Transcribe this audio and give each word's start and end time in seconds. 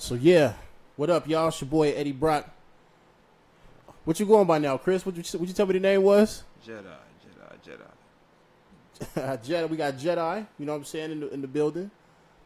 So 0.00 0.14
yeah, 0.14 0.54
what 0.94 1.10
up, 1.10 1.28
y'all? 1.28 1.48
It's 1.48 1.60
your 1.60 1.68
boy 1.68 1.90
Eddie 1.90 2.12
Brock. 2.12 2.48
What 4.04 4.18
you 4.20 4.26
going 4.26 4.46
by 4.46 4.58
now, 4.58 4.76
Chris? 4.76 5.04
What 5.04 5.16
you 5.16 5.38
what 5.38 5.48
you 5.48 5.52
tell 5.52 5.66
me 5.66 5.72
the 5.72 5.80
name 5.80 6.04
was? 6.04 6.44
Jedi, 6.64 6.84
Jedi, 7.66 7.76
Jedi. 9.10 9.38
Jedi. 9.44 9.68
We 9.68 9.76
got 9.76 9.94
Jedi. 9.94 10.46
You 10.56 10.66
know 10.66 10.72
what 10.72 10.78
I'm 10.78 10.84
saying 10.84 11.10
in 11.10 11.20
the 11.20 11.34
in 11.34 11.40
the 11.42 11.48
building. 11.48 11.90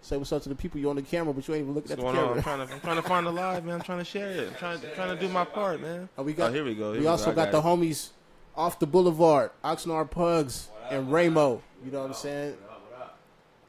Say 0.01 0.17
what's 0.17 0.33
up 0.33 0.43
to 0.45 0.49
the 0.49 0.55
people. 0.55 0.81
You 0.81 0.89
on 0.89 0.97
the 0.97 1.03
camera, 1.03 1.35
but 1.35 1.47
you 1.47 1.55
ain't 1.55 1.65
even 1.65 1.75
looking 1.75 1.91
What's 1.91 1.93
at 1.93 1.99
the 1.99 2.03
going 2.03 2.17
on? 2.17 2.39
I'm 2.39 2.43
camera. 2.43 2.43
trying 2.43 2.67
to, 2.69 2.75
I'm 2.75 2.81
trying 2.97 2.97
to 2.97 3.03
find 3.03 3.27
the 3.27 3.31
live, 3.31 3.65
man. 3.67 3.75
I'm 3.75 3.83
trying 3.83 3.99
to 3.99 4.05
share 4.05 4.31
it. 4.31 4.49
I'm 4.49 4.55
trying, 4.55 4.81
trying 4.95 5.15
to 5.15 5.21
do 5.21 5.29
my 5.29 5.45
part, 5.45 5.83
man. 5.83 6.09
Oh, 6.17 6.23
we 6.23 6.33
got. 6.33 6.51
oh, 6.51 6.55
here 6.55 6.65
we 6.65 6.75
go. 6.75 6.93
Here 6.93 7.03
we 7.03 7.07
also 7.07 7.27
go. 7.27 7.33
I 7.33 7.35
got, 7.45 7.53
the 7.53 7.59
it. 7.59 7.65
homies 7.65 8.09
off 8.57 8.79
the 8.79 8.87
boulevard, 8.87 9.51
Oxnard 9.63 10.11
Pugs 10.11 10.69
and 10.91 11.13
Ramo. 11.13 11.63
You 11.85 11.93
know 11.93 12.01
what 12.01 12.07
I'm 12.07 12.15
saying? 12.15 12.57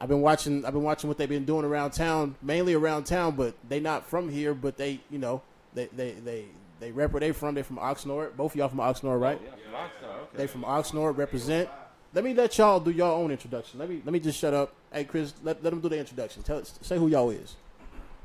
I've 0.00 0.08
been 0.08 0.20
watching. 0.20 0.64
I've 0.64 0.72
been 0.72 0.82
watching 0.82 1.08
what 1.08 1.18
they've 1.18 1.28
been 1.28 1.44
doing 1.44 1.64
around 1.64 1.92
town, 1.92 2.34
mainly 2.42 2.74
around 2.74 3.04
town. 3.04 3.36
But 3.36 3.54
they 3.68 3.80
not 3.80 4.06
from 4.06 4.28
here. 4.28 4.54
But 4.54 4.76
they, 4.76 5.00
you 5.10 5.18
know, 5.18 5.42
they 5.74 5.86
they 5.86 6.12
they 6.12 6.44
they 6.80 6.92
rep 6.92 7.12
where 7.12 7.20
they 7.20 7.32
from. 7.32 7.54
They 7.54 7.62
from 7.62 7.78
Oxnard. 7.78 8.36
Both 8.36 8.52
of 8.52 8.56
y'all 8.56 8.68
from 8.68 8.78
Oxnard, 8.78 9.20
right? 9.20 9.40
Oh, 9.40 9.46
yeah, 9.46 9.54
from 9.64 9.72
Rockstar, 9.72 10.14
okay. 10.14 10.36
They 10.36 10.46
from 10.46 10.62
Oxnard. 10.62 11.16
Represent. 11.16 11.68
Let 12.12 12.24
me 12.24 12.34
let 12.34 12.56
y'all 12.58 12.78
do 12.78 12.90
your 12.90 13.12
own 13.12 13.30
introduction. 13.30 13.78
Let 13.78 13.88
me 13.88 14.02
let 14.04 14.12
me 14.12 14.20
just 14.20 14.38
shut 14.38 14.54
up. 14.54 14.74
Hey, 14.92 15.04
Chris, 15.04 15.34
let, 15.42 15.62
let 15.62 15.70
them 15.70 15.80
do 15.80 15.88
the 15.88 15.98
introduction. 15.98 16.42
Tell 16.42 16.62
say 16.64 16.98
who 16.98 17.08
y'all 17.08 17.30
is. 17.30 17.56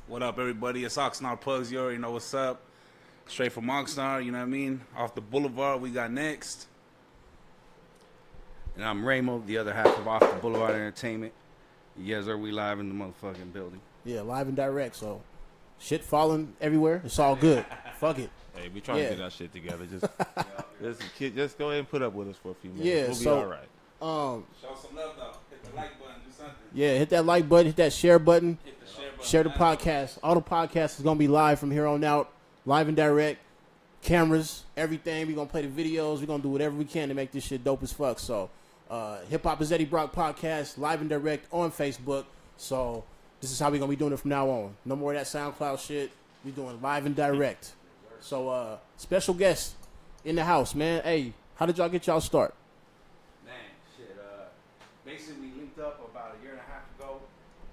What 0.07 0.23
up, 0.23 0.39
everybody? 0.39 0.83
It's 0.83 0.97
Oxnard 0.97 1.41
Pugs. 1.41 1.71
You 1.71 1.79
already 1.79 1.97
know 1.97 2.11
what's 2.11 2.33
up. 2.33 2.61
Straight 3.27 3.51
from 3.51 3.65
Oxnard, 3.65 4.25
you 4.25 4.31
know 4.31 4.39
what 4.39 4.45
I 4.45 4.47
mean? 4.47 4.81
Off 4.97 5.13
the 5.13 5.21
boulevard, 5.21 5.81
we 5.81 5.91
got 5.91 6.11
next. 6.11 6.65
And 8.75 8.83
I'm 8.83 9.05
Ramo, 9.05 9.43
the 9.45 9.59
other 9.59 9.71
half 9.71 9.97
of 9.99 10.07
Off 10.07 10.21
the 10.21 10.39
Boulevard 10.41 10.71
Entertainment. 10.71 11.31
Yes, 11.97 12.25
sir, 12.25 12.37
we 12.37 12.51
live 12.51 12.79
in 12.79 12.89
the 12.89 12.95
motherfucking 13.05 13.51
building. 13.53 13.81
Yeah, 14.05 14.21
live 14.21 14.47
and 14.47 14.55
direct. 14.55 14.95
So, 14.95 15.21
shit 15.79 16.03
falling 16.03 16.53
everywhere. 16.61 17.01
It's 17.03 17.19
all 17.19 17.35
good. 17.35 17.65
Fuck 17.99 18.19
it. 18.19 18.29
Hey, 18.55 18.69
we 18.73 18.81
trying 18.81 18.99
Yeah. 18.99 19.09
to 19.09 19.15
get 19.15 19.23
our 19.23 19.29
shit 19.29 19.51
together. 19.53 19.85
Just, 19.85 20.05
just, 20.81 21.01
kid, 21.15 21.35
just 21.35 21.57
go 21.57 21.67
ahead 21.69 21.79
and 21.79 21.89
put 21.89 22.01
up 22.01 22.13
with 22.13 22.29
us 22.29 22.35
for 22.41 22.51
a 22.51 22.55
few 22.55 22.71
minutes. 22.71 23.21
Yeah, 23.23 23.31
we'll 23.31 23.37
be 23.37 23.43
all 23.43 23.49
right. 23.49 23.67
Um, 24.01 24.45
Show 24.61 24.69
some 24.81 24.95
love, 24.95 25.13
though. 25.17 25.31
Hit 25.49 25.63
the 25.63 25.75
like 25.75 25.99
button, 25.99 26.15
do 26.25 26.31
something. 26.31 26.55
yeah, 26.73 26.97
hit 26.97 27.09
that 27.09 27.25
like 27.25 27.49
button, 27.49 27.65
hit 27.67 27.75
that 27.77 27.91
share 27.93 28.17
button, 28.17 28.57
Hit 28.63 28.79
the 28.79 28.85
share 28.87 29.11
button. 29.11 29.25
share 29.25 29.43
the 29.43 29.49
podcast. 29.49 30.17
All 30.23 30.35
the 30.35 30.41
podcasts 30.41 30.97
is 30.97 31.01
gonna 31.01 31.19
be 31.19 31.27
live 31.27 31.59
from 31.59 31.69
here 31.71 31.85
on 31.85 32.01
out, 32.05 32.31
live 32.65 32.87
and 32.87 32.95
direct, 32.95 33.39
cameras, 34.01 34.63
everything. 34.77 35.27
We 35.27 35.33
gonna 35.33 35.49
play 35.49 35.65
the 35.65 35.83
videos. 35.83 36.19
We're 36.21 36.27
gonna 36.27 36.41
do 36.43 36.49
whatever 36.49 36.75
we 36.75 36.85
can 36.85 37.09
to 37.09 37.13
make 37.13 37.31
this 37.33 37.43
shit 37.43 37.63
dope 37.63 37.83
as 37.83 37.91
fuck. 37.91 38.19
So, 38.19 38.49
uh, 38.89 39.19
Hip 39.29 39.43
Hop 39.43 39.61
is 39.61 39.71
Eddie 39.71 39.85
Brock 39.85 40.13
podcast, 40.13 40.77
live 40.77 41.01
and 41.01 41.09
direct 41.09 41.45
on 41.53 41.71
Facebook. 41.71 42.25
So, 42.57 43.03
this 43.39 43.51
is 43.51 43.59
how 43.59 43.69
we're 43.69 43.79
gonna 43.79 43.89
be 43.89 43.95
doing 43.95 44.13
it 44.13 44.19
from 44.19 44.29
now 44.29 44.49
on. 44.49 44.75
No 44.85 44.95
more 44.95 45.13
of 45.13 45.19
that 45.19 45.27
SoundCloud 45.27 45.79
shit. 45.79 46.11
We 46.43 46.51
doing 46.51 46.81
live 46.81 47.05
and 47.05 47.15
direct. 47.15 47.73
So, 48.19 48.49
uh, 48.49 48.77
special 48.97 49.33
guest 49.33 49.75
in 50.25 50.35
the 50.35 50.43
house, 50.43 50.73
man. 50.73 51.03
Hey, 51.03 51.33
how 51.55 51.65
did 51.65 51.77
y'all 51.77 51.89
get 51.89 52.07
y'all 52.07 52.19
start? 52.19 52.55
Man, 53.45 53.53
shit, 53.95 54.17
uh, 54.19 54.45
basically 55.05 55.49
we 55.49 55.59
linked 55.59 55.79
up 55.79 56.01
about 56.11 56.35
a 56.39 56.43
year 56.43 56.53
and 56.53 56.59
a 56.59 56.71
half 56.71 56.83
ago. 56.97 57.21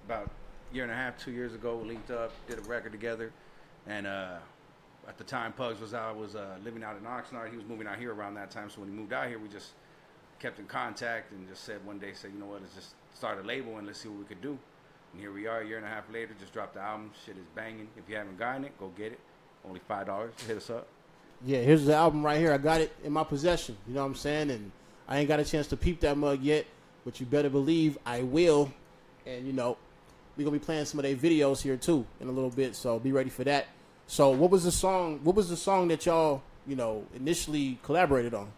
About 0.04 0.26
a 0.26 0.74
year 0.74 0.84
and 0.84 0.92
a 0.92 0.96
half, 0.96 1.18
two 1.18 1.32
years 1.32 1.54
ago, 1.54 1.76
we 1.76 1.88
linked 1.88 2.10
up, 2.10 2.32
did 2.46 2.58
a 2.58 2.62
record 2.62 2.92
together. 2.92 3.32
And 3.86 4.06
uh, 4.06 4.36
at 5.08 5.16
the 5.16 5.24
time 5.24 5.52
Pugs 5.52 5.80
was 5.80 5.94
out, 5.94 6.16
was 6.16 6.36
uh, 6.36 6.56
living 6.64 6.84
out 6.84 6.96
in 6.96 7.04
Oxnard. 7.04 7.50
He 7.50 7.56
was 7.56 7.66
moving 7.66 7.86
out 7.86 7.98
here 7.98 8.12
around 8.12 8.34
that 8.34 8.50
time. 8.50 8.68
So 8.68 8.80
when 8.80 8.90
he 8.90 8.94
moved 8.94 9.12
out 9.12 9.28
here, 9.28 9.38
we 9.38 9.48
just 9.48 9.70
kept 10.38 10.58
in 10.58 10.66
contact 10.66 11.32
and 11.32 11.48
just 11.48 11.64
said 11.64 11.84
one 11.84 11.98
day, 11.98 12.12
said, 12.12 12.32
you 12.32 12.38
know 12.38 12.46
what, 12.46 12.60
let's 12.62 12.74
just 12.74 12.94
start 13.14 13.42
a 13.42 13.46
label 13.46 13.78
and 13.78 13.86
let's 13.86 14.00
see 14.00 14.08
what 14.08 14.18
we 14.18 14.24
could 14.24 14.42
do. 14.42 14.58
And 15.12 15.20
here 15.20 15.32
we 15.32 15.46
are, 15.46 15.60
a 15.60 15.66
year 15.66 15.78
and 15.78 15.86
a 15.86 15.88
half 15.88 16.04
later, 16.12 16.34
just 16.38 16.52
dropped 16.52 16.74
the 16.74 16.80
album. 16.80 17.10
Shit 17.24 17.36
is 17.36 17.46
banging. 17.54 17.88
If 17.96 18.08
you 18.08 18.16
haven't 18.16 18.38
gotten 18.38 18.64
it, 18.64 18.78
go 18.78 18.92
get 18.96 19.12
it. 19.12 19.20
Only 19.66 19.80
$5. 19.88 20.40
Hit 20.46 20.56
us 20.56 20.70
up. 20.70 20.86
Yeah, 21.44 21.58
here's 21.58 21.84
the 21.84 21.94
album 21.94 22.24
right 22.24 22.38
here. 22.38 22.52
I 22.52 22.58
got 22.58 22.80
it 22.80 22.94
in 23.04 23.12
my 23.12 23.24
possession. 23.24 23.76
You 23.86 23.94
know 23.94 24.00
what 24.00 24.08
I'm 24.08 24.14
saying? 24.14 24.50
And 24.50 24.70
I 25.08 25.18
ain't 25.18 25.28
got 25.28 25.40
a 25.40 25.44
chance 25.44 25.66
to 25.68 25.76
peep 25.76 26.00
that 26.00 26.16
mug 26.16 26.42
yet, 26.42 26.66
but 27.04 27.20
you 27.20 27.26
better 27.26 27.50
believe 27.50 27.98
I 28.06 28.22
will. 28.22 28.72
And 29.26 29.46
you 29.46 29.52
know, 29.52 29.76
we're 30.36 30.44
gonna 30.44 30.58
be 30.58 30.64
playing 30.64 30.86
some 30.86 30.98
of 30.98 31.04
their 31.04 31.16
videos 31.16 31.62
here 31.62 31.76
too 31.76 32.06
in 32.20 32.28
a 32.28 32.32
little 32.32 32.50
bit, 32.50 32.76
so 32.76 32.98
be 32.98 33.12
ready 33.12 33.30
for 33.30 33.44
that. 33.44 33.66
So 34.06 34.30
what 34.30 34.50
was 34.50 34.64
the 34.64 34.72
song 34.72 35.20
what 35.22 35.34
was 35.34 35.48
the 35.48 35.56
song 35.56 35.88
that 35.88 36.06
y'all, 36.06 36.42
you 36.66 36.76
know, 36.76 37.04
initially 37.14 37.78
collaborated 37.82 38.34
on? 38.34 38.50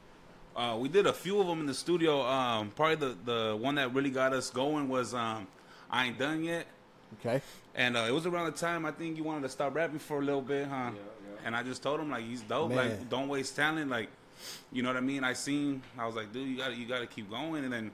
Uh, 0.58 0.76
we 0.76 0.88
did 0.88 1.06
a 1.06 1.12
few 1.12 1.40
of 1.40 1.46
them 1.46 1.60
in 1.60 1.66
the 1.66 1.74
studio. 1.74 2.20
Um, 2.22 2.70
probably 2.74 2.96
the, 2.96 3.16
the 3.24 3.56
one 3.56 3.76
that 3.76 3.94
really 3.94 4.10
got 4.10 4.32
us 4.32 4.50
going 4.50 4.88
was 4.88 5.14
um, 5.14 5.46
I 5.88 6.06
Ain't 6.06 6.18
Done 6.18 6.42
Yet. 6.42 6.66
Okay. 7.20 7.40
And 7.76 7.96
uh, 7.96 8.06
it 8.08 8.10
was 8.10 8.26
around 8.26 8.46
the 8.46 8.58
time 8.58 8.84
I 8.84 8.90
think 8.90 9.16
you 9.16 9.22
wanted 9.22 9.42
to 9.42 9.50
stop 9.50 9.76
rapping 9.76 10.00
for 10.00 10.18
a 10.18 10.24
little 10.24 10.42
bit, 10.42 10.66
huh? 10.66 10.90
Yeah. 10.92 11.46
And 11.46 11.54
I 11.54 11.62
just 11.62 11.80
told 11.80 12.00
him 12.00 12.10
like 12.10 12.24
he's 12.24 12.42
dope. 12.42 12.70
Man. 12.70 12.76
Like 12.76 13.08
don't 13.08 13.28
waste 13.28 13.54
talent. 13.54 13.88
Like 13.88 14.08
you 14.72 14.82
know 14.82 14.88
what 14.88 14.96
I 14.96 15.00
mean. 15.00 15.22
I 15.22 15.32
seen. 15.32 15.80
I 15.96 16.06
was 16.06 16.16
like, 16.16 16.32
dude, 16.32 16.48
you 16.48 16.56
got 16.56 16.70
to 16.70 16.74
you 16.74 16.86
got 16.86 17.00
to 17.00 17.06
keep 17.06 17.30
going. 17.30 17.62
And 17.62 17.72
then 17.72 17.92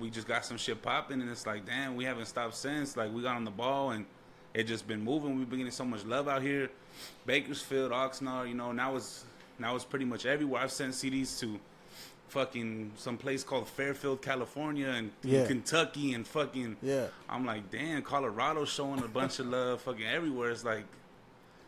we 0.00 0.08
just 0.08 0.26
got 0.26 0.46
some 0.46 0.56
shit 0.56 0.80
popping, 0.80 1.20
and 1.20 1.30
it's 1.30 1.46
like, 1.46 1.66
damn, 1.66 1.94
we 1.94 2.04
haven't 2.04 2.26
stopped 2.26 2.56
since. 2.56 2.96
Like 2.96 3.12
we 3.12 3.22
got 3.22 3.36
on 3.36 3.44
the 3.44 3.50
ball, 3.50 3.90
and 3.90 4.06
it 4.54 4.64
just 4.64 4.88
been 4.88 5.02
moving. 5.04 5.36
We've 5.36 5.48
been 5.48 5.58
getting 5.58 5.72
so 5.72 5.84
much 5.84 6.06
love 6.06 6.26
out 6.26 6.40
here, 6.40 6.70
Bakersfield, 7.26 7.92
Oxnard. 7.92 8.48
You 8.48 8.54
know, 8.54 8.72
now 8.72 8.96
it's 8.96 9.24
now 9.58 9.74
it's 9.74 9.84
pretty 9.84 10.04
much 10.04 10.26
everywhere. 10.26 10.62
I've 10.62 10.72
sent 10.72 10.92
CDs 10.94 11.38
to 11.40 11.58
fucking 12.28 12.92
some 12.96 13.16
place 13.16 13.44
called 13.44 13.68
Fairfield, 13.68 14.20
California, 14.22 14.88
and 14.88 15.10
Yeah. 15.22 15.46
Kentucky, 15.46 16.12
and 16.14 16.26
fucking 16.26 16.76
Yeah. 16.82 17.06
I'm 17.28 17.46
like, 17.46 17.70
damn, 17.70 18.02
Colorado 18.02 18.64
showing 18.64 19.02
a 19.02 19.08
bunch 19.08 19.38
of 19.38 19.46
love, 19.46 19.80
fucking 19.82 20.04
everywhere. 20.06 20.50
It's 20.50 20.64
like, 20.64 20.84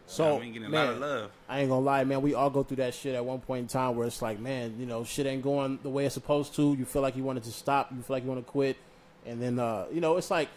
So 0.07 0.37
I 0.37 0.41
mean, 0.41 0.53
getting 0.55 0.69
a 0.69 0.71
man, 0.71 0.87
lot 0.87 0.95
of 0.95 1.01
love. 1.01 1.31
I 1.49 1.61
ain't 1.61 1.69
gonna 1.69 1.85
lie, 1.85 2.03
man. 2.05 2.23
We 2.23 2.33
all 2.35 2.49
go 2.51 2.63
through 2.63 2.79
that 2.79 2.95
shit 2.95 3.15
at 3.15 3.25
one 3.25 3.41
point 3.41 3.61
in 3.63 3.67
time 3.69 3.95
where 3.95 4.07
it's 4.07 4.23
like, 4.23 4.41
man, 4.41 4.75
you 4.79 4.87
know, 4.87 5.05
shit 5.05 5.27
ain't 5.27 5.43
going 5.43 5.79
the 5.83 5.91
way 5.91 6.07
it's 6.07 6.15
supposed 6.15 6.55
to. 6.57 6.75
You 6.79 6.87
feel 6.87 7.03
like 7.03 7.15
you 7.15 7.23
wanted 7.25 7.45
to 7.45 7.53
stop. 7.53 7.91
You 7.95 8.01
feel 8.03 8.17
like 8.17 8.23
you 8.25 8.29
want 8.31 8.45
to 8.45 8.51
quit, 8.51 8.79
and 9.27 9.41
then, 9.41 9.59
uh, 9.59 9.85
you 9.93 10.01
know, 10.01 10.17
it's 10.17 10.31
like 10.31 10.49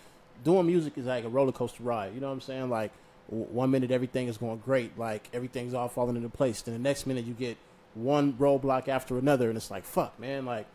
doing 0.46 0.66
music 0.66 0.98
is 0.98 1.06
like 1.06 1.26
a 1.26 1.30
roller 1.30 1.52
coaster 1.52 1.84
ride. 1.84 2.14
You 2.16 2.22
know 2.22 2.28
what 2.28 2.34
I'm 2.34 2.42
saying? 2.42 2.70
Like 2.70 2.92
one 3.32 3.72
minute 3.72 3.92
everything 3.92 4.28
is 4.28 4.38
going 4.38 4.60
great, 4.60 4.98
like 5.00 5.30
everything's 5.34 5.74
all 5.74 5.88
falling 5.88 6.16
into 6.16 6.30
place. 6.30 6.62
Then 6.62 6.74
the 6.76 6.80
next 6.80 7.08
minute 7.08 7.26
you 7.26 7.34
get 7.34 7.58
one 7.96 8.34
roadblock 8.34 8.88
after 8.88 9.18
another, 9.18 9.48
and 9.50 9.58
it's 9.58 9.72
like, 9.72 9.84
fuck, 9.86 10.20
man, 10.20 10.46
like 10.46 10.68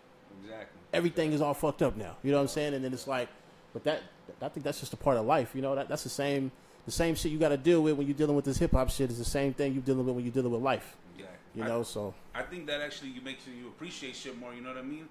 Exactly. 0.42 0.66
everything 0.92 1.32
is 1.32 1.40
all 1.40 1.54
fucked 1.54 1.82
up 1.82 1.96
now. 1.96 2.16
You 2.22 2.30
know 2.32 2.38
what 2.38 2.42
I'm 2.42 2.48
saying? 2.48 2.74
And 2.74 2.84
then 2.84 2.92
it's 2.92 3.06
like, 3.06 3.28
but 3.72 3.84
that 3.84 4.02
I 4.42 4.48
think 4.48 4.64
that's 4.64 4.80
just 4.80 4.92
a 4.92 4.96
part 4.96 5.16
of 5.16 5.26
life. 5.26 5.52
You 5.54 5.62
know 5.62 5.74
that 5.74 5.88
that's 5.88 6.02
the 6.02 6.08
same 6.08 6.50
the 6.86 6.92
same 6.92 7.14
shit 7.14 7.30
you 7.32 7.38
got 7.38 7.48
to 7.50 7.56
deal 7.56 7.82
with 7.82 7.96
when 7.96 8.06
you're 8.06 8.16
dealing 8.16 8.36
with 8.36 8.44
this 8.44 8.58
hip 8.58 8.72
hop 8.72 8.90
shit 8.90 9.10
is 9.10 9.18
the 9.18 9.24
same 9.24 9.52
thing 9.52 9.72
you're 9.74 9.82
dealing 9.82 10.06
with 10.06 10.14
when 10.14 10.24
you're 10.24 10.32
dealing 10.32 10.52
with 10.52 10.62
life. 10.62 10.96
Exactly. 11.16 11.36
You 11.54 11.62
I- 11.64 11.68
know, 11.68 11.82
so 11.82 12.14
I 12.34 12.42
think 12.42 12.66
that 12.68 12.80
actually 12.80 13.10
you 13.10 13.20
makes 13.20 13.46
you 13.46 13.52
you 13.54 13.68
appreciate 13.68 14.16
shit 14.16 14.38
more. 14.38 14.54
You 14.54 14.60
know 14.62 14.70
what 14.70 14.78
I 14.78 14.82
mean? 14.82 15.08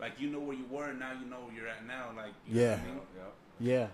Like 0.00 0.20
you 0.20 0.28
know 0.30 0.40
where 0.40 0.56
you 0.56 0.64
were, 0.70 0.90
and 0.90 0.98
now 0.98 1.12
you 1.12 1.26
know 1.28 1.36
where 1.46 1.54
you're 1.54 1.68
at 1.68 1.84
now. 1.86 2.10
Like 2.16 2.32
you 2.48 2.54
know 2.54 2.60
Yeah. 2.62 2.78
I 2.82 2.86
mean? 2.86 3.00
yeah. 3.60 3.86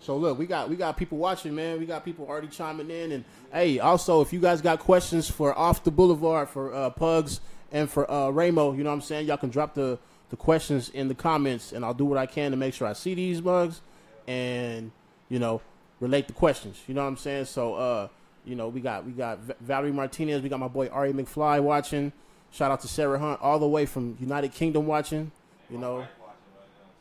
So 0.00 0.16
look, 0.16 0.38
we 0.38 0.46
got 0.46 0.68
we 0.68 0.76
got 0.76 0.96
people 0.96 1.18
watching, 1.18 1.54
man. 1.54 1.78
We 1.80 1.86
got 1.86 2.04
people 2.04 2.26
already 2.26 2.48
chiming 2.48 2.90
in, 2.90 3.12
and 3.12 3.24
hey, 3.52 3.78
also 3.78 4.20
if 4.20 4.32
you 4.32 4.40
guys 4.40 4.60
got 4.60 4.78
questions 4.78 5.28
for 5.28 5.56
off 5.56 5.82
the 5.84 5.90
boulevard 5.90 6.48
for 6.48 6.74
uh, 6.74 6.90
Pugs 6.90 7.40
and 7.72 7.90
for 7.90 8.08
uh, 8.10 8.30
Ramo, 8.30 8.72
you 8.72 8.84
know 8.84 8.90
what 8.90 8.96
I'm 8.96 9.00
saying, 9.00 9.26
y'all 9.26 9.36
can 9.36 9.50
drop 9.50 9.74
the 9.74 9.98
the 10.28 10.36
questions 10.36 10.88
in 10.90 11.08
the 11.08 11.14
comments, 11.14 11.72
and 11.72 11.84
I'll 11.84 11.94
do 11.94 12.04
what 12.04 12.18
I 12.18 12.26
can 12.26 12.50
to 12.50 12.56
make 12.56 12.74
sure 12.74 12.86
I 12.86 12.92
see 12.92 13.14
these 13.14 13.40
bugs, 13.40 13.80
and 14.26 14.90
you 15.28 15.38
know 15.38 15.60
relate 16.00 16.26
the 16.26 16.34
questions. 16.34 16.80
You 16.86 16.94
know 16.94 17.02
what 17.02 17.08
I'm 17.08 17.16
saying? 17.16 17.46
So 17.46 17.74
uh, 17.74 18.08
you 18.44 18.54
know 18.54 18.68
we 18.68 18.80
got 18.80 19.04
we 19.06 19.12
got 19.12 19.38
Valerie 19.60 19.92
Martinez, 19.92 20.42
we 20.42 20.48
got 20.48 20.60
my 20.60 20.68
boy 20.68 20.88
Ari 20.88 21.12
McFly 21.12 21.62
watching. 21.62 22.12
Shout 22.52 22.70
out 22.70 22.80
to 22.82 22.88
Sarah 22.88 23.18
Hunt 23.18 23.40
all 23.42 23.58
the 23.58 23.66
way 23.66 23.86
from 23.86 24.16
United 24.20 24.52
Kingdom 24.52 24.86
watching. 24.86 25.32
You 25.68 25.78
know, 25.78 26.06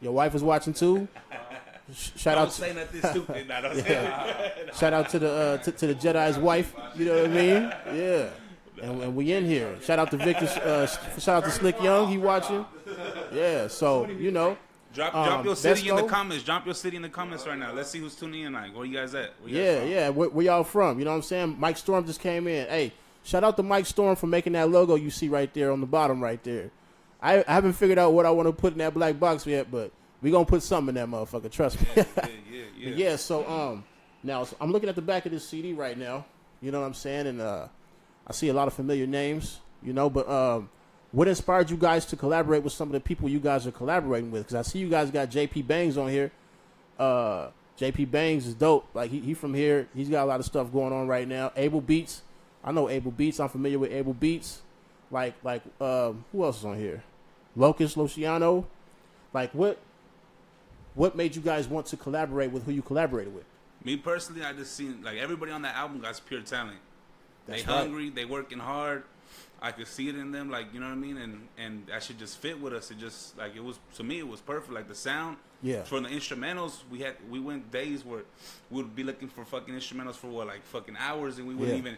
your 0.01 0.11
wife 0.11 0.33
is 0.33 0.43
watching 0.43 0.73
too. 0.73 1.07
Sh- 1.93 2.09
Shout 2.15 2.37
out, 2.37 2.49
to, 2.49 2.53
say 2.53 2.73
nothing 2.73 3.01
stupid. 3.11 3.47
Nah, 3.47 3.61
don't 3.61 3.75
say 3.79 4.51
shout 4.79 4.93
out 4.93 5.09
to 5.09 5.19
the 5.19 5.31
uh, 5.31 5.57
to, 5.57 5.71
to 5.71 5.87
the 5.87 5.95
Jedi's 5.95 6.37
wife. 6.39 6.73
You 6.95 7.05
know 7.05 7.15
what 7.21 7.25
I 7.25 7.27
mean? 7.27 7.73
Yeah. 7.93 8.29
And, 8.81 9.01
and 9.03 9.15
we 9.15 9.31
in 9.31 9.45
here. 9.45 9.77
Shout 9.81 9.99
out 9.99 10.09
to 10.11 10.17
Victor. 10.17 10.45
Uh, 10.63 10.87
shout 11.19 11.37
out 11.37 11.43
to 11.45 11.51
Slick 11.51 11.81
Young. 11.81 12.07
He 12.09 12.17
watching. 12.17 12.65
Yeah. 13.31 13.67
So 13.67 14.07
you 14.07 14.31
know. 14.31 14.57
Drop, 14.93 15.13
Um, 15.13 15.45
your 15.45 15.57
city 15.57 15.89
in 15.89 15.95
the 15.97 16.03
comments. 16.03 16.43
Drop 16.45 16.65
your 16.65 16.73
city 16.73 16.95
in 16.95 17.01
the 17.01 17.09
comments 17.09 17.45
right 17.45 17.57
now. 17.59 17.73
Let's 17.73 17.89
see 17.89 17.99
who's 17.99 18.15
tuning 18.15 18.43
in. 18.43 18.53
Like, 18.53 18.73
where 18.73 18.85
you 18.85 18.95
guys 18.97 19.13
at? 19.13 19.31
You 19.45 19.53
guys 19.53 19.55
Yeah, 19.57 19.79
from? 19.81 19.89
yeah. 19.89 20.09
Where, 20.09 20.29
where 20.29 20.45
y'all 20.45 20.63
from? 20.63 20.99
You 20.99 21.03
know 21.05 21.11
what 21.11 21.17
I'm 21.17 21.21
saying? 21.23 21.57
Mike 21.59 21.77
Storm 21.77 22.05
just 22.05 22.21
came 22.21 22.47
in. 22.47 22.65
Hey, 22.69 22.93
shout 23.25 23.43
out 23.43 23.57
to 23.57 23.63
Mike 23.63 23.85
Storm 23.87 24.15
for 24.15 24.27
making 24.27 24.53
that 24.53 24.69
logo 24.69 24.95
you 24.95 25.09
see 25.09 25.27
right 25.27 25.53
there 25.53 25.73
on 25.73 25.81
the 25.81 25.85
bottom 25.85 26.23
right 26.23 26.41
there. 26.45 26.71
I, 27.21 27.39
I 27.45 27.53
haven't 27.55 27.73
figured 27.73 27.99
out 27.99 28.13
what 28.13 28.25
I 28.25 28.31
want 28.31 28.47
to 28.47 28.53
put 28.53 28.71
in 28.71 28.79
that 28.79 28.93
black 28.93 29.19
box 29.19 29.45
yet, 29.45 29.69
but 29.69 29.91
we 30.25 30.31
gonna 30.31 30.43
put 30.43 30.63
something 30.63 30.89
in 30.89 30.95
that 30.95 31.07
motherfucker. 31.07 31.51
Trust 31.51 31.79
me. 31.79 31.87
Yeah, 31.95 32.03
yeah, 32.17 32.25
yeah. 32.75 32.89
But 32.89 32.97
yeah, 32.97 33.15
so 33.15 33.47
um, 33.47 33.83
now 34.23 34.43
so 34.43 34.57
I'm 34.59 34.71
looking 34.71 34.89
at 34.89 34.95
the 34.95 35.01
back 35.03 35.27
of 35.27 35.31
this 35.31 35.47
CD 35.47 35.73
right 35.73 35.95
now. 35.95 36.25
You 36.61 36.71
know 36.71 36.81
what 36.81 36.87
I'm 36.87 36.95
saying, 36.95 37.27
and 37.27 37.39
uh, 37.39 37.67
I 38.25 38.33
see 38.33 38.47
a 38.47 38.53
lot 38.53 38.67
of 38.67 38.73
familiar 38.73 39.05
names. 39.05 39.59
You 39.83 39.93
know, 39.93 40.09
but 40.09 40.27
um, 40.27 40.71
what 41.11 41.27
inspired 41.27 41.69
you 41.69 41.77
guys 41.77 42.07
to 42.07 42.15
collaborate 42.15 42.63
with 42.63 42.73
some 42.73 42.87
of 42.87 42.93
the 42.93 43.01
people 43.01 43.29
you 43.29 43.39
guys 43.39 43.67
are 43.67 43.71
collaborating 43.71 44.31
with? 44.31 44.47
Because 44.47 44.55
I 44.55 44.63
see 44.63 44.79
you 44.79 44.89
guys 44.89 45.11
got 45.11 45.29
JP 45.29 45.67
Bangs 45.67 45.95
on 45.95 46.09
here. 46.09 46.31
Uh, 46.97 47.49
JP 47.79 48.09
Bangs 48.09 48.47
is 48.47 48.55
dope. 48.55 48.87
Like 48.95 49.11
he, 49.11 49.19
he 49.19 49.35
from 49.35 49.53
here. 49.53 49.87
He's 49.93 50.09
got 50.09 50.23
a 50.23 50.25
lot 50.25 50.39
of 50.39 50.47
stuff 50.47 50.73
going 50.73 50.91
on 50.91 51.07
right 51.07 51.27
now. 51.27 51.51
Able 51.55 51.81
Beats. 51.81 52.23
I 52.63 52.71
know 52.71 52.89
Able 52.89 53.11
Beats. 53.11 53.39
I'm 53.39 53.49
familiar 53.49 53.77
with 53.77 53.91
Able 53.91 54.15
Beats. 54.15 54.63
Like 55.11 55.35
like 55.43 55.61
um, 55.79 56.25
who 56.31 56.43
else 56.43 56.57
is 56.57 56.65
on 56.65 56.79
here? 56.79 57.03
Locust 57.55 57.95
Luciano. 57.95 58.65
Like 59.31 59.53
what 59.53 59.77
what 60.95 61.15
made 61.15 61.35
you 61.35 61.41
guys 61.41 61.67
want 61.67 61.85
to 61.87 61.97
collaborate 61.97 62.51
with 62.51 62.63
who 62.65 62.71
you 62.71 62.81
collaborated 62.81 63.33
with? 63.33 63.45
Me 63.83 63.97
personally, 63.97 64.43
I 64.43 64.53
just 64.53 64.75
seen 64.75 65.01
like 65.03 65.17
everybody 65.17 65.51
on 65.51 65.61
that 65.61 65.75
album 65.75 65.99
got 66.01 66.19
pure 66.25 66.41
talent. 66.41 66.77
That's 67.45 67.63
they 67.63 67.71
right. 67.71 67.77
hungry, 67.81 68.09
they 68.09 68.25
working 68.25 68.59
hard. 68.59 69.03
I 69.61 69.71
could 69.71 69.87
see 69.87 70.09
it 70.09 70.15
in 70.15 70.31
them, 70.31 70.49
like 70.49 70.73
you 70.73 70.79
know 70.79 70.87
what 70.87 70.93
I 70.93 70.95
mean, 70.95 71.17
and 71.17 71.47
and 71.57 71.87
that 71.87 72.03
should 72.03 72.17
just 72.19 72.37
fit 72.39 72.59
with 72.59 72.73
us. 72.73 72.91
It 72.91 72.97
just 72.97 73.37
like 73.37 73.55
it 73.55 73.63
was 73.63 73.79
to 73.95 74.03
me, 74.03 74.19
it 74.19 74.27
was 74.27 74.41
perfect. 74.41 74.73
Like 74.73 74.87
the 74.87 74.95
sound, 74.95 75.37
Yeah. 75.61 75.83
From 75.83 76.03
the 76.03 76.09
instrumentals, 76.09 76.79
we 76.91 76.99
had 76.99 77.15
we 77.29 77.39
went 77.39 77.71
days 77.71 78.03
where 78.03 78.21
we'd 78.71 78.95
be 78.95 79.03
looking 79.03 79.27
for 79.27 79.45
fucking 79.45 79.73
instrumentals 79.73 80.15
for 80.15 80.27
what 80.27 80.47
like 80.47 80.63
fucking 80.65 80.97
hours, 80.99 81.37
and 81.37 81.47
we 81.47 81.53
wouldn't 81.55 81.75
Yeah. 81.77 81.81
even 81.81 81.97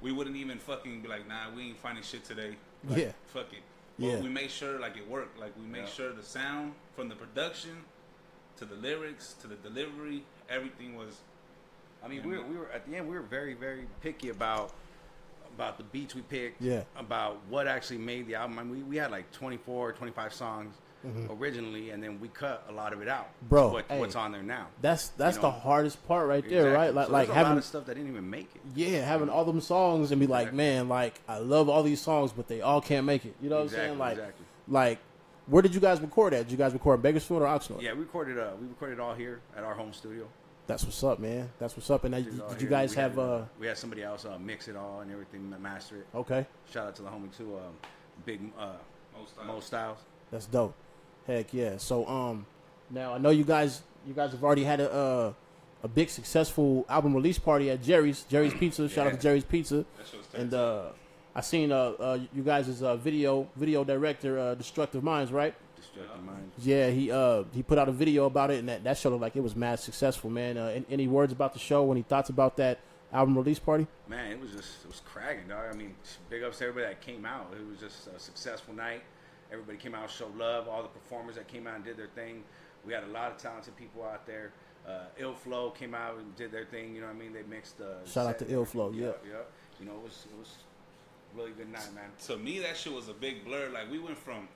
we 0.00 0.12
wouldn't 0.12 0.36
even 0.36 0.58
fucking 0.58 1.00
be 1.02 1.08
like, 1.08 1.26
nah, 1.26 1.50
we 1.54 1.62
ain't 1.68 1.78
finding 1.78 2.04
shit 2.04 2.24
today. 2.24 2.54
Like, 2.88 2.98
Yeah. 2.98 3.12
fuck 3.32 3.52
it. 3.52 3.62
But 3.98 4.06
Yeah. 4.06 4.20
we 4.20 4.28
made 4.28 4.50
sure 4.50 4.78
like 4.78 4.96
it 4.96 5.08
worked. 5.08 5.38
Like 5.38 5.52
we 5.58 5.66
made 5.66 5.80
Yeah. 5.80 5.86
sure 5.86 6.12
the 6.12 6.22
sound 6.22 6.74
from 6.94 7.08
the 7.08 7.16
production 7.16 7.76
to 8.58 8.64
the 8.64 8.74
lyrics 8.76 9.34
to 9.40 9.46
the 9.46 9.56
delivery, 9.56 10.24
everything 10.48 10.96
was 10.96 11.20
I 12.04 12.08
mean, 12.08 12.22
we 12.28 12.36
were, 12.36 12.44
we 12.44 12.56
were 12.56 12.70
at 12.72 12.88
the 12.88 12.96
end. 12.96 13.08
We 13.08 13.14
were 13.14 13.22
very, 13.22 13.54
very 13.54 13.86
picky 14.02 14.28
about 14.28 14.72
about 15.54 15.76
the 15.78 15.84
beats 15.84 16.14
we 16.14 16.22
picked. 16.22 16.62
Yeah. 16.62 16.82
About 16.96 17.38
what 17.48 17.66
actually 17.66 17.98
made 17.98 18.26
the 18.28 18.36
album. 18.36 18.58
I 18.58 18.62
mean, 18.62 18.76
we, 18.76 18.82
we 18.82 18.96
had 18.96 19.10
like 19.10 19.30
24, 19.32 19.92
25 19.92 20.32
songs 20.32 20.74
originally, 21.30 21.90
and 21.90 22.02
then 22.02 22.20
we 22.20 22.28
cut 22.28 22.64
a 22.68 22.72
lot 22.72 22.92
of 22.92 23.00
it 23.00 23.08
out. 23.08 23.26
Mm-hmm. 23.26 23.48
Bro, 23.48 23.72
what, 23.72 23.84
hey. 23.88 23.98
what's 23.98 24.16
on 24.16 24.32
there 24.32 24.42
now? 24.42 24.66
That's 24.80 25.08
that's 25.10 25.36
You 25.36 25.42
the 25.42 25.50
hardest 25.50 26.06
part 26.06 26.28
right 26.28 26.46
there, 26.48 26.68
Exactly. 26.68 26.76
right? 26.76 26.94
Like 26.94 27.06
So 27.06 27.12
like 27.12 27.26
there's 27.26 27.36
a 27.36 27.38
lot 27.38 27.46
having 27.46 27.58
of 27.58 27.64
stuff 27.64 27.86
that 27.86 27.94
didn't 27.94 28.10
even 28.10 28.30
make 28.30 28.48
it. 28.54 28.60
yeah, 28.74 29.04
having 29.04 29.28
all 29.28 29.44
them 29.44 29.60
songs 29.60 30.10
and 30.10 30.20
be 30.20 30.26
like, 30.26 30.52
man, 30.52 30.88
like 30.88 31.20
I 31.28 31.38
love 31.38 31.68
all 31.68 31.82
these 31.82 32.00
songs, 32.00 32.32
but 32.32 32.48
they 32.48 32.60
all 32.60 32.80
can't 32.80 33.06
make 33.06 33.24
it. 33.24 33.34
You 33.40 33.48
know 33.48 33.56
what 33.56 33.62
I'm 33.62 33.68
saying? 33.70 33.98
Like 33.98 34.18
exactly. 34.18 34.46
like 34.68 34.98
where 35.48 35.62
did 35.62 35.74
you 35.74 35.80
guys 35.80 36.00
record 36.00 36.34
at? 36.34 36.44
Did 36.44 36.52
you 36.52 36.58
guys 36.58 36.72
record 36.72 36.94
in 36.96 37.00
Bakersfield 37.02 37.42
or 37.42 37.46
Oxnard? 37.46 37.80
Yeah, 37.82 37.92
we 37.92 38.00
recorded. 38.00 38.38
Uh, 38.38 38.50
we 38.60 38.66
recorded 38.66 39.00
all 39.00 39.14
here 39.14 39.40
at 39.56 39.64
our 39.64 39.74
home 39.74 39.92
studio. 39.92 40.28
That's 40.66 40.84
what's 40.84 41.02
up, 41.02 41.18
man. 41.18 41.48
That's 41.58 41.74
what's 41.76 41.88
up. 41.90 42.04
And 42.04 42.12
now, 42.12 42.18
Did 42.18 42.26
did, 42.26 42.34
it 42.34 42.40
all 42.42 42.48
did 42.50 42.60
here. 42.60 42.64
you 42.68 42.70
guys 42.70 42.94
We 42.94 43.00
have 43.02 43.12
had, 43.12 43.18
uh 43.20 43.44
We 43.58 43.66
had 43.66 43.78
somebody 43.78 44.02
else 44.02 44.24
uh, 44.26 44.38
mix 44.38 44.68
it 44.68 44.76
all 44.76 45.00
and 45.00 45.10
everything, 45.10 45.54
master 45.62 45.96
it. 45.96 46.06
okay? 46.14 46.46
Shout 46.70 46.88
out 46.88 46.96
to 46.96 47.02
the 47.02 47.08
homie 47.08 47.34
too, 47.34 47.56
um, 47.56 47.72
Big 48.26 48.40
uh, 48.58 48.72
most 49.18 49.34
times. 49.36 49.46
Mo 49.48 49.60
Styles. 49.60 49.98
That's 50.30 50.44
dope. 50.46 50.74
Heck 51.26 51.54
yeah. 51.54 51.78
So 51.78 52.06
um 52.06 52.44
now 52.90 53.14
I 53.14 53.18
know 53.18 53.30
you 53.30 53.44
guys 53.44 53.82
you 54.06 54.12
guys 54.12 54.32
have 54.32 54.44
already 54.44 54.64
had 54.64 54.80
a 54.80 54.92
uh, 54.92 55.32
a 55.82 55.88
big 55.88 56.10
successful 56.10 56.84
album 56.88 57.14
release 57.14 57.38
party 57.38 57.70
at 57.70 57.82
Jerry's 57.82 58.24
Jerry's 58.28 58.52
Pizza. 58.60 58.88
Shout 58.88 59.06
out 59.06 59.12
to 59.14 59.18
Jerry's 59.18 59.44
Pizza. 59.44 59.86
That 59.96 60.06
shit 60.06 60.18
was 60.18 60.26
And 60.34 60.52
uh 60.52 60.82
I 61.38 61.40
seen 61.40 61.70
uh, 61.70 61.76
uh 62.00 62.18
you 62.34 62.42
guys' 62.42 62.82
uh, 62.82 62.96
video 62.96 63.46
video 63.54 63.84
director 63.84 64.40
uh, 64.40 64.54
Destructive 64.56 65.04
Minds, 65.04 65.30
right? 65.30 65.54
Destructive 65.76 66.24
Minds. 66.24 66.66
Yeah, 66.66 66.90
he 66.90 67.12
uh 67.12 67.44
he 67.54 67.62
put 67.62 67.78
out 67.78 67.88
a 67.88 67.92
video 67.92 68.24
about 68.26 68.50
it 68.50 68.58
and 68.58 68.68
that, 68.68 68.82
that 68.82 68.98
showed 68.98 69.10
looked 69.10 69.22
like 69.22 69.36
it 69.36 69.42
was 69.42 69.54
mad 69.54 69.78
successful, 69.78 70.30
man. 70.30 70.58
Uh, 70.58 70.66
an- 70.66 70.86
any 70.90 71.06
words 71.06 71.32
about 71.32 71.52
the 71.52 71.60
show? 71.60 71.92
Any 71.92 72.02
thoughts 72.02 72.28
about 72.28 72.56
that 72.56 72.80
album 73.12 73.38
release 73.38 73.60
party? 73.60 73.86
Man, 74.08 74.32
it 74.32 74.40
was 74.40 74.50
just 74.50 74.82
it 74.82 74.88
was 74.88 75.00
cracking, 75.06 75.46
dog. 75.46 75.72
I 75.72 75.76
mean, 75.76 75.94
big 76.28 76.42
ups 76.42 76.58
to 76.58 76.64
everybody 76.66 76.92
that 76.92 77.00
came 77.00 77.24
out. 77.24 77.54
It 77.54 77.64
was 77.70 77.78
just 77.78 78.08
a 78.08 78.18
successful 78.18 78.74
night. 78.74 79.02
Everybody 79.52 79.78
came 79.78 79.94
out, 79.94 80.10
showed 80.10 80.36
love. 80.36 80.66
All 80.66 80.82
the 80.82 80.88
performers 80.88 81.36
that 81.36 81.46
came 81.46 81.68
out 81.68 81.76
and 81.76 81.84
did 81.84 81.96
their 81.96 82.08
thing. 82.16 82.42
We 82.84 82.92
had 82.92 83.04
a 83.04 83.12
lot 83.12 83.30
of 83.30 83.38
talented 83.38 83.76
people 83.76 84.02
out 84.02 84.26
there. 84.26 84.50
Uh, 84.88 85.04
Ill 85.18 85.34
Flow 85.34 85.70
came 85.70 85.94
out 85.94 86.18
and 86.18 86.34
did 86.34 86.50
their 86.50 86.64
thing. 86.64 86.96
You 86.96 87.02
know 87.02 87.06
what 87.06 87.14
I 87.14 87.18
mean? 87.20 87.32
They 87.32 87.44
mixed. 87.44 87.80
Uh, 87.80 88.04
Shout 88.04 88.26
out 88.26 88.38
to 88.40 88.52
Ill 88.52 88.64
Flow, 88.64 88.90
Yeah, 88.90 89.06
yeah. 89.06 89.12
yeah. 89.24 89.36
You 89.78 89.86
know, 89.86 89.92
it 89.92 90.02
was 90.02 90.26
it 90.32 90.36
was 90.36 90.50
really 91.36 91.52
good 91.52 91.70
night, 91.70 91.92
man. 91.94 92.10
to 92.26 92.36
me 92.36 92.58
that 92.60 92.76
shit 92.76 92.92
was 92.92 93.08
a 93.08 93.12
big 93.14 93.44
blur. 93.44 93.68
Like 93.70 93.90
we 93.90 93.98
went 93.98 94.18
from 94.18 94.48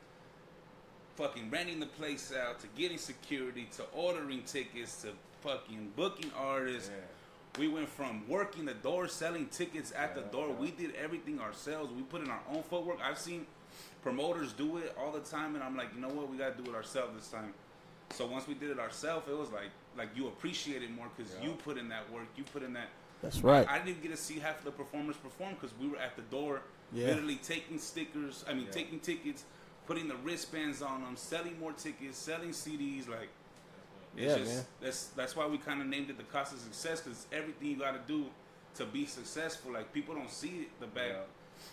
fucking 1.16 1.50
renting 1.50 1.80
the 1.80 1.86
place 1.86 2.32
out 2.32 2.60
to 2.60 2.66
getting 2.76 2.98
security 2.98 3.68
to 3.76 3.84
ordering 3.94 4.42
tickets 4.44 5.02
to 5.02 5.08
fucking 5.42 5.92
booking 5.96 6.30
artists. 6.36 6.90
We 7.58 7.68
went 7.68 7.88
from 7.88 8.26
working 8.28 8.64
the 8.64 8.72
door, 8.74 9.08
selling 9.08 9.46
tickets 9.48 9.92
at 9.94 10.14
the 10.14 10.22
door. 10.22 10.48
We 10.52 10.70
did 10.70 10.94
everything 10.94 11.38
ourselves. 11.38 11.92
We 11.92 12.02
put 12.02 12.22
in 12.22 12.30
our 12.30 12.40
own 12.50 12.62
footwork. 12.62 12.98
I've 13.04 13.18
seen 13.18 13.46
promoters 14.02 14.54
do 14.54 14.78
it 14.78 14.96
all 14.98 15.12
the 15.12 15.20
time, 15.20 15.54
and 15.54 15.62
I'm 15.62 15.76
like, 15.76 15.88
you 15.94 16.00
know 16.00 16.08
what? 16.08 16.30
We 16.30 16.38
gotta 16.38 16.54
do 16.54 16.70
it 16.70 16.74
ourselves 16.74 17.14
this 17.14 17.28
time. 17.28 17.52
So 18.10 18.26
once 18.26 18.46
we 18.48 18.54
did 18.54 18.70
it 18.70 18.78
ourselves, 18.78 19.28
it 19.28 19.36
was 19.36 19.50
like 19.50 19.70
like 19.98 20.08
you 20.16 20.28
appreciate 20.28 20.82
it 20.82 20.90
more 20.94 21.08
because 21.14 21.32
you 21.42 21.52
put 21.52 21.76
in 21.76 21.90
that 21.90 22.10
work. 22.10 22.24
You 22.36 22.44
put 22.44 22.62
in 22.62 22.72
that. 22.72 22.88
That's 23.22 23.40
right. 23.42 23.68
I, 23.68 23.76
I 23.76 23.78
didn't 23.80 24.02
get 24.02 24.10
to 24.10 24.16
see 24.16 24.38
half 24.40 24.58
of 24.58 24.64
the 24.64 24.70
performers 24.72 25.16
perform 25.16 25.54
because 25.54 25.70
we 25.80 25.88
were 25.88 25.98
at 25.98 26.16
the 26.16 26.22
door, 26.22 26.62
Yeah. 26.92 27.06
literally 27.08 27.36
taking 27.36 27.78
stickers. 27.78 28.44
I 28.48 28.54
mean, 28.54 28.66
taking 28.72 28.98
tickets, 29.00 29.44
putting 29.86 30.08
the 30.08 30.16
wristbands 30.16 30.82
on 30.82 31.02
them, 31.02 31.16
selling 31.16 31.58
more 31.60 31.72
tickets, 31.72 32.18
selling 32.18 32.50
CDs. 32.50 33.08
Like, 33.08 33.28
it's 34.16 34.32
Yeah, 34.32 34.38
just 34.38 34.54
man. 34.54 34.64
that's 34.80 35.04
that's 35.16 35.36
why 35.36 35.46
we 35.46 35.58
kind 35.58 35.80
of 35.80 35.86
named 35.86 36.10
it 36.10 36.16
the 36.18 36.24
cost 36.24 36.52
of 36.52 36.58
success 36.58 37.00
because 37.00 37.26
everything 37.32 37.68
you 37.68 37.76
got 37.76 37.92
to 37.92 38.12
do 38.12 38.26
to 38.74 38.84
be 38.86 39.06
successful. 39.06 39.72
Like 39.72 39.92
people 39.92 40.14
don't 40.14 40.30
see 40.30 40.68
the 40.80 40.86
back, 40.86 41.08
Yeah. 41.10 41.16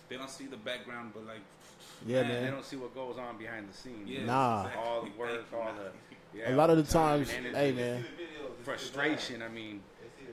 they 0.07 0.17
don't 0.17 0.29
see 0.29 0.45
the 0.45 0.57
background, 0.57 1.11
but 1.13 1.25
like, 1.25 1.41
Yeah, 2.05 2.21
Man, 2.23 2.43
They 2.45 2.51
don't 2.51 2.63
see 2.63 2.75
what 2.77 2.93
goes 2.95 3.17
on 3.17 3.37
behind 3.37 3.67
the 3.69 3.73
scenes. 3.75 4.07
yeah, 4.09 4.25
Nah. 4.25 4.65
exactly. 4.67 4.83
All 4.89 5.01
the 5.01 5.09
work, 5.17 5.45
all 5.53 5.73
the 5.73 5.91
yeah, 6.37 6.53
A 6.53 6.55
lot 6.55 6.69
of 6.69 6.77
the 6.77 6.83
times, 6.83 7.29
and 7.33 7.45
hey 7.55 7.71
man, 7.73 8.05
frustration. 8.63 9.41
I 9.41 9.47
mean, 9.49 9.81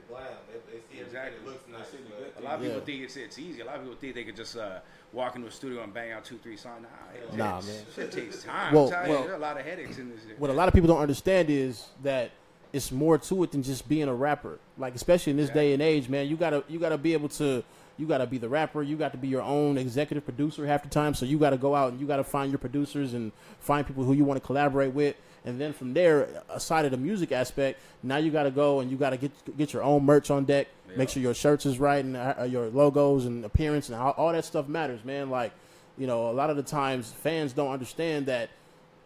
They 0.08 0.14
glam. 0.14 0.26
They, 0.52 0.78
they 0.78 0.82
see 0.96 1.00
Exactly. 1.02 1.36
everything 1.38 1.72
that 1.72 1.78
looks 1.78 1.78
nice. 1.78 1.90
see 1.90 1.96
the 1.98 2.10
but- 2.10 2.34
good 2.36 2.42
A 2.42 2.44
lot 2.44 2.54
of 2.54 2.62
Yeah. 2.62 2.68
people 2.68 2.84
think 2.86 3.02
it's 3.02 3.16
it's 3.16 3.38
easy. 3.38 3.60
A 3.60 3.64
lot 3.64 3.76
of 3.76 3.82
people 3.82 3.96
think 3.96 4.14
they 4.14 4.24
could 4.24 4.36
just 4.36 4.56
uh, 4.56 4.78
walk 5.12 5.36
into 5.36 5.48
a 5.48 5.50
studio 5.50 5.82
and 5.82 5.92
bang 5.94 6.12
out 6.12 6.24
two, 6.24 6.38
three 6.38 6.56
songs. 6.56 6.82
Nah, 6.82 7.18
it 7.18 7.36
Nah, 7.36 7.60
man. 7.60 7.84
Shit 7.94 8.12
takes 8.12 8.42
time. 8.42 8.74
Well, 8.74 8.92
I'm 8.94 9.08
well- 9.08 9.20
you, 9.20 9.24
there 9.26 9.32
are 9.34 9.36
a 9.36 9.40
lot 9.40 9.58
of 9.58 9.64
headaches 9.66 9.98
in 9.98 10.10
this. 10.10 10.20
shit. 10.26 10.38
what 10.38 10.50
a 10.50 10.52
lot 10.54 10.68
of 10.68 10.74
people 10.74 10.88
don't 10.88 11.00
understand 11.00 11.50
is 11.50 11.86
that 12.02 12.30
it's 12.72 12.90
more 12.92 13.16
to 13.16 13.42
it 13.44 13.52
than 13.52 13.62
just 13.62 13.88
being 13.88 14.08
a 14.08 14.14
rapper. 14.14 14.58
Like 14.78 14.94
especially 14.94 15.30
in 15.30 15.36
this 15.36 15.50
day 15.50 15.72
and 15.72 15.80
age, 15.82 16.08
man, 16.08 16.26
you 16.28 16.36
gotta 16.36 16.62
you 16.68 16.78
gotta 16.78 16.98
be 16.98 17.12
able 17.12 17.28
to 17.30 17.62
you 17.98 18.06
gotta 18.06 18.26
be 18.26 18.36
the 18.36 18.48
rapper. 18.48 18.82
You 18.82 18.96
got 18.96 19.12
to 19.12 19.18
be 19.18 19.26
your 19.28 19.40
own 19.40 19.78
executive 19.78 20.22
producer 20.26 20.66
half 20.66 20.82
the 20.82 20.88
time. 20.90 21.14
So 21.14 21.24
you 21.24 21.38
got 21.38 21.50
to 21.50 21.56
go 21.56 21.74
out 21.74 21.92
and 21.92 22.00
you 22.00 22.06
got 22.06 22.16
to 22.18 22.24
find 22.24 22.50
your 22.52 22.58
producers 22.58 23.14
and 23.14 23.32
find 23.58 23.86
people 23.86 24.04
who 24.04 24.12
you 24.12 24.22
want 24.24 24.38
to 24.38 24.46
collaborate 24.46 24.92
with. 24.92 25.16
And 25.46 25.60
then 25.60 25.72
from 25.72 25.94
there, 25.94 26.28
aside 26.50 26.84
of 26.84 26.90
the 26.90 26.96
music 26.96 27.30
aspect, 27.30 27.80
now 28.02 28.16
you 28.16 28.32
got 28.32 28.42
to 28.42 28.50
go 28.50 28.80
and 28.80 28.90
you 28.90 28.96
got 28.96 29.10
to 29.10 29.16
get 29.16 29.56
get 29.56 29.72
your 29.72 29.82
own 29.82 30.04
merch 30.04 30.30
on 30.30 30.44
deck. 30.44 30.66
Make 30.96 31.08
sure 31.08 31.22
your 31.22 31.34
shirts 31.34 31.66
is 31.66 31.78
right 31.78 32.04
and 32.04 32.16
uh, 32.16 32.46
your 32.48 32.66
logos 32.68 33.26
and 33.26 33.44
appearance 33.44 33.88
and 33.88 33.96
all, 33.98 34.12
all 34.12 34.32
that 34.32 34.44
stuff 34.44 34.66
matters, 34.66 35.04
man. 35.04 35.30
Like, 35.30 35.52
you 35.98 36.06
know, 36.06 36.30
a 36.30 36.32
lot 36.32 36.50
of 36.50 36.56
the 36.56 36.62
times 36.62 37.12
fans 37.12 37.52
don't 37.52 37.70
understand 37.70 38.26
that 38.26 38.50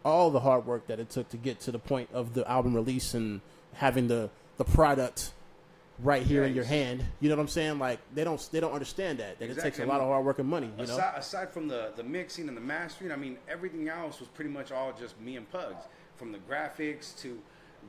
all 0.03 0.31
the 0.31 0.39
hard 0.39 0.65
work 0.65 0.87
that 0.87 0.99
it 0.99 1.09
took 1.09 1.29
to 1.29 1.37
get 1.37 1.59
to 1.61 1.71
the 1.71 1.79
point 1.79 2.09
of 2.13 2.33
the 2.33 2.49
album 2.49 2.73
release 2.75 3.13
and 3.13 3.41
having 3.73 4.07
the 4.07 4.29
the 4.57 4.63
product 4.63 5.31
right 5.99 6.23
here 6.23 6.41
Yeah, 6.41 6.49
in 6.49 6.55
your 6.55 6.63
hand. 6.63 7.05
You 7.19 7.29
know 7.29 7.35
what 7.35 7.41
I'm 7.41 7.47
saying? 7.47 7.77
Like 7.77 7.99
they 8.13 8.23
don't 8.23 8.49
they 8.51 8.59
don't 8.59 8.73
understand 8.73 9.19
that 9.19 9.39
that 9.39 9.49
it 9.49 9.59
takes 9.59 9.79
a 9.79 9.85
lot 9.85 10.01
of 10.01 10.07
hard 10.07 10.25
work 10.25 10.39
and 10.39 10.49
money. 10.49 10.71
You 10.77 10.87
know? 10.87 10.93
aside, 10.93 11.13
aside 11.17 11.49
from 11.51 11.67
the, 11.67 11.91
the 11.95 12.03
mixing 12.03 12.47
and 12.47 12.57
the 12.57 12.61
mastering, 12.61 13.11
I 13.11 13.15
mean, 13.15 13.37
everything 13.47 13.89
else 13.89 14.19
was 14.19 14.29
pretty 14.29 14.49
much 14.49 14.71
all 14.71 14.93
just 14.97 15.19
me 15.19 15.37
and 15.37 15.49
Pugs. 15.51 15.85
From 16.21 16.31
the 16.31 16.37
graphics 16.37 17.19
to, 17.23 17.41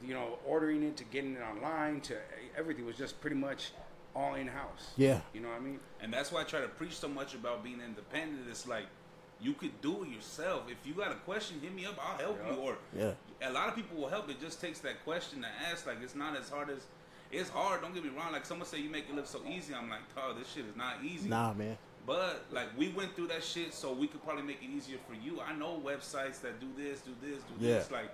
you 0.02 0.14
know, 0.14 0.38
ordering 0.46 0.82
it 0.84 0.96
to 0.96 1.04
getting 1.04 1.34
it 1.34 1.42
online 1.42 2.00
to 2.00 2.16
everything 2.56 2.86
was 2.86 2.96
just 2.96 3.20
pretty 3.20 3.36
much 3.36 3.72
all 4.16 4.36
in 4.36 4.46
house. 4.46 4.92
Yeah. 4.96 5.20
You 5.34 5.42
know 5.42 5.48
what 5.48 5.58
I 5.58 5.60
mean? 5.60 5.80
And 6.00 6.10
that's 6.10 6.32
why 6.32 6.40
I 6.40 6.44
try 6.44 6.62
to 6.62 6.68
preach 6.68 6.94
so 6.96 7.08
much 7.08 7.34
about 7.34 7.62
being 7.62 7.78
independent. 7.84 8.40
It's 8.48 8.66
like 8.66 8.86
you 9.38 9.52
could 9.52 9.78
do 9.82 10.04
it 10.04 10.08
yourself. 10.08 10.62
If 10.70 10.78
you 10.86 10.94
got 10.94 11.12
a 11.12 11.16
question, 11.16 11.60
hit 11.60 11.74
me 11.74 11.84
up. 11.84 11.98
I'll 12.02 12.16
help 12.16 12.38
Yeah. 12.42 12.52
you. 12.54 12.58
Or 12.58 12.78
Yeah. 12.96 13.12
a 13.46 13.52
lot 13.52 13.68
of 13.68 13.74
people 13.76 13.98
will 13.98 14.08
help. 14.08 14.30
It 14.30 14.40
just 14.40 14.62
takes 14.62 14.78
that 14.78 15.04
question 15.04 15.42
to 15.42 15.48
ask. 15.70 15.86
Like 15.86 15.98
it's 16.02 16.14
not 16.14 16.34
as 16.34 16.48
hard 16.48 16.70
as 16.70 16.86
it's 17.30 17.50
hard. 17.50 17.82
Don't 17.82 17.92
get 17.92 18.02
me 18.02 18.08
wrong. 18.16 18.32
Like 18.32 18.46
someone 18.46 18.66
say 18.66 18.78
you 18.78 18.88
make 18.88 19.10
it 19.10 19.14
look 19.14 19.26
so 19.26 19.42
easy. 19.46 19.74
I'm 19.74 19.90
like, 19.90 20.00
oh, 20.16 20.32
this 20.38 20.48
shit 20.50 20.64
is 20.64 20.74
not 20.76 21.04
easy. 21.04 21.28
Nah, 21.28 21.52
man. 21.52 21.76
But 22.06 22.46
like 22.50 22.68
we 22.78 22.88
went 22.88 23.14
through 23.14 23.26
that 23.28 23.44
shit, 23.44 23.74
so 23.74 23.92
we 23.92 24.06
could 24.06 24.24
probably 24.24 24.42
make 24.42 24.62
it 24.62 24.70
easier 24.74 24.96
for 25.06 25.12
you. 25.14 25.38
I 25.42 25.52
know 25.54 25.78
websites 25.84 26.40
that 26.40 26.60
do 26.60 26.68
this, 26.76 27.02
do 27.02 27.12
this, 27.20 27.42
do 27.44 27.54
Yeah. 27.66 27.74
this. 27.78 27.90
Like 27.90 28.10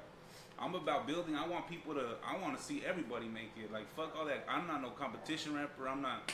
I'm 0.61 0.75
about 0.75 1.07
building. 1.07 1.37
I 1.37 1.47
want 1.47 1.69
people 1.69 1.95
to. 1.95 2.17
I 2.27 2.37
want 2.43 2.57
to 2.57 2.63
see 2.63 2.83
everybody 2.87 3.27
make 3.27 3.53
it. 3.57 3.73
Like 3.73 3.93
fuck 3.95 4.15
all 4.19 4.27
that. 4.27 4.45
I'm 4.49 4.67
not 4.67 4.83
no 4.83 4.91
competition 4.91 5.55
rapper. 5.55 5.89
I'm 5.89 6.03
not. 6.03 6.33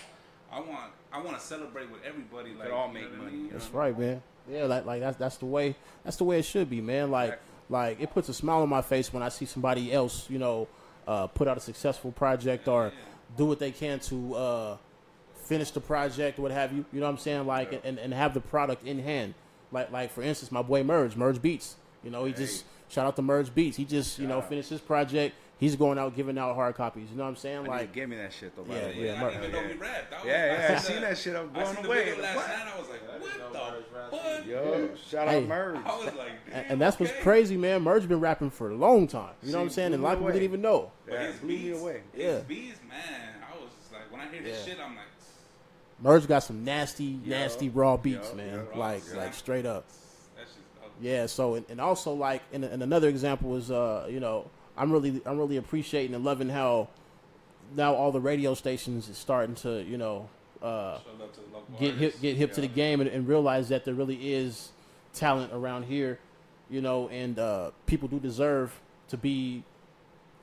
I 0.50 0.61
want. 0.61 0.93
I 1.12 1.21
want 1.21 1.38
to 1.38 1.45
celebrate 1.45 1.90
with 1.90 2.00
everybody. 2.04 2.54
Like 2.54 2.73
all 2.73 2.88
make 2.88 3.11
what 3.11 3.28
I 3.28 3.31
money, 3.31 3.49
That's 3.52 3.69
right, 3.71 3.99
man. 3.99 4.23
Yeah, 4.50 4.64
like 4.64 4.85
like 4.87 5.00
that's 5.00 5.16
that's 5.16 5.37
the 5.37 5.47
way 5.47 5.76
that's 6.04 6.16
the 6.16 6.25
way 6.25 6.38
it 6.38 6.45
should 6.45 6.71
be, 6.71 6.81
man. 6.81 7.11
Like 7.11 7.31
Exactly. 7.31 7.49
like 7.71 8.00
it 8.00 8.11
puts 8.12 8.28
a 8.28 8.35
smile 8.35 8.62
on 8.62 8.69
my 8.69 8.83
face 8.83 9.12
when 9.12 9.23
I 9.23 9.28
see 9.28 9.47
somebody 9.47 9.93
else, 9.93 10.28
you 10.31 10.38
know, 10.38 10.69
uh, 11.07 11.26
put 11.26 11.49
out 11.49 11.57
a 11.57 11.61
successful 11.61 12.12
project 12.12 12.69
or 12.69 12.93
do 13.37 13.47
what 13.47 13.59
they 13.59 13.73
can 13.73 13.99
to 14.00 14.35
uh, 14.35 14.76
finish 15.35 15.71
the 15.71 15.81
project, 15.81 16.38
what 16.38 16.50
have 16.50 16.73
you. 16.73 16.85
You 16.93 17.00
know 17.00 17.07
what 17.07 17.12
I'm 17.12 17.19
saying? 17.19 17.47
Like 17.47 17.81
and, 17.85 17.99
and 17.99 18.12
have 18.14 18.35
the 18.35 18.40
product 18.40 18.87
in 18.87 18.99
hand. 18.99 19.35
Like 19.73 19.90
like 19.90 20.12
for 20.12 20.23
instance, 20.23 20.52
my 20.52 20.62
boy 20.62 20.83
Merge, 20.83 21.16
Merge 21.16 21.40
Beats. 21.40 21.76
You 22.02 22.11
know, 22.11 22.26
he 22.26 22.35
just 22.35 22.64
shout 22.88 23.06
out 23.06 23.16
to 23.16 23.22
Merge 23.22 23.54
Beats. 23.54 23.76
He 23.76 23.84
just 23.84 24.18
you 24.18 24.26
know 24.26 24.38
out. 24.38 24.48
finished 24.48 24.70
his 24.70 24.80
project. 24.80 25.34
he's 25.58 25.76
going 25.76 25.98
out 25.98 26.14
giving 26.16 26.36
out 26.36 26.54
hard 26.56 26.74
copies. 26.74 27.08
You 27.10 27.16
know 27.16 27.22
what 27.24 27.30
I'm 27.30 27.36
saying? 27.36 27.60
Like, 27.60 27.68
Like, 27.70 27.92
give 27.92 28.08
me 28.08 28.16
that 28.16 28.32
shit 28.32 28.54
though. 28.56 28.64
by 28.64 28.74
Yeah, 28.74 28.88
yeah, 28.88 29.24
I 29.24 29.30
didn't 29.30 29.44
even 29.44 29.52
know 29.52 29.68
he 29.68 29.74
rapped. 29.74 30.12
I 30.12 30.16
was, 30.18 30.26
Yeah, 30.26 30.46
yeah, 30.46 30.74
I 30.74 30.78
seen 30.78 30.92
seen 30.94 31.02
that 31.02 31.18
shit. 31.18 31.36
I'm 31.36 31.50
I 31.50 31.52
blown 31.52 31.74
seen 31.74 31.82
the 31.84 31.88
away. 31.88 32.04
video 32.04 32.22
last 32.22 32.36
What? 32.36 32.48
night. 32.48 32.66
I 32.74 32.78
was 32.78 32.88
like, 32.88 33.00
what 33.20 34.10
the 34.10 34.16
fuck? 34.16 34.46
Yo, 34.46 34.90
shout 35.08 35.28
Hey. 35.28 35.36
out 35.38 35.48
Merge. 35.48 35.76
I 35.84 35.96
was 35.96 36.04
like, 36.06 36.28
and, 36.46 36.52
damn, 36.52 36.64
and 36.72 36.80
that's 36.80 36.98
what's 37.00 37.12
crazy, 37.22 37.56
man. 37.56 37.82
Merge 37.82 38.06
been 38.08 38.20
rapping 38.20 38.50
for 38.50 38.70
a 38.70 38.74
long 38.74 39.06
time. 39.06 39.30
You 39.42 39.52
know 39.52 39.58
what 39.58 39.64
I'm 39.64 39.70
saying? 39.70 39.86
And 39.86 39.94
a 39.94 39.98
blew 39.98 40.04
lot 40.06 40.12
of 40.14 40.18
people 40.18 40.32
didn't 40.32 40.44
even 40.44 40.60
know. 40.62 40.90
But 41.06 41.14
Yeah, 41.14 41.26
his 41.28 41.36
blew 41.36 41.48
me 41.48 41.56
beats, 41.68 41.80
away. 41.80 42.00
His 42.12 42.22
Yeah. 42.24 42.40
beats, 42.40 42.78
man. 42.88 42.98
I 43.48 43.62
was 43.62 43.70
just 43.80 43.92
like, 43.92 44.10
when 44.12 44.20
I 44.20 44.28
hear 44.30 44.42
this 44.42 44.64
shit, 44.64 44.78
I'm 44.84 44.96
like, 44.96 45.04
Merge 46.02 46.26
got 46.26 46.42
some 46.42 46.64
nasty, 46.64 47.18
nasty 47.24 47.68
raw 47.68 47.96
beats, 47.96 48.30
yeah, 48.30 48.36
man. 48.36 48.66
yeah. 48.72 48.78
like, 48.78 49.14
like 49.14 49.32
straight 49.34 49.64
up. 49.66 49.84
That's 51.02 51.32
just 51.32 51.36
dope. 51.36 51.48
Yeah. 51.48 51.54
So, 51.54 51.54
and, 51.54 51.66
and 51.68 51.80
also 51.80 52.12
like, 52.12 52.42
and, 52.52 52.64
and 52.64 52.82
another 52.82 53.08
example 53.08 53.56
is, 53.56 53.70
uh, 53.70 54.06
you 54.08 54.20
know, 54.20 54.50
I'm 54.76 54.92
really, 54.92 55.20
I'm 55.24 55.38
really 55.38 55.56
appreciating 55.56 56.14
and 56.14 56.24
loving 56.24 56.48
how 56.48 56.88
now 57.76 57.94
all 57.94 58.12
the 58.12 58.20
radio 58.20 58.54
stations 58.54 59.08
is 59.08 59.16
starting 59.16 59.54
to, 59.56 59.82
you 59.82 59.98
know, 59.98 60.28
uh, 60.62 60.98
Show 60.98 61.10
love 61.18 61.32
to 61.32 61.40
the 61.40 61.46
local 61.52 61.76
get 61.78 61.94
hip, 61.96 62.20
get 62.20 62.36
hip 62.36 62.52
to 62.54 62.60
the 62.60 62.68
game 62.68 63.00
and, 63.00 63.10
and 63.10 63.28
realize 63.28 63.68
that 63.68 63.84
there 63.84 63.94
really 63.94 64.32
is 64.32 64.70
talent 65.12 65.52
around 65.52 65.84
here, 65.84 66.18
you 66.70 66.80
know, 66.80 67.08
and 67.08 67.38
uh, 67.38 67.70
people 67.86 68.08
do 68.08 68.18
deserve 68.18 68.80
to 69.08 69.16
be 69.16 69.62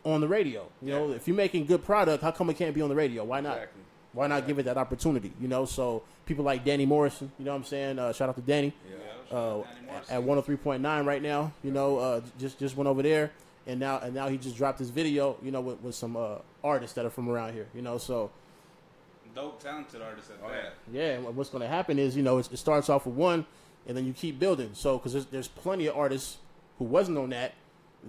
on 0.04 0.22
the 0.22 0.28
radio. 0.28 0.68
You 0.82 0.92
know, 0.92 1.12
if 1.12 1.28
you're 1.28 1.36
making 1.36 1.66
good 1.66 1.84
product, 1.84 2.24
how 2.24 2.32
come 2.32 2.50
it 2.50 2.58
can't 2.58 2.74
be 2.74 2.82
on 2.82 2.90
the 2.90 2.96
radio? 2.96 3.24
Why 3.24 3.42
not? 3.42 3.58
Exactly. 3.58 3.82
Why 4.14 4.28
not 4.28 4.46
give 4.46 4.60
it 4.60 4.64
that 4.64 4.78
opportunity? 4.78 5.32
You 5.40 5.48
know, 5.48 5.66
so 5.66 6.04
people 6.32 6.46
like 6.46 6.64
Danny 6.64 6.86
Morrison, 6.86 7.32
you 7.38 7.46
know 7.46 7.52
what 7.52 7.58
I'm 7.58 7.64
saying? 7.66 8.00
Uh, 8.00 8.14
shout 8.14 8.30
out 8.30 8.36
to 8.36 8.42
Danny 8.42 8.74
Yeah, 8.90 8.96
uh, 8.96 9.30
shout 9.30 9.42
out 9.60 9.66
Danny 9.76 9.88
Morrison. 9.88 10.16
at 10.16 10.82
103.9 10.84 11.06
right 11.06 11.22
now. 11.22 11.52
You 11.64 11.72
know, 11.72 11.98
uh, 11.98 12.22
just 12.40 12.58
just 12.60 12.76
went 12.78 12.88
over 12.88 13.02
there, 13.02 13.32
and 13.68 13.80
now 13.80 14.00
and 14.00 14.14
now 14.16 14.30
he 14.30 14.38
just 14.38 14.56
dropped 14.56 14.80
his 14.80 14.90
video. 14.90 15.36
You 15.44 15.52
know, 15.52 15.62
with, 15.62 15.82
with 15.82 15.96
some 15.96 16.16
uh, 16.16 16.36
artists 16.64 16.96
that 16.96 17.06
are 17.06 17.10
from 17.10 17.28
around 17.30 17.54
here. 17.54 17.68
You 17.76 17.82
know, 17.82 17.98
so 17.98 18.32
dope, 19.36 19.62
talented 19.62 20.02
artists 20.02 20.30
at 20.32 20.38
Oh, 20.44 20.50
that. 20.50 20.74
yeah, 20.92 21.12
and 21.14 21.36
what's 21.36 21.50
going 21.50 21.62
to 21.62 21.68
happen 21.68 21.98
is, 22.00 22.16
you 22.18 22.24
know, 22.24 22.38
it, 22.38 22.50
it 22.52 22.58
starts 22.58 22.90
off 22.90 23.06
with 23.06 23.16
one, 23.16 23.46
and 23.88 23.96
then 23.96 24.06
you 24.06 24.14
keep 24.14 24.38
building. 24.40 24.72
So, 24.74 24.98
because 24.98 25.14
there's, 25.14 25.26
there's 25.28 25.48
plenty 25.48 25.88
of 25.88 25.96
artists 25.98 26.38
who 26.80 26.86
wasn't 26.86 27.18
on 27.18 27.30
that 27.30 27.54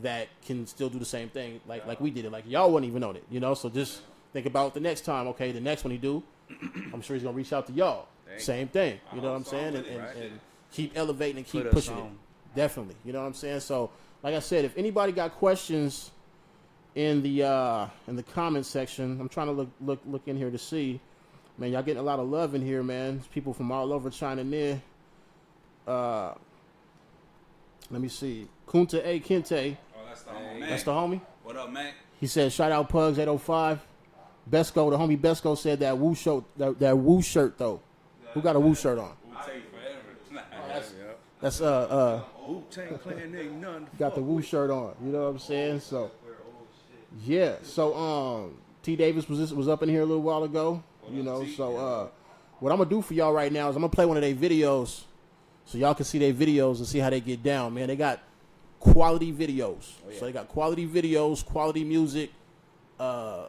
that 0.02 0.28
can 0.46 0.66
still 0.66 0.88
do 0.88 0.98
the 0.98 1.04
same 1.04 1.28
thing, 1.28 1.60
like 1.68 1.86
like 1.86 2.00
we 2.00 2.10
did 2.10 2.24
it. 2.24 2.32
Like 2.32 2.44
y'all 2.48 2.70
wasn't 2.70 2.88
even 2.88 3.02
on 3.04 3.16
it, 3.16 3.24
you 3.30 3.40
know. 3.40 3.54
So 3.54 3.68
just 3.68 4.00
think 4.32 4.46
about 4.46 4.74
the 4.74 4.80
next 4.80 5.02
time. 5.02 5.26
Okay, 5.28 5.52
the 5.52 5.60
next 5.60 5.84
one 5.84 5.90
he 5.90 5.98
do, 5.98 6.22
I'm 6.92 7.02
sure 7.02 7.14
he's 7.14 7.22
gonna 7.24 7.36
reach 7.36 7.52
out 7.52 7.66
to 7.66 7.72
y'all. 7.74 8.08
Thank 8.32 8.40
Same 8.40 8.68
thing, 8.68 9.00
you 9.14 9.20
know 9.20 9.30
what 9.30 9.36
I'm 9.36 9.44
saying, 9.44 9.76
and, 9.76 9.86
and, 9.86 9.98
right? 9.98 10.16
and 10.16 10.40
keep 10.72 10.96
elevating 10.96 11.38
and 11.38 11.46
keep 11.46 11.64
Put 11.64 11.72
pushing 11.72 11.98
it. 11.98 12.04
Definitely, 12.54 12.96
you 13.04 13.12
know 13.12 13.20
what 13.20 13.26
I'm 13.26 13.34
saying. 13.34 13.60
So, 13.60 13.90
like 14.22 14.34
I 14.34 14.38
said, 14.40 14.64
if 14.64 14.76
anybody 14.76 15.12
got 15.12 15.32
questions 15.32 16.10
in 16.94 17.22
the 17.22 17.42
uh 17.44 17.86
in 18.08 18.16
the 18.16 18.22
comment 18.22 18.66
section, 18.66 19.20
I'm 19.20 19.28
trying 19.28 19.46
to 19.48 19.52
look 19.52 19.68
look 19.80 20.00
look 20.06 20.22
in 20.26 20.36
here 20.36 20.50
to 20.50 20.58
see. 20.58 21.00
Man, 21.58 21.70
y'all 21.72 21.82
getting 21.82 22.00
a 22.00 22.04
lot 22.04 22.18
of 22.18 22.28
love 22.28 22.54
in 22.54 22.62
here, 22.62 22.82
man. 22.82 23.16
There's 23.16 23.26
people 23.28 23.52
from 23.52 23.70
all 23.70 23.92
over 23.92 24.08
China 24.10 24.42
near. 24.42 24.80
Uh, 25.86 26.32
let 27.90 28.00
me 28.00 28.08
see. 28.08 28.48
Kunta 28.66 29.04
A. 29.04 29.20
Kente, 29.20 29.76
Oh, 29.94 30.00
that's 30.06 30.22
the 30.22 30.30
homie, 30.30 30.60
man. 30.60 30.70
that's 30.70 30.82
the 30.84 30.92
homie. 30.92 31.20
What 31.42 31.56
up, 31.56 31.70
man? 31.70 31.92
He 32.20 32.26
said, 32.26 32.52
"Shout 32.52 32.72
out 32.72 32.88
Pugs 32.88 33.18
805." 33.18 33.80
Besco, 34.50 34.90
the 34.90 34.98
homie 34.98 35.18
Besco 35.20 35.56
said 35.56 35.80
that 35.80 35.96
Woo 35.98 36.14
shirt, 36.14 36.44
that, 36.56 36.78
that 36.80 36.98
Woo 36.98 37.22
shirt 37.22 37.58
though. 37.58 37.80
Who 38.34 38.40
got 38.40 38.56
a 38.56 38.60
Woo 38.60 38.74
shirt 38.74 38.98
on? 38.98 39.12
We'll 39.28 39.38
take 39.40 39.70
forever. 39.70 40.42
Yep. 40.98 41.20
That's 41.40 41.60
uh 41.60 41.66
uh 41.66 42.22
Wu 42.46 42.64
Tang 42.70 42.98
Clan 42.98 43.34
ain't 43.36 43.60
none. 43.60 43.86
got 43.98 44.14
the 44.14 44.22
Woo 44.22 44.40
shirt 44.42 44.70
on. 44.70 44.94
You 45.04 45.12
know 45.12 45.24
what 45.24 45.30
I'm 45.30 45.38
saying? 45.38 45.80
So 45.80 46.10
yeah. 47.24 47.56
So 47.62 47.94
um, 47.94 48.58
T 48.82 48.96
Davis 48.96 49.28
was 49.28 49.52
was 49.52 49.68
up 49.68 49.82
in 49.82 49.88
here 49.88 50.02
a 50.02 50.06
little 50.06 50.22
while 50.22 50.44
ago. 50.44 50.82
You 51.10 51.22
know. 51.22 51.44
So 51.46 51.76
uh, 51.76 52.08
what 52.60 52.72
I'm 52.72 52.78
gonna 52.78 52.88
do 52.88 53.02
for 53.02 53.14
y'all 53.14 53.32
right 53.32 53.52
now 53.52 53.68
is 53.68 53.76
I'm 53.76 53.82
gonna 53.82 53.90
play 53.92 54.06
one 54.06 54.16
of 54.16 54.22
their 54.22 54.34
videos, 54.34 55.02
so 55.64 55.78
y'all 55.78 55.94
can 55.94 56.04
see 56.04 56.18
their 56.18 56.32
videos 56.32 56.78
and 56.78 56.86
see 56.86 56.98
how 56.98 57.10
they 57.10 57.20
get 57.20 57.42
down. 57.42 57.74
Man, 57.74 57.88
they 57.88 57.96
got 57.96 58.20
quality 58.78 59.32
videos. 59.32 59.92
So 60.18 60.24
they 60.26 60.32
got 60.32 60.48
quality 60.48 60.86
videos, 60.86 61.44
quality 61.44 61.84
music. 61.84 62.30
Uh, 62.98 63.48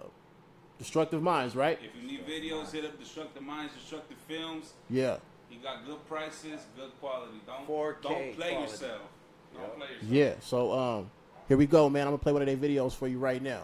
Destructive 0.80 1.22
Minds, 1.22 1.56
right? 1.56 1.80
If 1.82 2.02
you 2.02 2.08
need 2.08 2.28
videos, 2.28 2.72
hit 2.72 2.86
up 2.86 3.00
Destructive 3.00 3.44
Minds, 3.44 3.74
Destructive 3.74 4.18
Films. 4.28 4.74
Yeah. 4.90 5.18
You 5.52 5.60
got 5.62 5.86
good 5.86 6.06
prices, 6.08 6.62
good 6.76 6.92
quality. 7.00 7.40
Don't 7.46 7.68
4K 7.68 8.02
don't 8.02 8.36
play 8.36 8.50
quality. 8.52 8.72
yourself. 8.72 9.02
Don't 9.54 9.78
play 9.78 9.88
yourself. 9.88 10.12
Yeah. 10.12 10.34
So 10.42 10.72
um, 10.72 11.12
here 11.48 11.58
we 11.58 11.68
go, 11.68 11.90
man. 11.90 12.02
I'm 12.08 12.08
gonna 12.08 12.18
play 12.18 12.34
one 12.34 12.42
of 12.42 12.48
their 12.48 12.58
videos 12.58 12.94
for 12.94 13.08
you 13.08 13.20
right 13.20 13.42
now. 13.42 13.64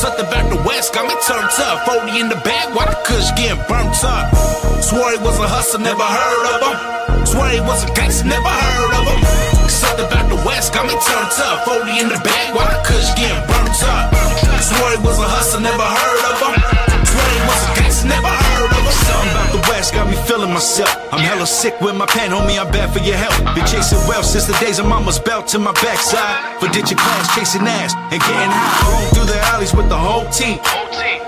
Something 0.00 0.32
back 0.32 0.48
the 0.48 0.56
west 0.64 0.94
got 0.94 1.04
me 1.04 1.12
turned 1.28 1.52
up. 1.60 1.84
40 1.84 2.20
in 2.24 2.32
the 2.32 2.40
bag 2.40 2.72
while 2.72 2.88
the 2.88 2.96
kush 3.04 3.28
getting 3.36 3.60
burnt 3.68 4.00
up. 4.00 4.32
Swore 4.80 5.12
he 5.12 5.20
was 5.20 5.36
a 5.36 5.44
hustler, 5.44 5.84
never 5.84 6.00
heard 6.00 6.46
of 6.56 6.60
him. 6.64 7.26
Swore 7.28 7.52
he 7.52 7.60
was 7.60 7.84
a 7.84 7.92
gangster, 7.92 8.24
never 8.24 8.48
heard 8.48 8.92
of 8.96 9.04
him. 9.04 9.20
Something 9.68 10.08
back 10.08 10.24
the 10.32 10.40
west 10.40 10.72
got 10.72 10.88
me 10.88 10.96
turned 11.04 11.36
up. 11.44 11.68
40 11.68 12.00
in 12.00 12.08
the 12.08 12.16
bag 12.24 12.56
while 12.56 12.64
the 12.72 12.80
kush 12.80 13.12
getting 13.12 13.44
burnt 13.44 13.76
up. 13.92 14.08
Swore 14.64 14.88
he 14.96 14.98
was 15.04 15.20
a 15.20 15.28
hustler, 15.28 15.60
never 15.60 15.84
heard 15.84 16.24
of 16.32 16.48
him. 16.48 16.56
Swore 17.04 17.30
he 17.36 17.40
was 17.44 17.60
a 17.60 17.70
gangster, 17.76 18.08
never. 18.08 18.39
Something 18.60 19.30
about 19.32 19.52
the 19.52 19.62
west 19.70 19.94
got 19.94 20.08
me 20.08 20.16
feeling 20.28 20.52
myself. 20.52 20.90
I'm 21.12 21.20
hella 21.20 21.46
sick 21.46 21.80
with 21.80 21.96
my 21.96 22.06
pen, 22.06 22.30
homie, 22.30 22.58
I'm 22.60 22.70
bad 22.70 22.92
for 22.92 23.00
your 23.00 23.16
health. 23.16 23.38
Been 23.54 23.66
chasing 23.66 23.98
wealth 24.08 24.26
since 24.26 24.46
the 24.46 24.56
days 24.64 24.78
of 24.78 24.86
mama's 24.86 25.18
belt 25.18 25.48
to 25.48 25.58
my 25.58 25.72
backside. 25.80 26.60
For 26.60 26.68
ditching 26.68 26.98
class, 26.98 27.34
chasing 27.34 27.66
ass, 27.66 27.94
and 28.12 28.20
getting 28.20 28.52
high. 28.52 29.08
Through 29.14 29.26
the 29.26 29.38
alleys 29.52 29.74
with 29.74 29.88
the 29.88 29.96
whole 29.96 30.28
team. 30.30 30.58